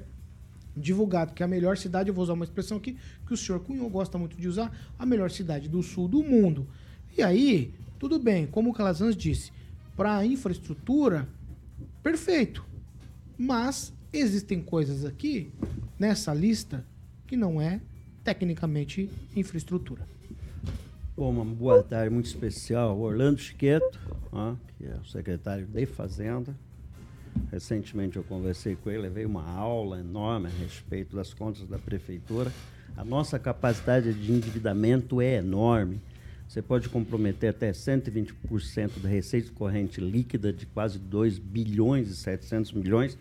divulgado, 0.74 1.34
que 1.34 1.42
é 1.42 1.46
a 1.46 1.48
melhor 1.48 1.76
cidade, 1.76 2.08
eu 2.08 2.14
vou 2.14 2.24
usar 2.24 2.32
uma 2.32 2.44
expressão 2.44 2.78
aqui 2.78 2.96
que 3.26 3.34
o 3.34 3.36
senhor 3.36 3.60
Cunhou 3.60 3.88
gosta 3.88 4.16
muito 4.16 4.34
de 4.36 4.48
usar, 4.48 4.74
a 4.98 5.04
melhor 5.06 5.30
cidade 5.30 5.68
do 5.68 5.82
sul 5.82 6.08
do 6.08 6.22
mundo. 6.22 6.66
E 7.16 7.22
aí, 7.22 7.72
tudo 7.98 8.18
bem, 8.18 8.46
como 8.46 8.70
o 8.70 8.72
Calazans 8.72 9.14
disse, 9.14 9.52
para 9.94 10.16
a 10.16 10.26
infraestrutura, 10.26 11.28
perfeito. 12.02 12.64
Mas 13.36 13.92
existem 14.10 14.62
coisas 14.62 15.04
aqui 15.04 15.52
nessa 15.98 16.32
lista 16.32 16.82
que 17.26 17.36
não 17.36 17.60
é 17.60 17.80
tecnicamente 18.24 19.10
infraestrutura. 19.34 20.15
Bom, 21.16 21.30
uma 21.30 21.46
boa 21.46 21.82
tarde 21.82 22.10
muito 22.12 22.26
especial. 22.26 23.00
Orlando 23.00 23.40
Chiqueto, 23.40 23.98
ó, 24.30 24.54
que 24.76 24.84
é 24.84 24.96
o 25.02 25.06
secretário 25.06 25.64
de 25.64 25.86
Fazenda. 25.86 26.54
Recentemente 27.50 28.18
eu 28.18 28.22
conversei 28.22 28.76
com 28.76 28.90
ele, 28.90 28.98
levei 28.98 29.24
uma 29.24 29.48
aula 29.50 29.98
enorme 29.98 30.48
a 30.48 30.50
respeito 30.50 31.16
das 31.16 31.32
contas 31.32 31.66
da 31.66 31.78
prefeitura. 31.78 32.52
A 32.94 33.02
nossa 33.02 33.38
capacidade 33.38 34.12
de 34.12 34.30
endividamento 34.30 35.22
é 35.22 35.36
enorme. 35.36 36.02
Você 36.46 36.60
pode 36.60 36.90
comprometer 36.90 37.48
até 37.48 37.70
120% 37.72 39.00
da 39.00 39.08
receita 39.08 39.50
corrente 39.52 40.02
líquida 40.02 40.52
de 40.52 40.66
quase 40.66 40.98
2 40.98 41.38
bilhões 41.38 42.10
e 42.10 42.14
700 42.14 42.72
milhões. 42.72 43.16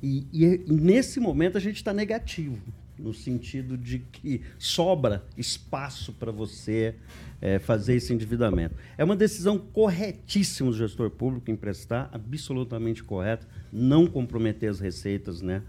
E, 0.00 0.24
e, 0.32 0.44
e 0.68 0.72
nesse 0.72 1.18
momento 1.18 1.58
a 1.58 1.60
gente 1.60 1.78
está 1.78 1.92
negativo, 1.92 2.58
no 3.00 3.14
sentido 3.14 3.76
de 3.76 3.98
que 3.98 4.42
sobra 4.58 5.24
espaço 5.36 6.12
para 6.12 6.30
você 6.30 6.94
é, 7.40 7.58
fazer 7.58 7.94
esse 7.94 8.12
endividamento. 8.12 8.74
É 8.98 9.04
uma 9.04 9.16
decisão 9.16 9.58
corretíssima 9.58 10.70
do 10.70 10.76
gestor 10.76 11.10
público 11.10 11.50
emprestar, 11.50 12.10
absolutamente 12.12 13.02
correta, 13.02 13.46
não 13.72 14.06
comprometer 14.06 14.70
as 14.70 14.80
receitas 14.80 15.40
né, 15.40 15.62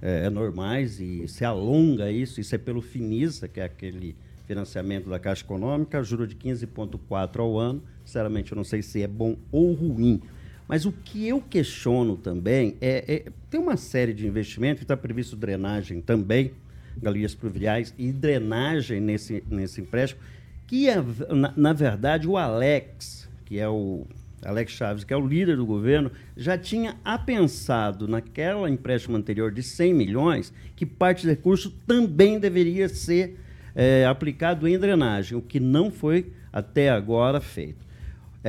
é, 0.00 0.30
normais 0.30 1.00
e 1.00 1.26
se 1.28 1.44
alonga 1.44 2.10
isso, 2.10 2.40
isso 2.40 2.54
é 2.54 2.58
pelo 2.58 2.80
FINISA, 2.80 3.48
que 3.48 3.60
é 3.60 3.64
aquele 3.64 4.16
financiamento 4.46 5.10
da 5.10 5.18
Caixa 5.18 5.44
Econômica, 5.44 6.02
juro 6.02 6.26
de 6.26 6.34
15,4 6.34 7.40
ao 7.40 7.58
ano. 7.58 7.82
Sinceramente, 8.04 8.52
eu 8.52 8.56
não 8.56 8.64
sei 8.64 8.80
se 8.80 9.02
é 9.02 9.06
bom 9.06 9.36
ou 9.52 9.74
ruim. 9.74 10.22
Mas 10.66 10.86
o 10.86 10.92
que 10.92 11.26
eu 11.26 11.40
questiono 11.40 12.16
também 12.16 12.76
é, 12.80 13.04
é 13.26 13.32
tem 13.50 13.60
uma 13.60 13.76
série 13.76 14.12
de 14.12 14.26
investimentos, 14.26 14.82
está 14.82 14.96
previsto 14.96 15.36
drenagem 15.36 16.00
também, 16.00 16.52
galerias 17.00 17.34
pluviais, 17.34 17.94
e 17.98 18.12
drenagem 18.12 19.00
nesse, 19.00 19.42
nesse 19.50 19.80
empréstimo, 19.80 20.20
que, 20.66 20.88
é, 20.88 20.96
na, 21.30 21.52
na 21.56 21.72
verdade, 21.72 22.28
o 22.28 22.36
Alex, 22.36 23.28
que 23.44 23.58
é 23.58 23.68
o 23.68 24.06
Alex 24.44 24.72
Chaves, 24.72 25.04
que 25.04 25.12
é 25.12 25.16
o 25.16 25.26
líder 25.26 25.56
do 25.56 25.66
governo, 25.66 26.10
já 26.36 26.56
tinha 26.56 26.96
apensado 27.04 28.06
naquela 28.06 28.68
empréstimo 28.70 29.16
anterior 29.16 29.50
de 29.50 29.62
100 29.62 29.94
milhões 29.94 30.52
que 30.76 30.86
parte 30.86 31.26
do 31.26 31.30
recurso 31.30 31.70
também 31.86 32.38
deveria 32.38 32.88
ser 32.88 33.38
é, 33.74 34.04
aplicado 34.06 34.66
em 34.68 34.78
drenagem, 34.78 35.36
o 35.36 35.42
que 35.42 35.58
não 35.58 35.90
foi 35.90 36.32
até 36.52 36.90
agora 36.90 37.40
feito. 37.40 37.87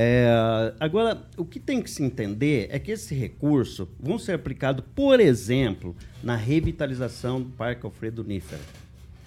É, 0.02 0.72
agora, 0.80 1.28
o 1.36 1.44
que 1.44 1.60
tem 1.60 1.82
que 1.82 1.90
se 1.90 2.02
entender 2.02 2.68
é 2.70 2.78
que 2.78 2.90
esse 2.90 3.14
recurso 3.14 3.86
vão 4.00 4.18
ser 4.18 4.32
aplicado, 4.32 4.82
por 4.82 5.20
exemplo, 5.20 5.94
na 6.24 6.34
revitalização 6.34 7.42
do 7.42 7.50
Parque 7.50 7.84
Alfredo 7.84 8.24
Nífera. 8.24 8.62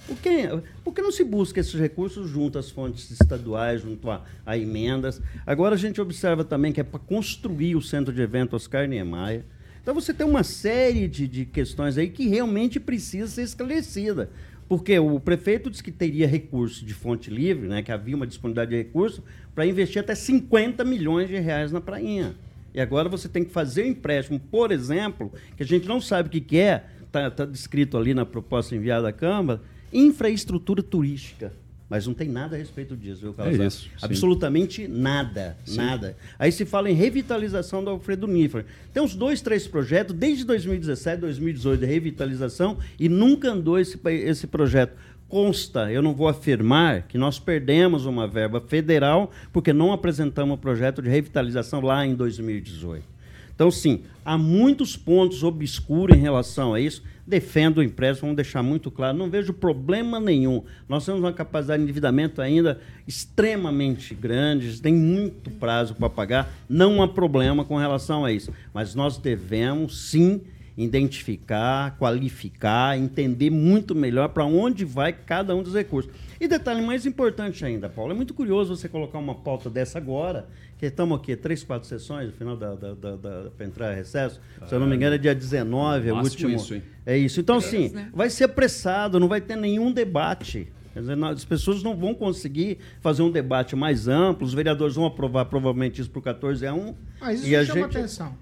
Por 0.08 0.18
que, 0.18 0.50
por 0.84 0.92
que 0.92 1.04
não 1.04 1.12
se 1.12 1.24
busca 1.24 1.60
esses 1.60 1.80
recursos 1.80 2.28
junto 2.28 2.58
às 2.58 2.72
fontes 2.72 3.12
estaduais, 3.12 3.84
junto 3.84 4.10
a, 4.10 4.26
a 4.44 4.58
emendas? 4.58 5.22
Agora 5.46 5.76
a 5.76 5.78
gente 5.78 6.02
observa 6.02 6.44
também 6.44 6.74
que 6.74 6.82
é 6.82 6.84
para 6.84 7.00
construir 7.00 7.76
o 7.76 7.82
centro 7.82 8.12
de 8.12 8.24
evento 8.24 8.56
Oscar 8.56 8.88
Niemeyer. 8.88 9.44
Então 9.80 9.94
você 9.94 10.12
tem 10.12 10.26
uma 10.26 10.44
série 10.44 11.08
de, 11.08 11.28
de 11.28 11.46
questões 11.46 12.00
aí 12.00 12.10
que 12.10 12.28
realmente 12.28 12.80
precisa 12.80 13.28
ser 13.28 13.44
esclarecida. 13.44 14.32
Porque 14.74 14.98
o 14.98 15.20
prefeito 15.20 15.70
disse 15.70 15.84
que 15.84 15.92
teria 15.92 16.26
recurso 16.26 16.84
de 16.84 16.96
fonte 16.96 17.30
livre, 17.30 17.68
né, 17.68 17.84
que 17.84 17.92
havia 17.92 18.16
uma 18.16 18.26
disponibilidade 18.26 18.72
de 18.72 18.78
recurso, 18.78 19.24
para 19.54 19.68
investir 19.68 20.02
até 20.02 20.16
50 20.16 20.84
milhões 20.84 21.28
de 21.28 21.38
reais 21.38 21.72
na 21.72 21.80
prainha. 21.80 22.34
E 22.74 22.82
agora 22.82 23.08
você 23.08 23.30
tem 23.30 23.44
que 23.44 23.52
fazer 23.52 23.84
um 23.84 23.90
empréstimo, 23.90 24.40
por 24.40 24.72
exemplo, 24.72 25.32
que 25.56 25.62
a 25.62 25.66
gente 25.66 25.88
não 25.88 26.02
sabe 26.02 26.28
o 26.28 26.32
que, 26.32 26.42
que 26.42 26.58
é, 26.58 26.86
está 27.04 27.30
tá 27.30 27.46
descrito 27.46 28.00
ali 28.00 28.16
na 28.16 28.26
proposta 28.26 28.76
enviada 28.76 29.08
à 29.10 29.14
Câmara, 29.14 29.62
infraestrutura 29.94 30.82
turística. 30.82 31.54
Mas 31.94 32.08
não 32.08 32.14
tem 32.16 32.28
nada 32.28 32.56
a 32.56 32.58
respeito 32.58 32.98
disso, 32.98 33.22
viu, 33.22 33.34
Carlos? 33.36 33.60
É 33.60 33.68
isso. 33.68 33.88
Absolutamente 34.02 34.88
nada, 34.88 35.56
sim. 35.64 35.78
nada. 35.78 36.18
Aí 36.40 36.52
se 36.52 36.66
fala 36.66 36.90
em 36.90 36.96
revitalização 36.96 37.84
do 37.84 37.92
Alfredo 37.92 38.26
Nífer. 38.26 38.66
Tem 38.92 39.04
uns 39.04 39.14
dois, 39.14 39.42
três 39.42 39.68
projetos, 39.68 40.16
desde 40.16 40.44
2017, 40.44 41.22
2018, 41.22 41.80
de 41.82 41.86
revitalização, 41.86 42.80
e 43.00 43.08
nunca 43.08 43.52
andou 43.52 43.78
esse, 43.78 44.00
esse 44.08 44.48
projeto. 44.48 44.98
Consta, 45.30 45.92
eu 45.92 46.02
não 46.02 46.16
vou 46.16 46.28
afirmar 46.28 47.04
que 47.04 47.16
nós 47.16 47.38
perdemos 47.38 48.08
uma 48.08 48.28
verba 48.28 48.60
federal 48.60 49.30
porque 49.52 49.72
não 49.72 49.94
apresentamos 49.94 50.56
o 50.56 50.58
projeto 50.58 51.00
de 51.00 51.10
revitalização 51.10 51.80
lá 51.80 52.04
em 52.04 52.16
2018. 52.16 53.13
Então, 53.56 53.70
sim, 53.70 54.02
há 54.26 54.38
muitos 54.38 54.98
pontos 54.98 55.44
obscuros 55.44 56.18
em 56.18 56.22
relação 56.22 56.74
a 56.74 56.80
isso 56.80 57.04
defendo 57.26 57.78
o 57.78 57.84
empréstimo, 57.84 58.28
vamos 58.28 58.36
deixar 58.36 58.62
muito 58.62 58.92
claro, 58.92 59.18
não 59.18 59.30
vejo 59.30 59.54
problema 59.54 60.20
nenhum. 60.20 60.64
Nós 60.88 61.06
temos 61.06 61.22
uma 61.22 61.32
capacidade 61.32 61.80
de 61.80 61.84
endividamento 61.84 62.42
ainda 62.42 62.80
extremamente 63.08 64.14
grande, 64.14 64.82
tem 64.82 64.94
muito 64.94 65.50
prazo 65.52 65.96
para 65.96 66.10
pagar, 66.10 66.54
não 66.68 67.02
há 67.02 67.08
problema 67.08 67.64
com 67.64 67.78
relação 67.78 68.26
a 68.26 68.32
isso. 68.32 68.52
Mas 68.74 68.94
nós 68.94 69.18
devemos 69.18 70.10
sim 70.10 70.42
identificar, 70.76 71.96
qualificar, 71.98 72.98
entender 72.98 73.50
muito 73.52 73.94
melhor 73.94 74.30
para 74.30 74.44
onde 74.44 74.84
vai 74.84 75.14
cada 75.14 75.56
um 75.56 75.62
dos 75.62 75.74
recursos. 75.74 76.12
E 76.42 76.48
detalhe 76.48 76.82
mais 76.82 77.06
importante 77.06 77.64
ainda, 77.64 77.88
Paulo, 77.88 78.12
é 78.12 78.16
muito 78.16 78.34
curioso 78.34 78.76
você 78.76 78.90
colocar 78.90 79.20
uma 79.20 79.36
pauta 79.36 79.70
dessa 79.70 80.00
agora, 80.00 80.48
estamos 80.88 81.18
aqui, 81.18 81.36
três, 81.36 81.64
quatro 81.64 81.88
sessões, 81.88 82.28
no 82.28 82.34
final 82.34 82.56
da, 82.56 82.76
da, 82.76 82.94
da, 82.94 83.16
da 83.16 83.50
para 83.56 83.66
entrar 83.66 83.94
em 83.94 83.96
recesso. 83.96 84.40
Ah, 84.62 84.68
Se 84.68 84.76
eu 84.76 84.80
não 84.80 84.88
me 84.88 84.96
engano, 84.96 85.16
é 85.16 85.18
dia 85.18 85.36
19, 85.36 86.10
é 86.10 86.14
o 86.14 86.18
último. 86.18 86.56
Isso, 86.56 86.76
hein? 86.76 86.84
É 87.06 87.18
isso. 87.18 87.40
Então, 87.40 87.56
é, 87.56 87.58
assim, 87.60 87.90
né? 87.90 88.10
vai 88.14 88.30
ser 88.30 88.46
apressado, 88.46 89.20
não 89.20 89.28
vai 89.28 89.42
ter 89.42 89.56
nenhum 89.56 89.92
debate. 89.92 90.72
Quer 90.94 91.00
dizer, 91.00 91.24
as 91.24 91.44
pessoas 91.44 91.82
não 91.82 91.98
vão 91.98 92.14
conseguir 92.14 92.78
fazer 93.02 93.24
um 93.24 93.32
debate 93.32 93.76
mais 93.76 94.08
amplo, 94.08 94.46
os 94.46 94.54
vereadores 94.54 94.94
vão 94.94 95.06
aprovar 95.06 95.46
provavelmente 95.46 96.00
isso 96.00 96.10
por 96.10 96.22
14 96.22 96.68
a 96.68 96.74
1. 96.74 96.96
Ah, 97.20 97.34
isso 97.34 97.48
e 97.48 97.56
a 97.56 97.66
chama 97.66 97.82
gente... 97.82 97.98
atenção. 97.98 98.38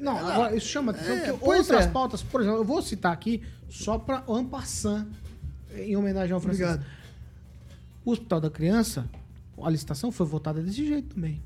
Não, 0.00 0.16
agora, 0.16 0.56
isso 0.56 0.68
chama 0.68 0.92
atenção, 0.92 1.14
É, 1.14 1.32
porque 1.32 1.50
outras 1.50 1.86
é. 1.86 1.88
pautas, 1.88 2.22
por 2.22 2.40
exemplo, 2.40 2.60
eu 2.60 2.64
vou 2.64 2.80
citar 2.80 3.12
aqui 3.12 3.42
só 3.68 3.98
para 3.98 4.22
Ampassan, 4.28 5.08
em 5.76 5.96
homenagem 5.96 6.32
ao 6.32 6.40
Francisco. 6.40 6.68
Obrigado. 6.68 6.86
O 8.04 8.12
Hospital 8.12 8.40
da 8.40 8.50
Criança, 8.50 9.10
a 9.60 9.68
licitação 9.68 10.12
foi 10.12 10.26
votada 10.26 10.62
desse 10.62 10.86
jeito 10.86 11.16
também. 11.16 11.42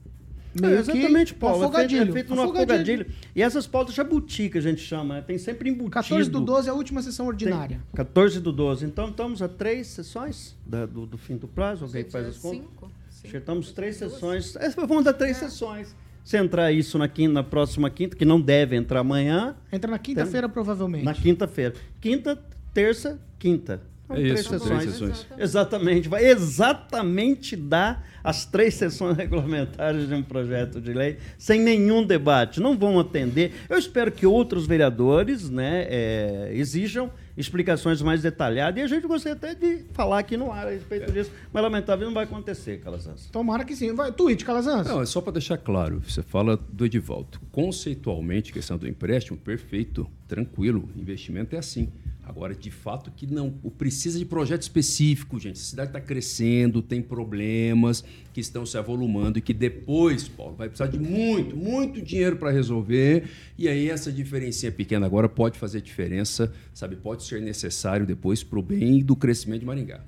É, 0.57 0.67
Meio 0.67 0.79
exatamente, 0.81 1.35
que 1.35 1.39
Paulo. 1.41 1.57
É 1.57 1.59
feito, 1.61 1.71
afogadilho. 1.77 2.11
é 2.11 2.13
feito 2.13 2.31
numa 2.31 2.43
Afogadilho. 2.45 2.73
afogadilho. 3.03 3.07
E 3.37 3.43
essas 3.43 3.67
pautas 3.67 3.95
jabuti 3.95 4.49
que 4.49 4.59
a 4.59 4.61
gente 4.61 4.81
chama, 4.81 5.15
né? 5.17 5.21
tem 5.23 5.39
sempre 5.39 5.69
embutido. 5.71 5.91
14 5.93 6.29
do 6.31 6.41
12 6.41 6.69
é 6.69 6.71
a 6.73 6.75
última 6.75 7.01
sessão 7.03 7.27
ordinária. 7.27 7.77
Tem 7.77 7.97
14 7.97 8.41
do 8.41 8.53
12. 8.53 8.85
Então 8.85 9.09
estamos 9.09 9.41
a 9.43 9.49
três 9.49 9.87
sessões 9.87 10.57
da- 10.67 10.87
do, 10.87 11.07
do 11.07 11.17
fim 11.17 11.37
do 11.37 11.47
prazo. 11.47 11.85
Alguém 11.85 12.05
faz 12.05 12.27
as 12.27 12.39
contas? 12.39 12.61
Cinco. 12.61 12.91
Estamos 13.37 13.71
três 13.73 13.97
sessões. 13.97 14.57
É, 14.57 14.71
vamos 14.71 15.05
dar 15.05 15.13
três 15.13 15.37
sessões. 15.37 15.95
Se 16.25 16.37
entrar 16.37 16.71
isso 16.73 16.99
na, 16.99 17.09
quinta, 17.09 17.33
na 17.33 17.43
próxima 17.43 17.89
quinta, 17.91 18.17
que 18.17 18.25
não 18.25 18.41
deve 18.41 18.77
entrar 18.77 19.01
amanhã. 19.01 19.57
Entra 19.73 19.91
na 19.91 19.99
quinta-feira, 19.99 20.49
provavelmente. 20.49 21.05
Na 21.05 21.15
quinta-feira. 21.15 21.75
Quinta, 22.01 22.39
terça, 22.75 23.21
quinta. 23.39 23.83
São 24.11 24.17
É 24.17 24.21
três 24.21 24.41
isso, 24.41 24.49
três 24.49 24.63
sessões. 24.83 25.19
sessões. 25.19 25.27
Exatamente. 25.39 26.09
Vai 26.09 26.25
exatamente 26.27 27.55
dar 27.55 28.05
as 28.25 28.45
três 28.45 28.75
sessões 28.75 29.17
regulamentares 29.17 30.09
de 30.09 30.15
um 30.15 30.23
projeto 30.23 30.81
de 30.81 30.93
lei 30.93 31.19
sem 31.39 31.61
nenhum 31.61 32.05
debate. 32.05 32.61
Não 32.61 32.77
vão 32.77 32.99
atender. 32.99 33.53
Eu 33.69 33.79
espero 33.79 34.11
que 34.11 34.27
outros 34.27 34.67
vereadores 34.67 35.49
né, 35.49 35.87
eh, 35.89 36.51
exijam 36.55 37.11
explicações 37.37 38.03
mais 38.03 38.21
detalhadas 38.21 38.79
e 38.81 38.85
a 38.85 38.87
gente 38.87 39.07
gostaria 39.07 39.35
até 39.35 39.55
de 39.55 39.85
falar 39.93 40.19
aqui 40.19 40.37
no 40.37 40.51
ar 40.53 40.67
a 40.67 40.71
respeito 40.71 41.11
disso. 41.13 41.31
Mas, 41.53 41.63
lamentável, 41.63 42.07
não 42.07 42.13
vai 42.13 42.25
acontecer, 42.25 42.81
Calazans. 42.81 43.31
Tomara 43.31 43.65
que 43.65 43.75
sim. 43.75 43.95
Vai, 43.95 44.13
tweet, 44.13 44.45
Calazans. 44.45 44.87
Não, 44.89 45.01
é 45.01 45.07
só 45.07 45.21
para 45.21 45.35
deixar 45.35 45.57
claro. 45.57 46.03
Você 46.07 46.23
fala 46.23 46.59
do 46.71 46.85
Edivaldo. 46.85 47.41
Conceitualmente, 47.51 48.53
questão 48.53 48.77
do 48.77 48.87
empréstimo, 48.87 49.39
perfeito, 49.39 50.07
tranquilo. 50.29 50.89
Investimento 50.97 51.55
é 51.57 51.59
assim. 51.61 51.89
Agora, 52.31 52.55
de 52.55 52.70
fato, 52.70 53.11
que 53.11 53.26
não 53.26 53.59
o 53.61 53.72
precisa 53.72 54.16
de 54.16 54.24
projeto 54.24 54.62
específico, 54.62 55.37
gente. 55.41 55.57
A 55.57 55.64
cidade 55.64 55.89
está 55.89 56.01
crescendo, 56.01 56.81
tem 56.81 57.03
problemas 57.03 58.05
que 58.33 58.41
estão 58.41 58.64
se 58.64 58.78
avolumando 58.78 59.41
e 59.41 59.43
que 59.43 59.53
depois, 59.53 60.28
Paulo, 60.28 60.55
vai 60.55 60.68
precisar 60.68 60.89
de 60.89 60.97
muito, 60.97 61.57
muito 61.57 62.01
dinheiro 62.01 62.37
para 62.37 62.53
resolver. 62.53 63.28
E 63.59 63.66
aí 63.66 63.91
essa 63.91 64.12
diferencinha 64.12 64.70
pequena 64.70 65.07
agora 65.07 65.28
pode 65.28 65.59
fazer 65.59 65.81
diferença, 65.81 66.53
sabe? 66.72 66.95
Pode 66.95 67.24
ser 67.24 67.43
necessário 67.43 68.07
depois 68.07 68.45
para 68.45 68.61
o 68.61 68.62
bem 68.62 69.03
do 69.03 69.16
crescimento 69.16 69.61
de 69.61 69.66
Maringá. 69.66 70.01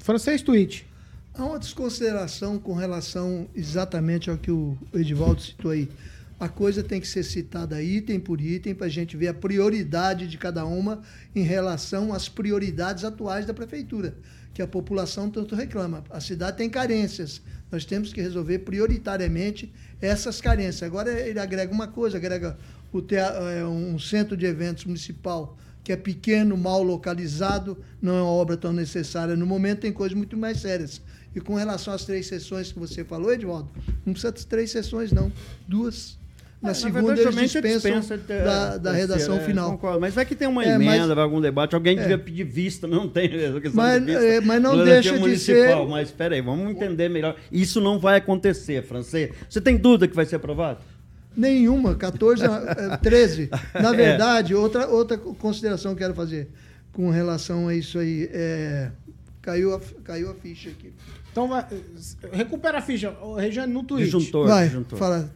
Francês, 0.00 0.42
tweet. 0.42 0.84
Há 1.32 1.46
uma 1.46 1.58
desconsideração 1.58 2.58
com 2.58 2.74
relação 2.74 3.48
exatamente 3.54 4.28
ao 4.28 4.36
que 4.36 4.50
o 4.50 4.76
Edivaldo 4.92 5.40
citou 5.40 5.70
aí. 5.70 5.88
A 6.44 6.48
coisa 6.50 6.82
tem 6.82 7.00
que 7.00 7.08
ser 7.08 7.22
citada 7.22 7.82
item 7.82 8.20
por 8.20 8.38
item 8.38 8.74
para 8.74 8.84
a 8.84 8.90
gente 8.90 9.16
ver 9.16 9.28
a 9.28 9.32
prioridade 9.32 10.28
de 10.28 10.36
cada 10.36 10.66
uma 10.66 11.00
em 11.34 11.42
relação 11.42 12.12
às 12.12 12.28
prioridades 12.28 13.02
atuais 13.02 13.46
da 13.46 13.54
prefeitura, 13.54 14.14
que 14.52 14.60
a 14.60 14.66
população 14.66 15.30
tanto 15.30 15.54
reclama. 15.54 16.04
A 16.10 16.20
cidade 16.20 16.58
tem 16.58 16.68
carências. 16.68 17.40
Nós 17.72 17.86
temos 17.86 18.12
que 18.12 18.20
resolver 18.20 18.58
prioritariamente 18.58 19.72
essas 20.02 20.38
carências. 20.38 20.82
Agora 20.82 21.10
ele 21.10 21.38
agrega 21.38 21.72
uma 21.72 21.88
coisa, 21.88 22.18
agrega 22.18 22.58
é, 23.10 23.64
um 23.64 23.98
centro 23.98 24.36
de 24.36 24.44
eventos 24.44 24.84
municipal 24.84 25.56
que 25.82 25.92
é 25.92 25.96
pequeno, 25.96 26.58
mal 26.58 26.82
localizado, 26.82 27.78
não 28.02 28.16
é 28.18 28.20
uma 28.20 28.30
obra 28.30 28.56
tão 28.56 28.72
necessária 28.72 29.34
no 29.34 29.46
momento, 29.46 29.80
tem 29.80 29.92
coisas 29.92 30.16
muito 30.16 30.36
mais 30.36 30.60
sérias. 30.60 31.00
E 31.34 31.40
com 31.40 31.54
relação 31.54 31.94
às 31.94 32.04
três 32.04 32.26
sessões 32.26 32.70
que 32.70 32.78
você 32.78 33.02
falou, 33.02 33.32
Edvaldo, 33.32 33.70
não 34.04 34.12
precisa 34.12 34.32
de 34.32 34.46
três 34.46 34.70
sessões, 34.70 35.10
não. 35.10 35.32
Duas. 35.66 36.22
Na, 36.64 36.70
É, 36.70 36.72
Na 36.72 36.74
segunda, 36.74 37.14
verdade, 37.14 37.36
eles 37.38 37.52
dispensam 37.52 37.92
dispensa 38.00 38.16
da, 38.42 38.76
da 38.78 38.92
é, 38.96 39.00
redação 39.02 39.36
é, 39.36 39.40
final. 39.40 39.70
concordo. 39.72 40.00
Mas 40.00 40.14
vai 40.14 40.24
que 40.24 40.34
tem 40.34 40.48
uma 40.48 40.64
É, 40.64 40.78
mas- 40.78 40.86
emenda, 40.96 41.14
vai 41.14 41.22
algum 41.22 41.38
debate, 41.40 41.74
alguém 41.74 41.96
É. 41.98 42.00
devia 42.00 42.16
pedir 42.18 42.44
vista, 42.44 42.86
não 42.86 43.06
tem 43.06 43.28
Mas, 43.74 44.00
de 44.00 44.06
vista. 44.06 44.24
é, 44.24 44.40
mas 44.40 44.62
não 44.62 44.82
deixa 44.82 45.18
de 45.18 45.38
ser- 45.38 45.76
Mas 45.86 46.08
espera 46.08 46.34
aí, 46.34 46.40
vamos 46.40 46.70
entender 46.70 47.10
melhor. 47.10 47.36
Isso 47.52 47.80
não 47.82 47.98
vai 47.98 48.16
acontecer, 48.16 48.82
francês. 48.82 49.30
Você 49.48 49.60
tem 49.60 49.76
dúvida 49.76 50.08
que 50.08 50.16
vai 50.16 50.24
ser 50.24 50.36
aprovado? 50.36 50.78
Nenhuma, 51.36 51.94
14, 51.96 52.44
a- 52.46 52.76
eh, 52.92 52.96
13. 52.98 53.50
Na 53.74 53.92
É. 53.92 53.96
verdade, 53.96 54.54
outra, 54.54 54.86
outra 54.88 55.18
consideração 55.18 55.90
que 55.94 55.96
eu 56.02 56.06
quero 56.08 56.14
fazer 56.14 56.48
com 56.92 57.10
relação 57.10 57.68
a 57.68 57.74
isso 57.74 57.98
aí. 57.98 58.30
É, 58.32 58.90
caiu, 59.44 59.74
a, 59.74 59.80
caiu 60.02 60.30
a 60.30 60.34
ficha 60.34 60.70
aqui. 60.70 60.92
Então 61.30 61.48
vai. 61.48 61.66
Recupera 62.32 62.78
a 62.78 62.80
ficha. 62.80 63.14
Regiane, 63.38 63.72
no 63.72 63.82
tweet. 63.82 64.04
Disjuntor, 64.04 64.48
Vai, 64.48 64.66
disjuntor. 64.66 64.98
fala, 64.98 65.30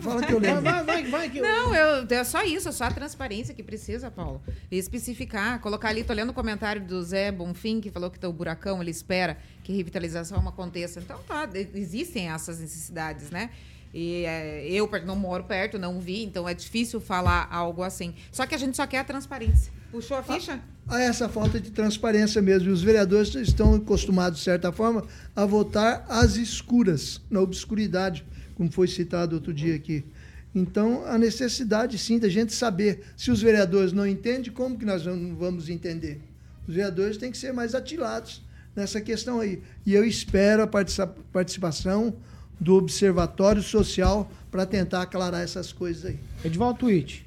fala 0.00 0.22
que 0.24 0.32
eu 0.32 0.38
lembro. 0.38 0.62
vai, 0.62 0.84
vai, 0.84 1.04
vai. 1.04 1.30
Que 1.30 1.40
Não, 1.40 1.74
eu, 1.74 2.06
é 2.08 2.24
só 2.24 2.44
isso, 2.44 2.68
é 2.68 2.72
só 2.72 2.84
a 2.84 2.90
transparência 2.90 3.54
que 3.54 3.62
precisa, 3.62 4.10
Paulo. 4.10 4.40
E 4.70 4.78
especificar, 4.78 5.58
colocar 5.60 5.88
ali, 5.88 6.04
tô 6.04 6.12
lendo 6.12 6.30
o 6.30 6.34
comentário 6.34 6.82
do 6.82 7.02
Zé 7.02 7.32
Bonfim, 7.32 7.80
que 7.80 7.90
falou 7.90 8.10
que 8.10 8.18
tá 8.20 8.28
o 8.28 8.32
buracão, 8.32 8.80
ele 8.80 8.90
espera 8.90 9.36
que 9.64 9.72
a 9.72 9.76
revitalização 9.76 10.46
aconteça. 10.46 11.00
Então 11.00 11.18
tá, 11.26 11.48
existem 11.74 12.30
essas 12.30 12.60
necessidades, 12.60 13.30
né? 13.30 13.50
E 13.92 14.24
é, 14.26 14.66
eu 14.68 14.88
não 15.06 15.16
moro 15.16 15.44
perto, 15.44 15.78
não 15.78 16.00
vi, 16.00 16.24
então 16.24 16.48
é 16.48 16.52
difícil 16.52 17.00
falar 17.00 17.48
algo 17.50 17.82
assim. 17.82 18.14
Só 18.30 18.44
que 18.46 18.54
a 18.54 18.58
gente 18.58 18.76
só 18.76 18.86
quer 18.86 18.98
a 18.98 19.04
transparência. 19.04 19.72
Puxou 19.94 20.16
a 20.16 20.24
ficha? 20.24 20.60
Há 20.88 21.00
essa 21.02 21.28
falta 21.28 21.60
de 21.60 21.70
transparência 21.70 22.42
mesmo. 22.42 22.68
E 22.68 22.72
os 22.72 22.82
vereadores 22.82 23.32
estão 23.36 23.76
acostumados, 23.76 24.40
de 24.40 24.44
certa 24.44 24.72
forma, 24.72 25.04
a 25.36 25.46
votar 25.46 26.04
às 26.08 26.34
escuras, 26.34 27.20
na 27.30 27.40
obscuridade, 27.40 28.24
como 28.56 28.72
foi 28.72 28.88
citado 28.88 29.36
outro 29.36 29.54
dia 29.54 29.76
aqui. 29.76 30.04
Então, 30.52 31.04
a 31.06 31.16
necessidade, 31.16 31.96
sim, 31.96 32.18
da 32.18 32.28
gente 32.28 32.52
saber. 32.52 33.04
Se 33.16 33.30
os 33.30 33.40
vereadores 33.40 33.92
não 33.92 34.04
entendem, 34.04 34.50
como 34.52 34.76
que 34.76 34.84
nós 34.84 35.06
não 35.06 35.36
vamos 35.36 35.68
entender? 35.68 36.20
Os 36.66 36.74
vereadores 36.74 37.16
têm 37.16 37.30
que 37.30 37.38
ser 37.38 37.52
mais 37.52 37.72
atilados 37.72 38.42
nessa 38.74 39.00
questão 39.00 39.38
aí. 39.38 39.62
E 39.86 39.94
eu 39.94 40.04
espero 40.04 40.64
a 40.64 40.66
participa- 40.66 41.14
participação 41.32 42.16
do 42.58 42.74
Observatório 42.74 43.62
Social 43.62 44.28
para 44.50 44.66
tentar 44.66 45.02
aclarar 45.02 45.42
essas 45.42 45.72
coisas 45.72 46.04
aí. 46.04 46.18
Edivaldo, 46.44 46.80
tweet. 46.80 47.24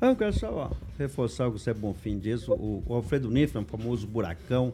Ah, 0.00 0.08
Eu 0.08 0.16
quero 0.16 0.32
só 0.32 0.52
ó, 0.52 0.70
reforçar 0.98 1.48
o 1.48 1.52
que 1.52 1.58
você 1.58 1.70
é 1.70 1.74
Bonfim 1.74 2.18
diz. 2.18 2.48
O, 2.48 2.82
o 2.86 2.94
Alfredo 2.94 3.30
Nifra, 3.30 3.60
o 3.60 3.64
famoso 3.64 4.06
buracão, 4.06 4.72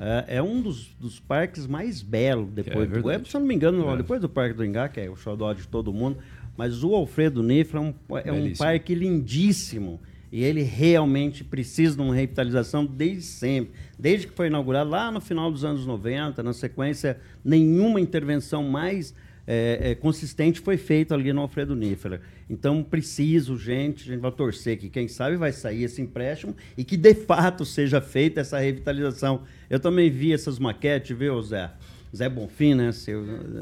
é, 0.00 0.36
é 0.38 0.42
um 0.42 0.60
dos, 0.60 0.88
dos 1.00 1.20
parques 1.20 1.66
mais 1.66 2.02
belos 2.02 2.48
depois 2.50 2.76
É 2.84 2.86
do 2.86 2.92
verdade. 2.94 3.06
Web. 3.06 3.28
Se 3.30 3.36
eu 3.36 3.40
não 3.40 3.46
me 3.46 3.54
engano, 3.54 3.88
É. 3.90 3.96
depois 3.96 4.20
do 4.20 4.28
Parque 4.28 4.54
do 4.56 4.64
Ingá, 4.64 4.88
que 4.88 5.00
é 5.00 5.08
o 5.08 5.16
xodó 5.16 5.52
de 5.52 5.66
todo 5.68 5.92
mundo. 5.92 6.18
Mas 6.56 6.82
o 6.84 6.94
Alfredo 6.94 7.42
Nifra 7.42 7.78
é 7.78 7.82
um, 7.82 7.94
é 8.24 8.32
um 8.32 8.52
parque 8.54 8.94
lindíssimo. 8.94 10.00
E 10.30 10.42
ele 10.42 10.62
realmente 10.62 11.44
precisa 11.44 11.94
de 11.96 12.02
uma 12.02 12.14
revitalização 12.14 12.84
desde 12.86 13.22
sempre. 13.22 13.72
Desde 13.98 14.26
que 14.26 14.32
foi 14.34 14.46
inaugurado 14.46 14.88
lá 14.90 15.10
no 15.10 15.20
final 15.20 15.50
dos 15.52 15.62
anos 15.64 15.84
90, 15.86 16.42
na 16.42 16.52
sequência, 16.54 17.18
nenhuma 17.44 18.00
intervenção 18.00 18.64
mais 18.64 19.14
é, 19.46 19.90
é, 19.90 19.94
consistente 19.94 20.60
foi 20.60 20.76
feita 20.76 21.14
ali 21.14 21.32
no 21.32 21.40
Alfredo 21.40 21.74
Nífera. 21.74 22.20
Então, 22.48 22.82
preciso, 22.82 23.56
gente, 23.56 24.08
a 24.08 24.12
gente 24.12 24.20
vai 24.20 24.32
torcer 24.32 24.78
que, 24.78 24.88
quem 24.88 25.08
sabe, 25.08 25.36
vai 25.36 25.52
sair 25.52 25.84
esse 25.84 26.00
empréstimo 26.00 26.54
e 26.76 26.84
que, 26.84 26.96
de 26.96 27.14
fato, 27.14 27.64
seja 27.64 28.00
feita 28.00 28.40
essa 28.40 28.58
revitalização. 28.58 29.42
Eu 29.68 29.80
também 29.80 30.10
vi 30.10 30.32
essas 30.32 30.58
maquetes, 30.58 31.16
viu, 31.16 31.40
Zé? 31.42 31.70
Zé 32.14 32.28
Bonfim, 32.28 32.74
né? 32.74 32.92
Se, 32.92 33.12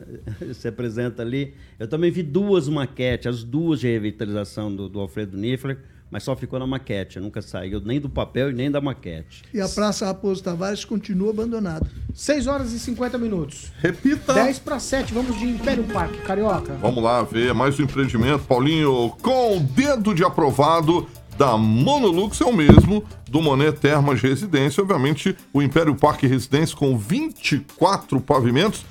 se 0.54 0.68
apresenta 0.68 1.22
ali. 1.22 1.54
Eu 1.78 1.86
também 1.86 2.10
vi 2.10 2.22
duas 2.22 2.68
maquetes, 2.68 3.26
as 3.26 3.44
duas 3.44 3.80
de 3.80 3.86
revitalização 3.86 4.74
do, 4.74 4.88
do 4.88 4.98
Alfredo 5.00 5.36
Niffler, 5.36 5.78
mas 6.10 6.24
só 6.24 6.34
ficou 6.34 6.58
na 6.58 6.66
maquete, 6.66 7.20
nunca 7.20 7.40
saiu 7.40 7.80
nem 7.80 8.00
do 8.00 8.08
papel 8.08 8.50
e 8.50 8.52
nem 8.52 8.70
da 8.70 8.80
maquete. 8.80 9.44
E 9.54 9.60
a 9.60 9.68
Praça 9.68 10.06
Raposo 10.06 10.42
Tavares 10.42 10.84
continua 10.84 11.30
abandonada. 11.30 11.86
6 12.12 12.46
horas 12.46 12.72
e 12.72 12.80
50 12.80 13.16
minutos. 13.16 13.72
Repita. 13.78 14.34
10 14.34 14.58
para 14.58 14.80
7, 14.80 15.14
vamos 15.14 15.38
de 15.38 15.46
Império 15.46 15.84
Parque, 15.84 16.18
Carioca. 16.18 16.74
Vamos 16.74 17.02
lá 17.02 17.22
ver 17.22 17.54
mais 17.54 17.78
um 17.78 17.84
empreendimento, 17.84 18.44
Paulinho, 18.44 19.14
com 19.22 19.58
o 19.58 19.60
dedo 19.60 20.14
de 20.14 20.24
aprovado 20.24 21.06
da 21.38 21.56
Monolux, 21.56 22.38
é 22.40 22.44
o 22.44 22.52
mesmo 22.52 23.02
do 23.30 23.40
Monet 23.40 23.78
Termas 23.78 24.20
Residência, 24.20 24.82
obviamente 24.82 25.34
o 25.54 25.62
Império 25.62 25.94
Parque 25.94 26.26
Residência 26.26 26.76
com 26.76 26.98
24 26.98 28.20
pavimentos, 28.20 28.84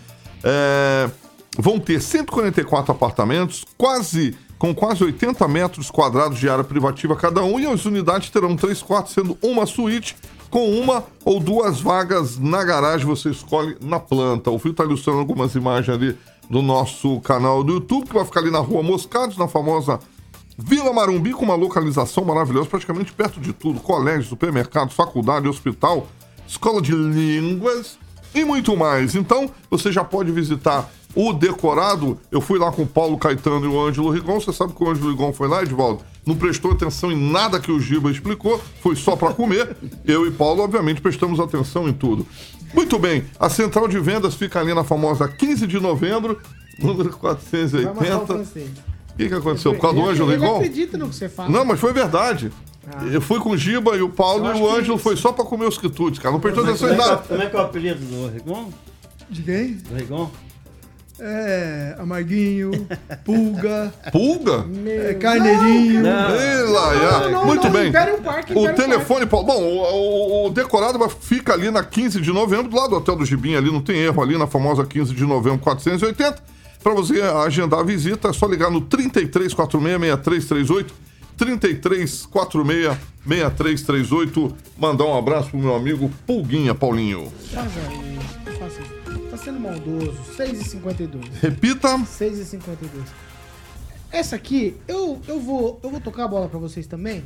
é, 0.44 1.12
vão 1.58 1.80
ter 1.80 2.02
144 2.02 2.92
apartamentos, 2.92 3.64
quase 3.78 4.36
com 4.60 4.76
quase 4.76 5.04
80 5.04 5.48
metros 5.48 5.90
quadrados 5.90 6.38
de 6.38 6.50
área 6.50 6.66
privativa 6.66 7.16
cada 7.16 7.42
um, 7.42 7.58
e 7.58 7.66
as 7.66 7.86
unidades 7.86 8.30
terão 8.30 8.58
três 8.58 8.84
quartos, 8.84 9.14
sendo 9.14 9.38
uma 9.42 9.66
suíte 9.66 10.18
com 10.50 10.70
uma 10.78 11.04
ou 11.24 11.40
duas 11.40 11.80
vagas 11.80 12.38
na 12.38 12.64
garagem, 12.64 13.06
você 13.06 13.30
escolhe 13.30 13.78
na 13.82 14.00
planta. 14.00 14.52
O 14.52 14.60
Fio 14.60 14.72
está 14.72 14.84
ilustrando 14.84 15.20
algumas 15.20 15.56
imagens 15.56 15.96
ali 15.96 16.18
do 16.50 16.62
nosso 16.62 17.22
canal 17.22 17.64
do 17.64 17.74
YouTube, 17.74 18.08
que 18.08 18.14
vai 18.14 18.26
ficar 18.26 18.42
ali 18.42 18.52
na 18.52 18.60
rua 18.60 18.84
Moscados, 18.84 19.38
na 19.38 19.48
famosa 19.48 20.00
Vila 20.58 20.92
Marumbi, 20.92 21.32
com 21.32 21.46
uma 21.46 21.56
localização 21.56 22.26
maravilhosa, 22.26 22.68
praticamente 22.68 23.14
perto 23.14 23.40
de 23.40 23.54
tudo: 23.54 23.80
colégio, 23.80 24.28
supermercado, 24.28 24.92
faculdade, 24.92 25.48
hospital. 25.48 26.08
escola 26.46 26.82
de 26.82 26.92
línguas 26.92 27.98
e 28.34 28.44
muito 28.44 28.76
mais. 28.76 29.16
Então, 29.16 29.50
você 29.70 29.92
já 29.92 30.04
pode 30.04 30.32
visitar 30.32 30.90
o 31.16 31.34
decorado. 31.34 32.20
Eu 32.32 32.42
fui 32.42 32.60
lá 32.60 32.72
com 32.72 32.84
o 32.84 32.88
Paulo 32.88 33.18
Caetano 33.18 33.66
e 33.66 33.68
o 33.68 33.80
Ângelo 33.80 34.10
Rigon. 34.10 34.40
Você 34.40 34.54
sabe 34.54 34.74
que 34.74 34.84
o 34.84 34.90
Ângelo 34.90 35.10
Rigon 35.10 35.34
foi 35.34 35.48
lá, 35.48 35.64
Edvaldo? 35.64 36.04
Não 36.26 36.36
prestou 36.36 36.72
atenção 36.72 37.12
em 37.12 37.32
nada 37.32 37.60
que 37.60 37.72
o 37.72 37.80
Giba 37.80 38.12
explicou, 38.12 38.62
foi 38.82 38.96
só 38.96 39.16
para 39.16 39.34
comer. 39.34 39.76
Eu 40.06 40.28
e 40.28 40.32
Paulo, 40.32 40.64
obviamente, 40.64 41.02
prestamos 41.02 41.40
atenção 41.40 41.90
em 41.90 41.94
tudo. 41.94 42.26
Muito 42.74 43.00
bem, 43.00 43.26
a 43.40 43.50
central 43.50 43.88
de 43.88 44.00
vendas 44.00 44.36
fica 44.36 44.60
ali 44.60 44.74
na 44.74 44.84
famosa 44.84 45.28
15 45.28 45.66
de 45.66 45.80
novembro, 45.80 46.40
número 46.78 47.10
480. 47.10 48.84
O 49.14 49.18
que, 49.18 49.28
que 49.28 49.34
aconteceu? 49.34 49.74
Por 49.74 49.82
causa 49.82 49.98
do 49.98 50.08
Ângelo 50.08 50.30
Rigon? 50.30 50.58
acredita 50.58 50.98
no 50.98 51.10
que 51.10 51.16
você 51.16 51.28
fala. 51.28 51.50
Não, 51.50 51.66
mas 51.66 51.80
foi 51.80 51.92
verdade. 51.92 52.52
Eu 53.12 53.22
fui 53.22 53.40
com 53.40 53.52
o 53.52 53.58
Giba 53.58 53.96
e 53.96 54.02
o 54.02 54.10
Paulo 54.10 54.46
Eu 54.48 54.56
e 54.56 54.62
o 54.62 54.68
que 54.68 54.80
Ângelo 54.80 54.98
foi 54.98 55.16
só 55.16 55.32
pra 55.32 55.44
comer 55.44 55.68
os 55.68 55.78
quitutes, 55.78 56.20
cara. 56.20 56.32
Não 56.32 56.40
prestou 56.40 56.64
é, 56.66 56.70
atenção 56.70 56.90
em 56.90 56.94
é, 56.94 56.98
nada. 56.98 57.18
como 57.18 57.42
é 57.42 57.46
que 57.48 57.56
é 57.56 57.60
o 57.60 57.62
apelido 57.64 58.06
do 58.06 58.28
Rigon? 58.28 58.70
De 59.30 59.44
quem? 59.44 59.74
Do 59.74 59.96
Rigon? 59.96 60.32
É, 61.22 61.96
Amarguinho, 62.00 62.72
Pulga. 63.26 63.94
Pulga? 64.12 64.66
É, 64.88 65.14
carneirinho. 65.16 66.04
Ei, 66.06 66.64
Laia. 66.72 67.20
Não, 67.20 67.32
não, 67.32 67.46
Muito 67.46 67.66
não, 67.66 67.72
bem. 67.72 67.90
Império 67.90 68.22
Parque, 68.22 68.54
O 68.58 68.74
telefone, 68.74 69.26
Paulo. 69.26 69.46
Bom, 69.48 69.62
o, 69.62 70.46
o- 70.46 70.48
o 70.48 70.50
decorado 70.50 70.98
fica 71.10 71.54
ali 71.54 71.70
na 71.70 71.84
15 71.84 72.22
de 72.22 72.32
novembro, 72.32 72.70
do 72.70 72.76
lado 72.76 72.90
do 72.92 72.96
Hotel 72.98 73.16
do 73.18 73.26
Gibim, 73.26 73.56
ali, 73.56 73.70
não 73.72 73.82
tem 73.82 73.98
erro, 73.98 74.22
ali 74.22 74.38
na 74.38 74.48
famosa 74.48 74.86
15 74.86 75.14
de 75.14 75.26
novembro 75.26 75.60
480. 75.60 76.42
Para 76.82 76.94
você 76.94 77.22
agendar 77.22 77.82
a 77.82 77.84
visita, 77.84 78.30
é 78.30 78.34
só 78.34 78.48
ligar 78.48 78.72
no 78.72 78.82
3346-6338. 78.82 80.86
3346-6338. 83.28 84.54
Mandar 84.78 85.06
um 85.06 85.18
abraço 85.18 85.50
pro 85.50 85.60
meu 85.60 85.76
amigo 85.76 86.10
Pulguinha, 86.26 86.74
Paulinho. 86.76 87.32
Tá 87.54 87.66
sendo 89.50 89.60
maldoso. 89.60 90.14
6h52. 90.38 91.24
Repita. 91.42 91.98
6h52. 91.98 92.88
Essa 94.12 94.36
aqui, 94.36 94.76
eu, 94.88 95.20
eu, 95.28 95.40
vou, 95.40 95.80
eu 95.84 95.90
vou 95.90 96.00
tocar 96.00 96.26
a 96.26 96.28
bola 96.28 96.48
pra 96.48 96.60
vocês 96.60 96.86
também. 96.86 97.24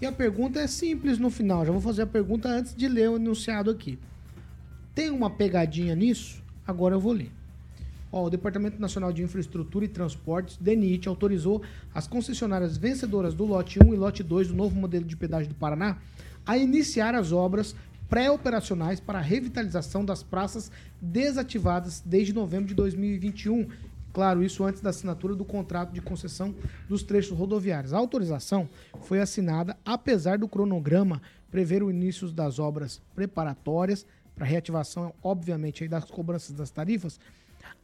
E 0.00 0.06
a 0.06 0.12
pergunta 0.12 0.60
é 0.60 0.66
simples 0.66 1.18
no 1.18 1.30
final. 1.30 1.64
Já 1.66 1.72
vou 1.72 1.80
fazer 1.80 2.02
a 2.02 2.06
pergunta 2.06 2.48
antes 2.48 2.74
de 2.74 2.88
ler 2.88 3.10
o 3.10 3.16
enunciado 3.16 3.70
aqui. 3.70 3.98
Tem 4.94 5.10
uma 5.10 5.30
pegadinha 5.30 5.94
nisso? 5.94 6.42
Agora 6.66 6.94
eu 6.94 7.00
vou 7.00 7.12
ler. 7.12 7.30
Ó, 8.10 8.24
o 8.24 8.30
Departamento 8.30 8.80
Nacional 8.80 9.12
de 9.12 9.22
Infraestrutura 9.22 9.84
e 9.84 9.88
Transportes, 9.88 10.56
DENIT, 10.58 11.08
autorizou 11.08 11.62
as 11.94 12.06
concessionárias 12.06 12.76
vencedoras 12.76 13.34
do 13.34 13.44
lote 13.44 13.78
1 13.82 13.92
e 13.92 13.96
lote 13.96 14.22
2 14.22 14.48
do 14.48 14.54
novo 14.54 14.74
modelo 14.74 15.04
de 15.04 15.16
pedágio 15.16 15.48
do 15.48 15.54
Paraná 15.54 15.98
a 16.46 16.56
iniciar 16.56 17.14
as 17.14 17.30
obras 17.30 17.76
pré-operacionais 18.08 19.00
para 19.00 19.18
a 19.18 19.22
revitalização 19.22 20.04
das 20.04 20.22
praças 20.22 20.70
desativadas 21.00 22.02
desde 22.04 22.32
novembro 22.32 22.66
de 22.66 22.74
2021. 22.74 23.68
Claro, 24.12 24.42
isso 24.42 24.64
antes 24.64 24.80
da 24.80 24.90
assinatura 24.90 25.34
do 25.34 25.44
contrato 25.44 25.92
de 25.92 26.00
concessão 26.00 26.54
dos 26.88 27.02
trechos 27.02 27.36
rodoviários. 27.36 27.92
A 27.92 27.98
autorização 27.98 28.68
foi 29.02 29.20
assinada 29.20 29.76
apesar 29.84 30.38
do 30.38 30.48
cronograma 30.48 31.20
prever 31.50 31.82
o 31.82 31.90
início 31.90 32.30
das 32.32 32.58
obras 32.58 33.00
preparatórias 33.14 34.06
para 34.34 34.46
reativação, 34.46 35.12
obviamente, 35.22 35.86
das 35.88 36.04
cobranças 36.04 36.52
das 36.52 36.70
tarifas, 36.70 37.20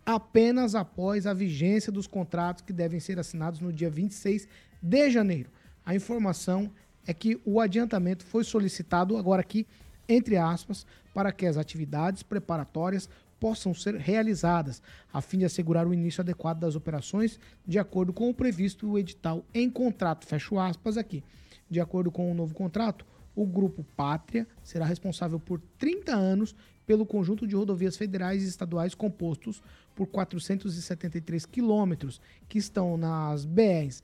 apenas 0.07 0.75
após 0.75 1.27
a 1.27 1.35
vigência 1.35 1.93
dos 1.93 2.07
contratos 2.07 2.62
que 2.62 2.72
devem 2.72 3.01
ser 3.01 3.18
assinados 3.18 3.61
no 3.61 3.72
dia 3.72 3.91
26 3.91 4.49
de 4.81 5.11
janeiro. 5.11 5.51
A 5.85 5.95
informação 5.95 6.70
é 7.07 7.12
que 7.12 7.41
o 7.45 7.61
adiantamento 7.61 8.25
foi 8.25 8.45
solicitado 8.45 9.16
agora 9.16 9.41
aqui, 9.41 9.66
entre 10.09 10.37
aspas, 10.37 10.87
para 11.13 11.33
que 11.33 11.47
as 11.47 11.57
atividades 11.57 12.23
preparatórias 12.23 13.09
possam 13.39 13.75
ser 13.75 13.97
realizadas, 13.97 14.83
a 15.13 15.21
fim 15.21 15.39
de 15.39 15.45
assegurar 15.45 15.87
o 15.87 15.93
início 15.93 16.23
adequado 16.23 16.61
das 16.61 16.75
operações, 16.75 17.39
de 17.67 17.79
acordo 17.79 18.13
com 18.13 18.31
o 18.31 18.35
previsto 18.35 18.99
edital 18.99 19.45
em 19.53 19.69
contrato, 19.69 20.27
fecho 20.27 20.59
aspas 20.59 20.97
aqui. 20.97 21.23
De 21.69 21.81
acordo 21.81 22.11
com 22.11 22.31
o 22.31 22.35
novo 22.35 22.55
contrato, 22.55 23.05
o 23.35 23.45
Grupo 23.45 23.85
Pátria 23.97 24.47
será 24.63 24.87
responsável 24.87 25.39
por 25.41 25.61
30 25.79 26.15
anos 26.15 26.55
pelo 26.87 27.05
conjunto 27.05 27.47
de 27.47 27.57
rodovias 27.57 27.97
federais 27.97 28.43
e 28.43 28.49
estaduais 28.49 28.95
compostos 28.95 29.63
por 29.95 30.07
473 30.07 31.47
quilômetros, 31.47 32.21
que 32.49 32.59
estão 32.59 32.97
nas 32.97 33.45
BRs 33.45 34.03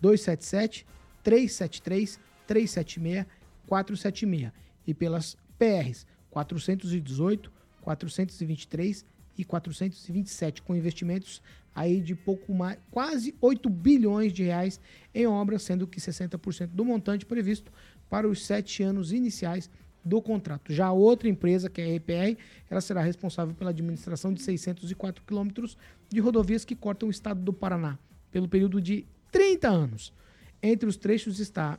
277, 0.00 0.86
373, 1.22 2.20
376, 2.46 3.26
476 3.66 4.67
e 4.88 4.94
pelas 4.94 5.36
PRs 5.58 6.06
418, 6.30 7.52
423 7.82 9.04
e 9.36 9.44
427, 9.44 10.62
com 10.62 10.74
investimentos 10.74 11.42
aí 11.74 12.00
de 12.00 12.14
pouco 12.14 12.52
mais, 12.54 12.78
quase 12.90 13.34
8 13.40 13.68
bilhões 13.68 14.32
de 14.32 14.44
reais 14.44 14.80
em 15.14 15.26
obras, 15.26 15.62
sendo 15.62 15.86
que 15.86 16.00
60% 16.00 16.68
do 16.68 16.84
montante 16.84 17.26
previsto 17.26 17.70
para 18.08 18.26
os 18.26 18.44
sete 18.44 18.82
anos 18.82 19.12
iniciais 19.12 19.70
do 20.02 20.22
contrato. 20.22 20.72
Já 20.72 20.86
a 20.86 20.92
outra 20.92 21.28
empresa, 21.28 21.68
que 21.68 21.82
é 21.82 21.84
a 21.84 21.94
EPR, 21.94 22.40
ela 22.70 22.80
será 22.80 23.02
responsável 23.02 23.54
pela 23.54 23.70
administração 23.70 24.32
de 24.32 24.40
604 24.42 25.22
quilômetros 25.24 25.76
de 26.08 26.18
rodovias 26.18 26.64
que 26.64 26.74
cortam 26.74 27.08
o 27.08 27.12
estado 27.12 27.40
do 27.42 27.52
Paraná, 27.52 27.98
pelo 28.30 28.48
período 28.48 28.80
de 28.80 29.04
30 29.30 29.68
anos. 29.68 30.14
Entre 30.62 30.88
os 30.88 30.96
trechos 30.96 31.38
está 31.38 31.78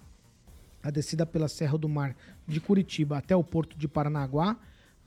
a 0.81 0.89
descida 0.89 1.25
pela 1.25 1.47
Serra 1.47 1.77
do 1.77 1.89
Mar 1.89 2.15
de 2.49 2.59
Curitiba 2.59 3.17
até 3.17 3.35
o 3.35 3.43
porto 3.43 3.77
de 3.77 3.87
Paranaguá, 3.87 4.57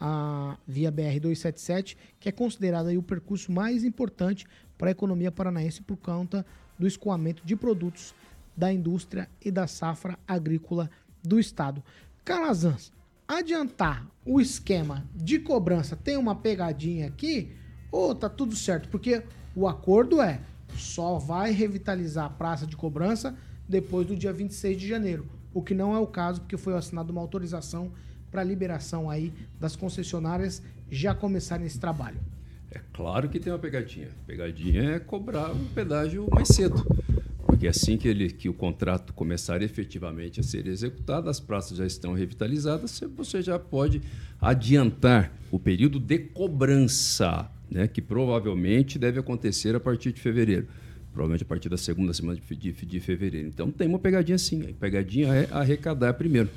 a 0.00 0.56
via 0.66 0.90
BR-277, 0.90 1.96
que 2.18 2.28
é 2.28 2.32
considerada 2.32 2.90
o 2.98 3.02
percurso 3.02 3.52
mais 3.52 3.84
importante 3.84 4.46
para 4.76 4.88
a 4.88 4.92
economia 4.92 5.30
paranaense 5.30 5.82
por 5.82 5.96
conta 5.96 6.44
do 6.78 6.86
escoamento 6.86 7.44
de 7.44 7.54
produtos 7.54 8.14
da 8.56 8.72
indústria 8.72 9.28
e 9.44 9.50
da 9.50 9.66
safra 9.66 10.18
agrícola 10.26 10.90
do 11.22 11.38
estado. 11.38 11.82
Calazans, 12.24 12.92
adiantar 13.28 14.06
o 14.26 14.40
esquema 14.40 15.06
de 15.14 15.38
cobrança 15.38 15.96
tem 15.96 16.16
uma 16.16 16.34
pegadinha 16.34 17.06
aqui 17.06 17.54
ou 17.90 18.14
tá 18.14 18.28
tudo 18.28 18.56
certo? 18.56 18.88
Porque 18.88 19.22
o 19.54 19.68
acordo 19.68 20.20
é 20.20 20.40
só 20.76 21.18
vai 21.18 21.52
revitalizar 21.52 22.24
a 22.24 22.30
praça 22.30 22.66
de 22.66 22.76
cobrança 22.76 23.36
depois 23.68 24.06
do 24.06 24.16
dia 24.16 24.32
26 24.32 24.78
de 24.78 24.88
janeiro, 24.88 25.28
o 25.54 25.62
que 25.62 25.74
não 25.74 25.94
é 25.94 25.98
o 25.98 26.06
caso 26.06 26.40
porque 26.40 26.56
foi 26.56 26.74
assinada 26.74 27.12
uma 27.12 27.20
autorização 27.20 27.92
para 28.30 28.42
liberação 28.42 29.10
aí 29.10 29.32
das 29.60 29.76
concessionárias 29.76 30.62
já 30.90 31.14
começarem 31.14 31.66
esse 31.66 31.78
trabalho. 31.78 32.18
É 32.70 32.80
claro 32.92 33.28
que 33.28 33.38
tem 33.38 33.52
uma 33.52 33.58
pegadinha. 33.58 34.08
Pegadinha 34.26 34.92
é 34.92 34.98
cobrar 34.98 35.52
o 35.52 35.58
pedágio 35.74 36.26
mais 36.32 36.48
cedo. 36.48 36.82
Porque 37.46 37.68
assim 37.68 37.98
que, 37.98 38.08
ele, 38.08 38.30
que 38.30 38.48
o 38.48 38.54
contrato 38.54 39.12
começar 39.12 39.60
efetivamente 39.60 40.40
a 40.40 40.42
ser 40.42 40.66
executado, 40.66 41.28
as 41.28 41.38
praças 41.38 41.76
já 41.76 41.84
estão 41.84 42.14
revitalizadas, 42.14 42.98
você 43.14 43.42
já 43.42 43.58
pode 43.58 44.00
adiantar 44.40 45.30
o 45.50 45.58
período 45.58 46.00
de 46.00 46.18
cobrança, 46.18 47.50
né, 47.70 47.86
que 47.86 48.00
provavelmente 48.00 48.98
deve 48.98 49.20
acontecer 49.20 49.76
a 49.76 49.80
partir 49.80 50.12
de 50.12 50.20
fevereiro. 50.20 50.66
Provavelmente 51.12 51.42
a 51.42 51.46
partir 51.46 51.68
da 51.68 51.76
segunda 51.76 52.12
semana 52.14 52.40
de, 52.40 52.56
de, 52.56 52.72
de 52.72 53.00
fevereiro. 53.00 53.48
Então 53.48 53.70
tem 53.70 53.86
uma 53.86 53.98
pegadinha 53.98 54.38
sim. 54.38 54.62
A 54.70 54.72
pegadinha 54.72 55.28
é 55.34 55.48
arrecadar 55.50 56.14
primeiro. 56.14 56.48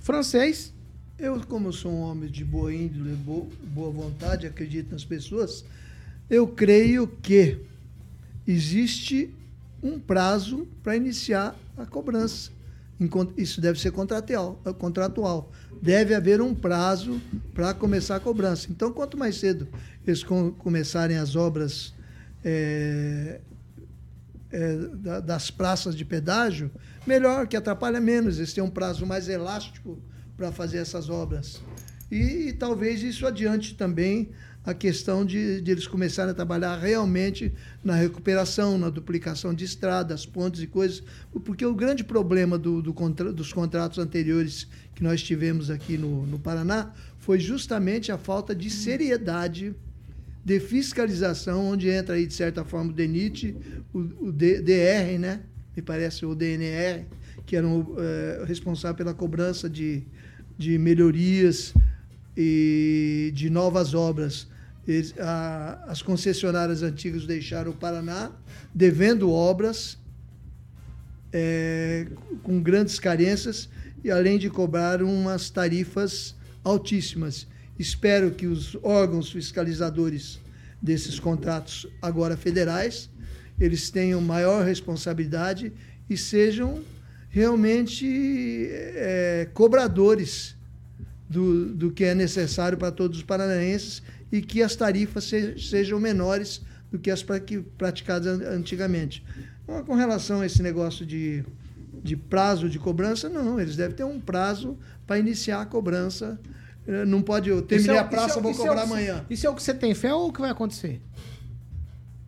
Francês. 0.00 0.72
Eu, 1.18 1.40
como 1.46 1.72
sou 1.72 1.90
um 1.90 2.00
homem 2.02 2.30
de 2.30 2.44
boa 2.44 2.72
índole, 2.74 3.14
bo- 3.16 3.48
boa 3.74 3.90
vontade, 3.90 4.46
acredito 4.46 4.92
nas 4.92 5.02
pessoas, 5.02 5.64
eu 6.28 6.46
creio 6.46 7.06
que 7.08 7.56
existe 8.46 9.30
um 9.82 9.98
prazo 9.98 10.68
para 10.82 10.94
iniciar 10.94 11.56
a 11.76 11.86
cobrança. 11.86 12.50
Isso 13.36 13.60
deve 13.62 13.80
ser 13.80 13.92
contratual, 13.92 14.60
eh, 14.66 14.72
contratual. 14.74 15.50
Deve 15.82 16.14
haver 16.14 16.40
um 16.42 16.54
prazo 16.54 17.18
para 17.54 17.72
começar 17.72 18.16
a 18.16 18.20
cobrança. 18.20 18.68
Então, 18.70 18.92
quanto 18.92 19.16
mais 19.16 19.36
cedo 19.36 19.66
eles 20.06 20.22
com- 20.22 20.50
começarem 20.52 21.16
as 21.16 21.34
obras 21.34 21.94
eh, 22.48 23.40
da- 24.96 25.20
das 25.20 25.50
praças 25.50 25.94
de 25.96 26.04
pedágio, 26.04 26.70
melhor, 27.06 27.46
que 27.46 27.56
atrapalha 27.56 28.00
menos. 28.00 28.38
Eles 28.38 28.52
têm 28.52 28.62
um 28.62 28.70
prazo 28.70 29.04
mais 29.04 29.28
elástico 29.28 29.98
para 30.36 30.52
fazer 30.52 30.78
essas 30.78 31.08
obras. 31.10 31.60
E, 32.10 32.48
e 32.48 32.52
talvez 32.52 33.02
isso 33.02 33.26
adiante 33.26 33.74
também 33.74 34.30
a 34.64 34.74
questão 34.74 35.24
de, 35.24 35.60
de 35.60 35.70
eles 35.70 35.86
começarem 35.86 36.30
a 36.32 36.34
trabalhar 36.34 36.76
realmente 36.76 37.52
na 37.84 37.94
recuperação, 37.94 38.76
na 38.76 38.90
duplicação 38.90 39.54
de 39.54 39.64
estradas, 39.64 40.26
pontes 40.26 40.60
e 40.60 40.66
coisas, 40.66 41.02
porque 41.44 41.64
o 41.64 41.74
grande 41.74 42.02
problema 42.02 42.58
do, 42.58 42.82
do 42.82 42.92
contra- 42.92 43.32
dos 43.32 43.52
contratos 43.52 43.98
anteriores 43.98 44.66
que 44.94 45.02
nós 45.04 45.22
tivemos 45.22 45.70
aqui 45.70 45.96
no, 45.96 46.26
no 46.26 46.38
Paraná 46.38 46.92
foi 47.18 47.38
justamente 47.38 48.10
a 48.10 48.18
falta 48.18 48.54
de 48.54 48.68
seriedade 48.70 49.74
de 50.46 50.60
fiscalização, 50.60 51.66
onde 51.66 51.88
entra 51.88 52.14
aí, 52.14 52.24
de 52.24 52.32
certa 52.32 52.64
forma, 52.64 52.92
o 52.92 52.94
DENIT, 52.94 53.56
o, 53.92 53.98
o 54.28 54.32
DR, 54.32 55.18
né? 55.18 55.40
Me 55.76 55.82
parece 55.82 56.24
o 56.24 56.36
DNR, 56.36 57.04
que 57.44 57.56
eram 57.56 57.96
eh, 57.98 58.44
responsáveis 58.46 58.96
pela 58.96 59.12
cobrança 59.12 59.68
de, 59.68 60.04
de 60.56 60.78
melhorias 60.78 61.74
e 62.36 63.32
de 63.34 63.50
novas 63.50 63.92
obras. 63.92 64.46
Eles, 64.86 65.18
a, 65.18 65.82
as 65.88 66.00
concessionárias 66.00 66.80
antigas 66.80 67.26
deixaram 67.26 67.72
o 67.72 67.76
Paraná 67.76 68.30
devendo 68.72 69.32
obras 69.32 69.98
é, 71.32 72.06
com 72.44 72.62
grandes 72.62 73.00
carências 73.00 73.68
e 74.04 74.12
além 74.12 74.38
de 74.38 74.48
cobrar 74.48 75.02
umas 75.02 75.50
tarifas 75.50 76.36
altíssimas. 76.62 77.48
Espero 77.78 78.30
que 78.30 78.46
os 78.46 78.76
órgãos 78.82 79.30
fiscalizadores 79.30 80.38
desses 80.80 81.18
contratos 81.18 81.86
agora 82.00 82.36
federais 82.36 83.08
eles 83.58 83.90
tenham 83.90 84.20
maior 84.20 84.64
responsabilidade 84.64 85.72
e 86.08 86.16
sejam 86.16 86.82
realmente 87.28 88.68
é, 88.70 89.48
cobradores 89.52 90.54
do, 91.28 91.74
do 91.74 91.90
que 91.90 92.04
é 92.04 92.14
necessário 92.14 92.78
para 92.78 92.92
todos 92.92 93.18
os 93.18 93.24
paranaenses 93.24 94.02
e 94.30 94.40
que 94.40 94.62
as 94.62 94.76
tarifas 94.76 95.24
se, 95.24 95.58
sejam 95.58 95.98
menores 95.98 96.60
do 96.90 96.98
que 96.98 97.10
as 97.10 97.22
praticadas 97.22 98.40
antigamente. 98.42 99.24
Então, 99.64 99.82
com 99.84 99.94
relação 99.94 100.40
a 100.40 100.46
esse 100.46 100.62
negócio 100.62 101.04
de, 101.04 101.44
de 102.02 102.16
prazo 102.16 102.68
de 102.68 102.78
cobrança, 102.78 103.28
não, 103.28 103.58
eles 103.58 103.74
devem 103.74 103.96
ter 103.96 104.04
um 104.04 104.20
prazo 104.20 104.78
para 105.06 105.18
iniciar 105.18 105.62
a 105.62 105.66
cobrança. 105.66 106.38
Eh, 106.86 107.04
não 107.04 107.20
pode, 107.22 107.50
eu 107.50 107.62
terminei 107.62 107.96
é- 107.96 107.98
a 107.98 108.04
praça, 108.04 108.38
é- 108.38 108.42
vou 108.42 108.52
é 108.52 108.54
cobrar 108.54 108.74
que- 108.76 108.80
amanhã. 108.82 109.24
Isso 109.28 109.46
é 109.46 109.50
o 109.50 109.54
que 109.54 109.62
você 109.62 109.74
tem 109.74 109.94
fé 109.94 110.14
ou 110.14 110.28
o 110.28 110.32
que 110.32 110.40
vai 110.40 110.50
acontecer? 110.50 111.00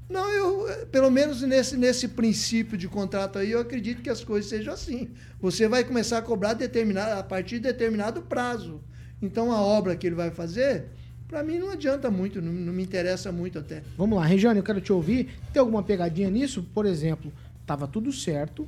Não, 0.08 0.28
eu, 0.30 0.68
eh, 0.68 0.86
pelo 0.86 1.10
menos 1.10 1.42
nesse, 1.42 1.76
nesse 1.76 2.08
princípio 2.08 2.78
de 2.78 2.88
contrato 2.88 3.38
aí, 3.38 3.50
eu 3.50 3.60
acredito 3.60 4.00
que 4.00 4.08
as 4.08 4.24
coisas 4.24 4.48
sejam 4.48 4.72
assim. 4.72 5.10
Você 5.40 5.68
vai 5.68 5.84
começar 5.84 6.18
a 6.18 6.22
cobrar 6.22 6.54
determinado, 6.54 7.20
a 7.20 7.22
partir 7.22 7.56
de 7.56 7.64
determinado 7.64 8.22
prazo. 8.22 8.80
Então, 9.20 9.52
a 9.52 9.60
obra 9.60 9.94
que 9.96 10.06
ele 10.06 10.14
vai 10.16 10.30
fazer, 10.30 10.86
para 11.28 11.42
mim 11.42 11.58
não 11.58 11.70
adianta 11.70 12.10
muito, 12.10 12.40
não, 12.40 12.52
não 12.52 12.72
me 12.72 12.82
interessa 12.82 13.30
muito 13.30 13.58
até. 13.58 13.82
Vamos 13.98 14.18
lá, 14.18 14.24
Regiane, 14.24 14.58
eu 14.60 14.64
quero 14.64 14.80
te 14.80 14.92
ouvir. 14.92 15.28
Tem 15.52 15.60
alguma 15.60 15.82
pegadinha 15.82 16.30
nisso? 16.30 16.62
Por 16.74 16.86
exemplo, 16.86 17.30
estava 17.60 17.86
tudo 17.86 18.10
certo 18.10 18.66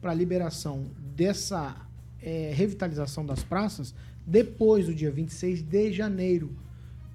para 0.00 0.10
a 0.10 0.14
liberação 0.14 0.86
dessa 1.14 1.76
eh, 2.20 2.52
revitalização 2.54 3.24
das 3.24 3.42
praças 3.44 3.94
depois 4.26 4.86
do 4.86 4.94
dia 4.94 5.10
26 5.10 5.62
de 5.62 5.92
janeiro. 5.92 6.54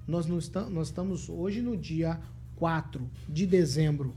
Nós, 0.06 0.26
não 0.26 0.38
estamos, 0.38 0.72
nós 0.72 0.88
estamos 0.88 1.28
hoje 1.28 1.60
no 1.60 1.76
dia 1.76 2.18
4 2.56 3.08
de 3.28 3.46
dezembro. 3.46 4.14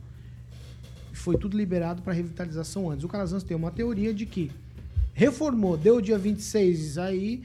Foi 1.11 1.37
tudo 1.37 1.57
liberado 1.57 2.01
para 2.01 2.13
revitalização 2.13 2.89
antes. 2.89 3.03
O 3.03 3.09
Calazans 3.09 3.43
tem 3.43 3.55
uma 3.55 3.71
teoria 3.71 4.13
de 4.13 4.25
que 4.25 4.51
reformou, 5.13 5.77
deu 5.77 5.97
o 5.97 6.01
dia 6.01 6.17
26, 6.17 6.97
aí 6.97 7.43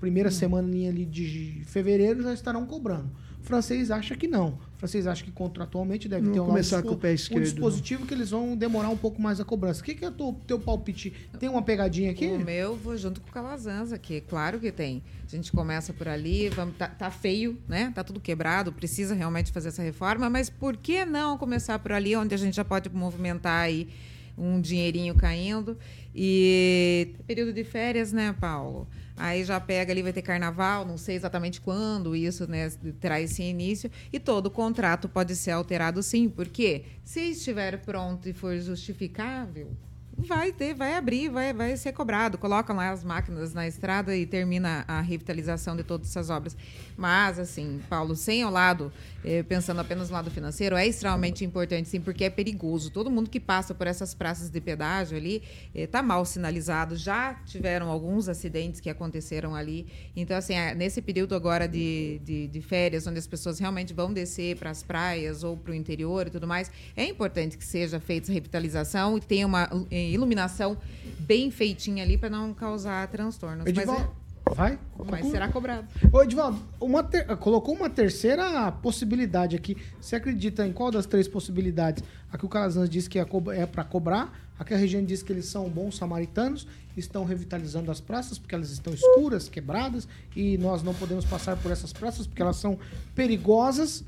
primeira 0.00 0.30
semana 0.32 0.68
ali 0.88 1.04
de 1.04 1.62
fevereiro 1.66 2.22
já 2.22 2.32
estarão 2.32 2.66
cobrando. 2.66 3.10
O 3.40 3.44
francês 3.44 3.90
acha 3.90 4.16
que 4.16 4.26
não. 4.26 4.58
O 4.82 4.84
francês 4.84 5.06
acha 5.06 5.22
que 5.22 5.30
contratualmente 5.30 6.08
deve 6.08 6.26
Não 6.26 6.32
ter 6.32 6.40
um, 6.40 6.46
começar 6.46 6.82
com 6.82 6.90
o 6.90 6.96
pé 6.96 7.12
um 7.12 7.14
esquerdo, 7.14 7.44
dispositivo 7.44 8.04
que 8.04 8.12
eles 8.12 8.30
vão 8.30 8.56
demorar 8.56 8.88
um 8.88 8.96
pouco 8.96 9.22
mais 9.22 9.38
a 9.38 9.44
cobrança. 9.44 9.80
O 9.80 9.84
que, 9.84 9.94
que 9.94 10.04
é 10.04 10.08
o 10.08 10.10
teu, 10.10 10.36
teu 10.44 10.58
palpite? 10.58 11.12
Tem 11.38 11.48
uma 11.48 11.62
pegadinha 11.62 12.10
aqui? 12.10 12.26
O 12.26 12.40
meu, 12.40 12.74
vou 12.74 12.96
junto 12.96 13.20
com 13.20 13.28
o 13.28 13.32
Calazans 13.32 13.92
aqui. 13.92 14.20
Claro 14.22 14.58
que 14.58 14.72
tem. 14.72 15.00
A 15.24 15.30
gente 15.30 15.52
começa 15.52 15.92
por 15.92 16.08
ali, 16.08 16.48
vamos, 16.48 16.76
tá, 16.76 16.88
tá 16.88 17.12
feio, 17.12 17.56
né? 17.68 17.92
Tá 17.94 18.02
tudo 18.02 18.18
quebrado, 18.18 18.72
precisa 18.72 19.14
realmente 19.14 19.52
fazer 19.52 19.68
essa 19.68 19.82
reforma, 19.82 20.28
mas 20.28 20.50
por 20.50 20.76
que 20.76 21.04
não 21.04 21.38
começar 21.38 21.78
por 21.78 21.92
ali, 21.92 22.16
onde 22.16 22.34
a 22.34 22.38
gente 22.38 22.56
já 22.56 22.64
pode 22.64 22.90
movimentar 22.90 23.60
aí 23.60 23.88
um 24.36 24.60
dinheirinho 24.60 25.14
caindo? 25.14 25.78
E 26.12 27.14
período 27.24 27.52
de 27.52 27.62
férias, 27.62 28.12
né, 28.12 28.34
Paulo? 28.40 28.88
Aí 29.16 29.44
já 29.44 29.60
pega 29.60 29.92
ali, 29.92 30.02
vai 30.02 30.12
ter 30.12 30.22
carnaval, 30.22 30.84
não 30.84 30.96
sei 30.96 31.16
exatamente 31.16 31.60
quando 31.60 32.16
isso 32.16 32.46
né, 32.46 32.70
terá 33.00 33.20
esse 33.20 33.42
início. 33.42 33.90
E 34.12 34.18
todo 34.18 34.50
contrato 34.50 35.08
pode 35.08 35.36
ser 35.36 35.50
alterado 35.52 36.02
sim, 36.02 36.28
porque 36.28 36.84
se 37.04 37.20
estiver 37.30 37.78
pronto 37.82 38.28
e 38.28 38.32
for 38.32 38.58
justificável, 38.58 39.76
vai 40.16 40.52
ter, 40.52 40.74
vai 40.74 40.94
abrir, 40.94 41.28
vai, 41.28 41.52
vai 41.52 41.76
ser 41.76 41.92
cobrado. 41.92 42.38
Colocam 42.38 42.76
lá 42.76 42.90
as 42.90 43.02
máquinas 43.02 43.52
na 43.52 43.66
estrada 43.66 44.16
e 44.16 44.26
termina 44.26 44.84
a 44.86 45.00
revitalização 45.00 45.76
de 45.76 45.82
todas 45.82 46.08
essas 46.08 46.30
obras. 46.30 46.56
Mas, 46.96 47.38
assim, 47.38 47.80
Paulo, 47.88 48.14
sem 48.14 48.44
o 48.44 48.50
lado, 48.50 48.92
eh, 49.24 49.42
pensando 49.42 49.80
apenas 49.80 50.08
no 50.08 50.14
lado 50.14 50.30
financeiro, 50.30 50.76
é 50.76 50.86
extremamente 50.86 51.44
importante, 51.44 51.88
sim, 51.88 52.00
porque 52.00 52.24
é 52.24 52.30
perigoso. 52.30 52.90
Todo 52.90 53.10
mundo 53.10 53.30
que 53.30 53.40
passa 53.40 53.74
por 53.74 53.86
essas 53.86 54.14
praças 54.14 54.50
de 54.50 54.60
pedágio 54.60 55.16
ali 55.16 55.42
está 55.74 56.02
mal 56.02 56.24
sinalizado. 56.24 56.96
Já 56.96 57.34
tiveram 57.46 57.88
alguns 57.90 58.28
acidentes 58.28 58.80
que 58.80 58.90
aconteceram 58.90 59.54
ali. 59.54 59.86
Então, 60.14 60.36
assim, 60.36 60.54
é, 60.54 60.74
nesse 60.74 61.00
período 61.00 61.34
agora 61.34 61.66
de, 61.66 62.20
de, 62.24 62.48
de 62.48 62.60
férias, 62.60 63.06
onde 63.06 63.18
as 63.18 63.26
pessoas 63.26 63.58
realmente 63.58 63.92
vão 63.94 64.12
descer 64.12 64.56
para 64.56 64.70
as 64.70 64.82
praias 64.82 65.42
ou 65.42 65.56
para 65.56 65.72
o 65.72 65.74
interior 65.74 66.26
e 66.26 66.30
tudo 66.30 66.46
mais, 66.46 66.70
é 66.96 67.04
importante 67.04 67.56
que 67.56 67.64
seja 67.64 67.98
feita 67.98 68.26
essa 68.26 68.32
revitalização 68.32 69.18
e 69.18 69.20
tenha 69.20 69.46
uma 69.46 69.68
eh, 69.90 70.01
iluminação 70.10 70.76
bem 71.20 71.50
feitinha 71.50 72.02
ali 72.02 72.16
para 72.18 72.30
não 72.30 72.52
causar 72.54 73.06
transtornos. 73.08 73.64
Mas, 73.64 73.68
Edivaldo, 73.76 74.10
é- 74.50 74.54
vai? 74.54 74.78
mas 75.08 75.26
será 75.26 75.48
cobrado. 75.48 75.86
Ô, 76.12 76.22
Edivaldo, 76.22 76.58
uma 76.80 77.02
ter- 77.02 77.24
colocou 77.36 77.74
uma 77.74 77.88
terceira 77.90 78.70
possibilidade 78.72 79.54
aqui. 79.56 79.76
Você 80.00 80.16
acredita 80.16 80.66
em 80.66 80.72
qual 80.72 80.90
das 80.90 81.06
três 81.06 81.28
possibilidades? 81.28 82.02
A 82.32 82.36
que 82.38 82.44
o 82.44 82.48
Calazans 82.48 82.88
disse 82.90 83.08
que 83.08 83.18
é, 83.18 83.24
co- 83.24 83.52
é 83.52 83.66
para 83.66 83.84
cobrar, 83.84 84.32
a 84.58 84.64
que 84.64 84.74
a 84.74 84.76
região 84.76 85.04
diz 85.04 85.22
que 85.22 85.32
eles 85.32 85.46
são 85.46 85.68
bons 85.68 85.96
samaritanos, 85.96 86.66
estão 86.96 87.24
revitalizando 87.24 87.90
as 87.90 88.00
praças 88.00 88.38
porque 88.38 88.54
elas 88.54 88.70
estão 88.70 88.92
escuras, 88.92 89.48
quebradas, 89.48 90.06
e 90.36 90.58
nós 90.58 90.82
não 90.82 90.92
podemos 90.94 91.24
passar 91.24 91.56
por 91.56 91.72
essas 91.72 91.92
praças 91.92 92.26
porque 92.26 92.42
elas 92.42 92.56
são 92.56 92.78
perigosas, 93.14 94.04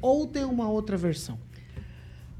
ou 0.00 0.26
tem 0.26 0.44
uma 0.44 0.68
outra 0.68 0.96
versão? 0.96 1.38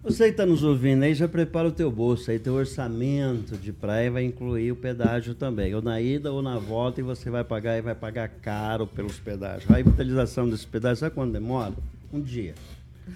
Você 0.06 0.26
que 0.26 0.30
está 0.30 0.46
nos 0.46 0.62
ouvindo 0.62 1.02
aí, 1.02 1.12
já 1.16 1.26
prepara 1.26 1.66
o 1.66 1.72
teu 1.72 1.90
bolso 1.90 2.30
aí, 2.30 2.38
teu 2.38 2.54
orçamento 2.54 3.56
de 3.56 3.72
praia 3.72 4.08
vai 4.08 4.22
incluir 4.22 4.70
o 4.70 4.76
pedágio 4.76 5.34
também. 5.34 5.74
Ou 5.74 5.82
na 5.82 6.00
ida 6.00 6.30
ou 6.30 6.40
na 6.40 6.60
volta, 6.60 7.00
e 7.00 7.02
você 7.02 7.28
vai 7.28 7.42
pagar 7.42 7.76
e 7.76 7.82
vai 7.82 7.92
pagar 7.92 8.28
caro 8.28 8.86
pelos 8.86 9.18
pedágios. 9.18 9.68
A 9.68 9.74
revitalização 9.74 10.48
desse 10.48 10.64
pedágio, 10.64 10.98
sabe 10.98 11.12
quando 11.12 11.32
demora? 11.32 11.74
Um 12.12 12.20
dia. 12.20 12.54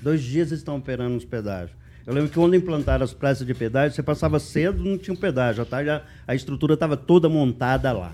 Dois 0.03 0.21
dias 0.21 0.51
estão 0.51 0.79
operando 0.79 1.17
os 1.17 1.25
pedágios. 1.25 1.71
Eu 2.05 2.13
lembro 2.13 2.29
que 2.29 2.35
quando 2.35 2.57
implantaram 2.57 3.05
as 3.05 3.15
praças 3.15 3.47
de 3.47 3.55
pedágio, 3.55 3.95
você 3.95 4.03
passava 4.03 4.41
cedo, 4.41 4.83
não 4.83 4.99
tinha 4.99 5.15
um 5.15 5.17
pedágio. 5.17 5.63
À 5.63 5.67
tarde 5.67 5.91
a, 5.91 6.03
a 6.27 6.35
estrutura 6.35 6.75
estava 6.75 6.97
toda 6.97 7.29
montada 7.29 7.93
lá. 7.93 8.13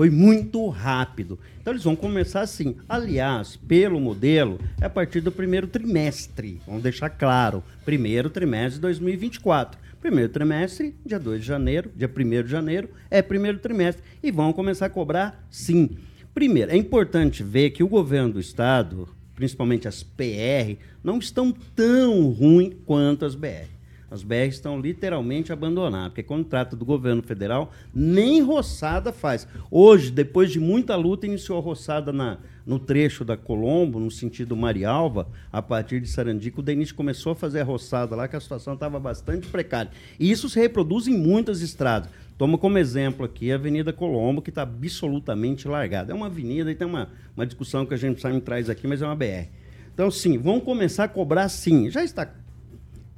Foi 0.00 0.08
muito 0.08 0.66
rápido. 0.70 1.38
Então 1.60 1.74
eles 1.74 1.84
vão 1.84 1.94
começar 1.94 2.40
assim. 2.40 2.74
Aliás, 2.88 3.56
pelo 3.56 4.00
modelo, 4.00 4.58
é 4.80 4.86
a 4.86 4.88
partir 4.88 5.20
do 5.20 5.30
primeiro 5.30 5.66
trimestre. 5.66 6.58
Vamos 6.66 6.82
deixar 6.82 7.10
claro. 7.10 7.62
Primeiro 7.84 8.30
trimestre 8.30 8.76
de 8.76 8.80
2024. 8.80 9.78
Primeiro 10.00 10.32
trimestre, 10.32 10.94
dia 11.04 11.18
2 11.18 11.42
de 11.42 11.46
janeiro, 11.46 11.92
dia 11.94 12.08
1 12.08 12.42
de 12.44 12.50
janeiro, 12.50 12.88
é 13.10 13.20
primeiro 13.20 13.58
trimestre. 13.58 14.02
E 14.22 14.30
vão 14.30 14.54
começar 14.54 14.86
a 14.86 14.88
cobrar 14.88 15.46
sim. 15.50 15.90
Primeiro, 16.32 16.70
é 16.70 16.76
importante 16.78 17.42
ver 17.42 17.68
que 17.68 17.82
o 17.82 17.88
governo 17.88 18.32
do 18.32 18.40
estado, 18.40 19.06
principalmente 19.34 19.86
as 19.86 20.02
PR, 20.02 20.78
não 21.04 21.18
estão 21.18 21.52
tão 21.76 22.30
ruim 22.30 22.74
quanto 22.86 23.26
as 23.26 23.34
BR. 23.34 23.79
As 24.10 24.24
BR 24.24 24.48
estão 24.48 24.80
literalmente 24.80 25.52
abandonadas, 25.52 26.08
porque 26.08 26.22
quando 26.22 26.44
trata 26.44 26.74
do 26.74 26.84
governo 26.84 27.22
federal, 27.22 27.72
nem 27.94 28.42
roçada 28.42 29.12
faz. 29.12 29.46
Hoje, 29.70 30.10
depois 30.10 30.50
de 30.50 30.58
muita 30.58 30.96
luta, 30.96 31.26
iniciou 31.26 31.58
a 31.58 31.62
roçada 31.62 32.12
na, 32.12 32.38
no 32.66 32.78
trecho 32.78 33.24
da 33.24 33.36
Colombo, 33.36 34.00
no 34.00 34.10
sentido 34.10 34.56
Marialva, 34.56 35.28
a 35.52 35.62
partir 35.62 36.00
de 36.00 36.08
Sarandico. 36.08 36.60
O 36.60 36.62
Denis 36.62 36.90
começou 36.90 37.32
a 37.32 37.36
fazer 37.36 37.60
a 37.60 37.64
roçada 37.64 38.16
lá, 38.16 38.26
que 38.26 38.34
a 38.34 38.40
situação 38.40 38.74
estava 38.74 38.98
bastante 38.98 39.46
precária. 39.46 39.92
E 40.18 40.30
isso 40.30 40.48
se 40.48 40.58
reproduz 40.58 41.06
em 41.06 41.16
muitas 41.16 41.60
estradas. 41.60 42.10
Toma 42.36 42.56
como 42.56 42.78
exemplo 42.78 43.24
aqui 43.24 43.52
a 43.52 43.56
Avenida 43.56 43.92
Colombo, 43.92 44.40
que 44.42 44.50
está 44.50 44.62
absolutamente 44.62 45.68
largada. 45.68 46.10
É 46.10 46.14
uma 46.14 46.26
avenida 46.26 46.70
e 46.70 46.74
tem 46.74 46.86
uma, 46.86 47.10
uma 47.36 47.46
discussão 47.46 47.86
que 47.86 47.94
a 47.94 47.96
gente 47.96 48.20
sabe 48.20 48.40
traz 48.40 48.70
aqui, 48.70 48.88
mas 48.88 49.02
é 49.02 49.06
uma 49.06 49.14
BR. 49.14 49.48
Então, 49.92 50.10
sim, 50.10 50.38
vão 50.38 50.58
começar 50.58 51.04
a 51.04 51.08
cobrar 51.08 51.48
sim. 51.50 51.90
Já 51.90 52.02
está 52.02 52.24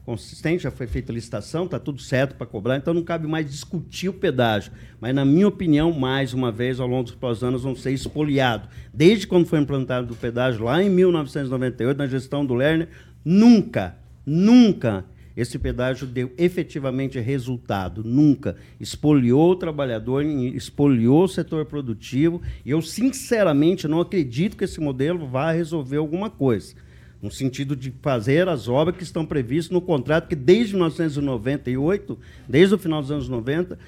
consistente, 0.05 0.65
já 0.65 0.71
foi 0.71 0.87
feita 0.87 1.13
a 1.13 1.15
licitação, 1.15 1.65
está 1.65 1.79
tudo 1.79 2.01
certo 2.01 2.35
para 2.35 2.47
cobrar, 2.47 2.77
então 2.77 2.93
não 2.93 3.03
cabe 3.03 3.27
mais 3.27 3.49
discutir 3.49 4.09
o 4.09 4.13
pedágio. 4.13 4.73
Mas, 5.01 5.15
na 5.15 5.25
minha 5.25 5.47
opinião, 5.47 5.93
mais 5.93 6.35
uma 6.35 6.51
vez, 6.51 6.81
ao 6.81 6.89
longo 6.89 7.05
dos 7.05 7.15
próximos 7.15 7.45
anos, 7.45 7.63
vão 7.63 7.77
ser 7.77 7.93
espoliados. 7.93 8.69
Desde 8.93 9.27
quando 9.27 9.47
foi 9.47 9.61
implantado 9.61 10.13
o 10.13 10.17
pedágio, 10.17 10.65
lá 10.65 10.83
em 10.83 10.91
1998, 10.91 11.97
na 11.97 12.07
gestão 12.07 12.45
do 12.45 12.55
Lerner, 12.55 12.89
nunca, 13.25 13.97
nunca 14.27 15.05
esse 15.37 15.59
pedágio 15.59 16.07
deu 16.07 16.31
efetivamente 16.37 17.19
resultado. 17.19 18.05
Nunca. 18.05 18.57
Espoliou 18.79 19.53
o 19.53 19.57
trabalhador, 19.57 20.25
espoliou 20.25 21.25
o 21.25 21.29
setor 21.29 21.65
produtivo, 21.65 22.43
e 22.67 22.71
eu, 22.71 22.83
sinceramente, 22.83 23.89
não 23.89 24.01
acredito 24.01 24.57
que 24.57 24.65
esse 24.65 24.81
modelo 24.81 25.27
vá 25.27 25.53
resolver 25.53 25.97
alguma 25.97 26.29
coisa 26.29 26.75
no 27.23 27.31
sentido 27.31 27.77
de 27.77 27.95
fazer 28.03 28.49
as 28.49 28.69
obras 28.69 28.97
que 28.97 29.05
estão 29.05 29.25
previstas 29.25 29.71
no 29.71 29.81
contrato, 29.81 30.29
que 30.29 30.35
desde 30.35 30.75
1998, 30.75 32.19
desde 32.49 32.75
o 32.75 32.79
final 32.79 33.01
dos 33.01 33.13
anos 33.13 33.29
90, 33.29 33.79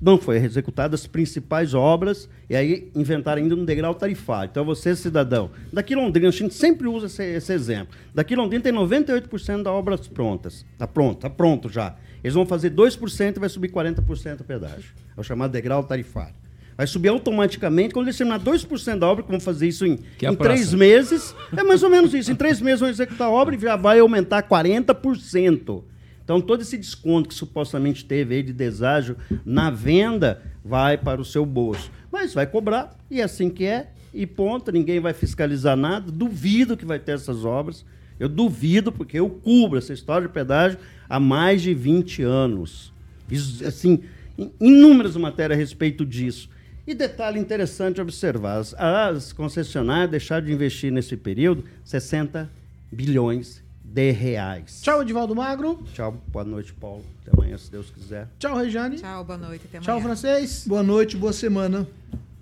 não 0.00 0.18
foi 0.18 0.38
executado 0.38 0.94
as 0.94 1.06
principais 1.06 1.72
obras, 1.74 2.28
e 2.48 2.56
aí 2.56 2.90
inventaram 2.94 3.40
ainda 3.40 3.54
um 3.54 3.64
degrau 3.64 3.94
tarifário. 3.94 4.48
Então, 4.50 4.64
você, 4.64 4.96
cidadão, 4.96 5.50
daqui 5.72 5.94
Londrina, 5.94 6.28
a 6.28 6.32
gente 6.32 6.54
sempre 6.54 6.88
usa 6.88 7.06
esse, 7.06 7.22
esse 7.22 7.52
exemplo. 7.52 7.94
Daqui 8.14 8.34
Londrina 8.34 8.64
tem 8.64 8.72
98% 8.72 9.62
das 9.62 9.72
obras 9.72 10.08
prontas. 10.08 10.64
Está 10.72 10.86
pronto, 10.86 11.16
está 11.16 11.30
pronto 11.30 11.68
já. 11.68 11.96
Eles 12.24 12.34
vão 12.34 12.46
fazer 12.46 12.70
2% 12.70 13.36
e 13.36 13.40
vai 13.40 13.48
subir 13.48 13.70
40% 13.70 14.40
o 14.40 14.44
pedágio. 14.44 14.92
É 15.16 15.20
o 15.20 15.22
chamado 15.22 15.52
degrau 15.52 15.84
tarifário. 15.84 16.34
Vai 16.80 16.86
subir 16.86 17.10
automaticamente 17.10 17.92
quando 17.92 18.06
eles 18.06 18.16
terminar 18.16 18.40
2% 18.40 18.98
da 18.98 19.06
obra, 19.06 19.22
que 19.22 19.30
vão 19.30 19.38
fazer 19.38 19.68
isso 19.68 19.84
em, 19.84 19.98
é 20.22 20.28
em 20.30 20.34
três 20.34 20.72
meses. 20.72 21.34
É 21.54 21.62
mais 21.62 21.82
ou 21.82 21.90
menos 21.90 22.14
isso. 22.14 22.32
Em 22.32 22.34
três 22.34 22.58
meses 22.58 22.80
vão 22.80 22.88
executar 22.88 23.28
a 23.28 23.30
obra 23.30 23.54
e 23.54 23.58
já 23.58 23.76
vai 23.76 23.98
aumentar 23.98 24.42
40%. 24.42 25.82
Então, 26.24 26.40
todo 26.40 26.62
esse 26.62 26.78
desconto 26.78 27.28
que 27.28 27.34
supostamente 27.34 28.02
teve 28.06 28.36
aí 28.36 28.42
de 28.42 28.54
deságio 28.54 29.14
na 29.44 29.68
venda 29.70 30.40
vai 30.64 30.96
para 30.96 31.20
o 31.20 31.24
seu 31.24 31.44
bolso. 31.44 31.90
Mas 32.10 32.32
vai 32.32 32.46
cobrar, 32.46 32.96
e 33.10 33.20
é 33.20 33.24
assim 33.24 33.50
que 33.50 33.66
é, 33.66 33.90
e 34.14 34.26
ponto, 34.26 34.72
ninguém 34.72 35.00
vai 35.00 35.12
fiscalizar 35.12 35.76
nada. 35.76 36.10
Duvido 36.10 36.78
que 36.78 36.86
vai 36.86 36.98
ter 36.98 37.12
essas 37.12 37.44
obras. 37.44 37.84
Eu 38.18 38.26
duvido, 38.26 38.90
porque 38.90 39.18
eu 39.20 39.28
cubro 39.28 39.76
essa 39.76 39.92
história 39.92 40.26
de 40.26 40.32
pedágio 40.32 40.78
há 41.10 41.20
mais 41.20 41.60
de 41.60 41.74
20 41.74 42.22
anos. 42.22 42.90
Fiz, 43.28 43.60
assim, 43.60 44.00
in- 44.38 44.50
inúmeras 44.58 45.14
matérias 45.14 45.58
a 45.58 45.60
respeito 45.60 46.06
disso. 46.06 46.48
E 46.90 46.94
detalhe 46.94 47.38
interessante 47.38 48.00
observar: 48.00 48.58
as, 48.58 48.74
as 48.74 49.32
concessionárias 49.32 50.10
deixaram 50.10 50.44
de 50.44 50.52
investir 50.52 50.90
nesse 50.90 51.16
período 51.16 51.62
60 51.84 52.50
bilhões 52.90 53.62
de 53.84 54.10
reais. 54.10 54.80
Tchau, 54.82 55.00
Edivaldo 55.00 55.32
Magro. 55.36 55.84
Tchau, 55.94 56.20
boa 56.26 56.44
noite, 56.44 56.72
Paulo. 56.72 57.04
Até 57.22 57.30
amanhã, 57.32 57.56
se 57.56 57.70
Deus 57.70 57.90
quiser. 57.90 58.26
Tchau, 58.40 58.56
Rejane. 58.56 58.96
Tchau, 58.96 59.24
boa 59.24 59.38
noite. 59.38 59.66
Até 59.66 59.78
Tchau, 59.78 59.98
amanhã. 59.98 60.16
francês. 60.16 60.64
Boa 60.66 60.82
noite, 60.82 61.16
boa 61.16 61.32
semana. 61.32 61.86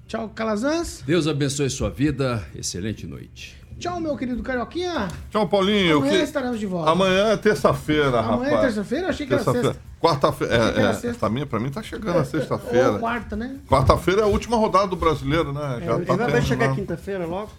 Tchau, 0.06 0.30
Calazans. 0.30 1.02
Deus 1.06 1.26
abençoe 1.26 1.68
sua 1.68 1.90
vida. 1.90 2.42
Excelente 2.54 3.06
noite. 3.06 3.54
Tchau, 3.78 4.00
meu 4.00 4.16
querido 4.16 4.42
Carioquinha. 4.42 5.06
Tchau, 5.30 5.46
Paulinho. 5.46 5.98
Amanhã 5.98 6.10
que- 6.18 6.24
estaremos 6.24 6.58
de 6.58 6.66
volta. 6.66 6.90
Amanhã 6.90 7.26
é 7.28 7.36
terça-feira, 7.36 8.20
rapaz. 8.20 8.34
Amanhã 8.40 8.56
é 8.56 8.60
terça-feira? 8.62 9.04
Eu 9.06 9.10
achei 9.10 9.26
que 9.26 9.32
era 9.34 9.44
Terça-feira. 9.44 9.68
sexta. 9.74 9.88
Quarta-feira. 10.00 10.54
É, 10.54 10.56
era 10.80 10.88
é, 10.90 10.92
sexta. 10.94 11.18
pra, 11.20 11.28
mim, 11.28 11.46
pra 11.46 11.60
mim 11.60 11.70
tá 11.70 11.80
chegando 11.82 12.16
a 12.16 12.18
Ou 12.18 12.24
sexta-feira. 12.24 12.98
quarta, 12.98 13.36
né? 13.36 13.56
Quarta-feira 13.68 14.22
é 14.22 14.24
a 14.24 14.26
última 14.26 14.56
rodada 14.56 14.88
do 14.88 14.96
brasileiro, 14.96 15.52
né? 15.52 15.80
Já 15.84 15.94
Ele 15.94 16.04
tá 16.06 16.16
vai, 16.16 16.26
chegar 16.42 16.42
terminando. 16.42 16.74
quinta-feira 16.74 17.24
logo? 17.24 17.50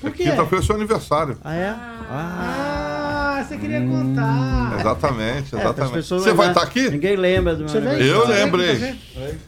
Por 0.00 0.12
quê? 0.12 0.24
Quinta-feira 0.24 0.62
é 0.62 0.66
seu 0.66 0.74
aniversário. 0.76 1.36
Ah, 1.42 1.54
é? 1.56 1.70
Ah, 1.70 3.44
você 3.46 3.56
queria 3.56 3.80
contar. 3.80 4.76
Exatamente, 4.78 5.56
É, 5.56 5.58
exatamente. 5.58 5.92
pessoas 5.94 6.22
Você 6.22 6.32
vai 6.32 6.48
estar 6.50 6.62
aqui? 6.62 6.88
Ninguém 6.90 7.16
lembra 7.16 7.54
do 7.54 7.60
meu 7.60 7.68
Você 7.68 7.80
vem? 7.80 7.90
aniversário. 7.94 8.22
Eu 8.30 8.44
lembrei. 8.44 9.00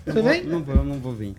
Você 0.06 0.22
vem? 0.22 0.44
Não 0.44 0.62
vou, 0.64 0.74
eu 0.74 0.84
não 0.84 0.98
vou 0.98 1.12
vir. 1.12 1.34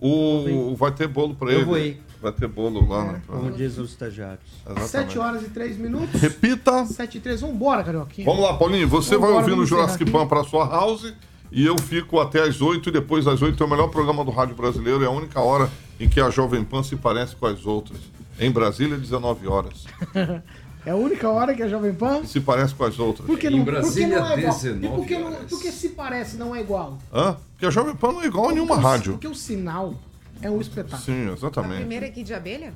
O, 0.00 0.74
vai 0.76 0.90
ter 0.90 1.06
bolo 1.06 1.34
pra 1.34 1.50
Eu 1.50 1.58
ele. 1.58 1.64
vou 1.64 1.78
ir. 1.78 2.02
Vai 2.24 2.32
ter 2.32 2.48
bolo 2.48 2.88
lá. 2.88 3.04
na- 3.12 3.20
Como 3.20 3.50
dizem 3.52 3.84
os 3.84 3.90
estagiários. 3.90 4.40
Exatamente. 4.64 4.90
7 4.90 5.18
horas 5.18 5.42
e 5.42 5.50
3 5.50 5.76
minutos. 5.76 6.20
Repita. 6.20 6.84
7 6.86 7.18
e 7.18 7.20
3. 7.20 7.40
Vambora, 7.42 7.84
Carioquinha. 7.84 8.24
Vamos 8.26 8.42
lá, 8.42 8.54
Paulinho. 8.54 8.88
Você 8.88 9.14
Vambora, 9.14 9.32
vai 9.34 9.42
ouvir 9.42 9.56
no 9.56 9.66
Jurassic. 9.66 10.10
Pan 10.10 10.26
para 10.26 10.42
sua 10.44 10.66
house 10.66 11.12
e 11.52 11.64
eu 11.66 11.78
fico 11.78 12.18
até 12.18 12.40
as 12.40 12.60
8 12.60 12.88
e 12.88 12.92
depois 12.92 13.24
das 13.26 13.40
8 13.42 13.62
é 13.62 13.66
o 13.66 13.70
melhor 13.70 13.88
programa 13.88 14.24
do 14.24 14.30
rádio 14.30 14.56
brasileiro. 14.56 15.04
É 15.04 15.06
a 15.06 15.10
única 15.10 15.40
hora 15.40 15.70
em 16.00 16.08
que 16.08 16.20
a 16.20 16.30
Jovem 16.30 16.64
Pan 16.64 16.82
se 16.82 16.96
parece 16.96 17.36
com 17.36 17.46
as 17.46 17.64
outras. 17.66 17.98
Em 18.40 18.50
Brasília, 18.50 18.96
19 18.96 19.46
horas. 19.46 19.84
É 20.86 20.90
a 20.90 20.96
única 20.96 21.30
hora 21.30 21.54
que 21.54 21.62
a 21.62 21.66
Jovem 21.68 21.94
Pan. 21.94 22.24
Se 22.26 22.38
parece 22.40 22.74
com 22.74 22.84
as 22.84 22.98
outras. 22.98 23.26
Por 23.26 23.38
que 23.38 23.46
Em 23.48 23.56
não, 23.56 23.64
Brasília, 23.64 24.18
por 24.20 24.26
que 24.26 24.28
não 24.28 24.36
é 24.36 24.38
igual? 24.38 24.54
19 24.54 24.84
E 24.86 24.88
por 24.90 25.06
que, 25.06 25.18
não, 25.18 25.26
horas. 25.28 25.38
por 25.48 25.62
que 25.62 25.72
se 25.72 25.88
parece 25.88 26.36
não 26.36 26.54
é 26.54 26.60
igual? 26.60 26.98
Hã? 27.10 27.36
Porque 27.52 27.64
a 27.64 27.70
Jovem 27.70 27.96
Pan 27.96 28.12
não 28.12 28.20
é 28.20 28.26
igual 28.26 28.50
a 28.50 28.52
nenhuma 28.52 28.74
Porque 28.74 28.86
o- 28.86 28.90
rádio. 28.90 29.12
Porque 29.12 29.26
o 29.28 29.34
sinal 29.34 29.94
é 30.46 30.50
um 30.50 30.60
espetáculo. 30.60 31.02
Sim, 31.02 31.28
A 31.28 31.32
exatamente. 31.32 31.76
primeira 31.80 32.06
aqui 32.06 32.22
de 32.22 32.34
abelha? 32.34 32.72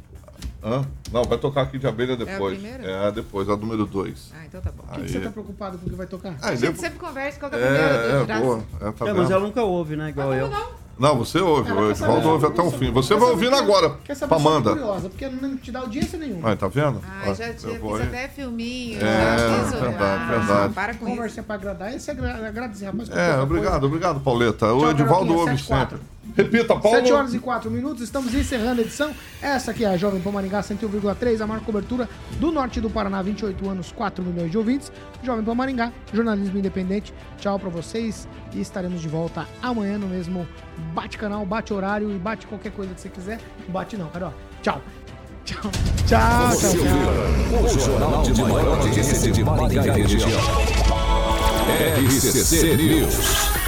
Hã? 0.63 0.85
Não, 1.13 1.23
vai 1.25 1.39
tocar 1.39 1.63
aqui 1.63 1.79
de 1.79 1.87
abelha 1.87 2.17
depois. 2.17 2.59
primeira? 2.59 2.85
É, 2.85 3.13
depois, 3.13 3.49
a 3.49 3.57
número 3.57 3.87
2. 3.87 4.33
Ah, 4.35 4.45
então 4.47 4.61
tá 4.61 4.71
bom. 4.71 4.83
Por 4.85 4.95
que, 4.97 5.03
que 5.07 5.13
você 5.13 5.21
tá 5.21 5.31
preocupado 5.31 5.79
com 5.79 5.87
o 5.87 5.91
que 5.91 5.97
vai 5.97 6.07
tocar? 6.07 6.35
Ah, 6.43 6.49
A 6.49 6.51
gente 6.51 6.61
depois- 6.63 6.81
sempre 6.81 6.99
conversa 6.99 7.39
é 7.41 7.47
a 7.47 7.49
primeira 7.49 7.77
do 7.77 7.79
É, 7.79 8.07
é, 8.17 8.21
Jurassic. 8.21 8.45
boa. 8.47 8.63
É, 8.81 8.93
tá 8.93 9.07
É, 9.09 9.13
mas 9.13 9.31
ela 9.31 9.41
nunca 9.41 9.63
ouve, 9.63 9.97
né? 9.97 10.09
Igual 10.11 10.35
eu. 10.35 10.51
Não, 10.99 11.17
você 11.17 11.39
ouve. 11.39 11.71
Ela 11.71 11.81
O 11.93 11.95
saber- 11.95 12.27
ouve 12.27 12.47
até 12.47 12.61
o 12.61 12.73
fim. 12.73 12.91
Você 12.91 13.15
vai 13.15 13.31
ouvindo 13.31 13.55
agora. 13.55 13.97
Quer 14.05 14.17
saber 14.17 14.31
Pra 14.35 14.41
só 14.43 14.49
Amanda. 14.49 14.71
curiosa, 14.71 15.09
porque 15.09 15.29
não 15.29 15.57
te 15.57 15.71
dá 15.71 15.79
audiência 15.79 16.19
nenhuma. 16.19 16.51
Aí, 16.51 16.57
tá 16.57 16.67
vendo? 16.67 17.01
Ah, 17.07 17.23
Ó, 17.29 17.35
já 17.35 17.53
vou 17.79 17.93
fiz 17.93 18.01
aí. 18.01 18.09
até 18.09 18.29
filminho. 18.29 18.99
É, 18.99 19.39
já 19.39 19.65
fiz 19.65 19.75
o- 19.75 19.81
verdade, 19.81 20.23
Ah, 20.25 20.39
verdade. 20.39 20.75
Para 20.75 20.95
com 20.95 21.07
isso. 21.07 21.15
Conversinha 21.17 21.43
pra 21.45 21.55
agradar, 21.55 21.95
esse 21.95 22.11
agra- 22.11 22.49
agradecer, 22.49 22.87
rapaz. 22.87 23.09
É, 23.11 23.39
obrigado, 23.41 23.85
obrigado, 23.85 24.19
Pauleta. 24.21 24.73
O 24.75 24.81
Carioquinha, 24.81 25.37
ouve 25.37 25.59
sempre. 25.59 25.99
Repita, 26.37 26.77
Paulo. 26.77 26.97
7 26.99 27.13
horas 27.13 27.35
e 27.35 27.39
4 27.39 27.71
minutos, 27.71 28.03
estamos 28.03 28.35
encerrando 28.35 28.81
a 28.81 28.85
edição. 28.85 29.13
Essa 29.43 29.71
aqui 29.73 29.85
é 29.85 29.89
a 29.89 29.97
Jovem 29.97 30.21
Pan 30.21 30.31
Maringá 30.31 30.61
101,3, 30.61 31.41
a 31.41 31.47
maior 31.47 31.63
cobertura 31.65 32.09
do 32.39 32.53
norte 32.53 32.81
do 32.81 32.89
Paraná, 32.89 33.21
28 33.23 33.69
anos, 33.69 33.93
4 33.93 34.25
milhões 34.25 34.51
de 34.51 34.57
ouvintes. 34.59 34.93
Jovem 35.23 35.45
Pan 35.45 35.55
Maringá, 35.55 35.93
jornalismo 36.13 36.59
independente. 36.59 37.13
Tchau 37.39 37.59
pra 37.59 37.69
vocês 37.69 38.29
e 38.55 38.61
estaremos 38.61 39.01
de 39.01 39.09
volta 39.09 39.47
amanhã 39.63 39.99
no 39.99 40.07
mesmo 40.07 40.47
bate 40.95 41.19
canal, 41.19 41.45
bate 41.45 41.73
horário 41.73 42.11
e 42.11 42.19
bate 42.19 42.47
qualquer 42.47 42.73
coisa 42.73 42.95
que 42.95 43.01
você 43.01 43.09
quiser. 43.09 43.41
Bate 43.69 43.97
não, 43.97 44.09
cara. 44.09 44.29
ó. 44.29 44.33
Tchau. 44.63 44.81
Tchau. 45.45 45.71
Tchau, 46.07 46.51
Você 46.51 46.77
tchau, 46.77 46.87
tchau. 46.87 47.65
o 47.65 47.79
jornal 47.81 48.23
de 48.23 48.43
maior 48.43 48.79
audiência 48.81 49.33
de 49.33 49.43
Maringá 49.45 49.99
e 49.99 50.03
região. 50.03 50.29
RCC 52.07 52.77
News. 52.77 53.68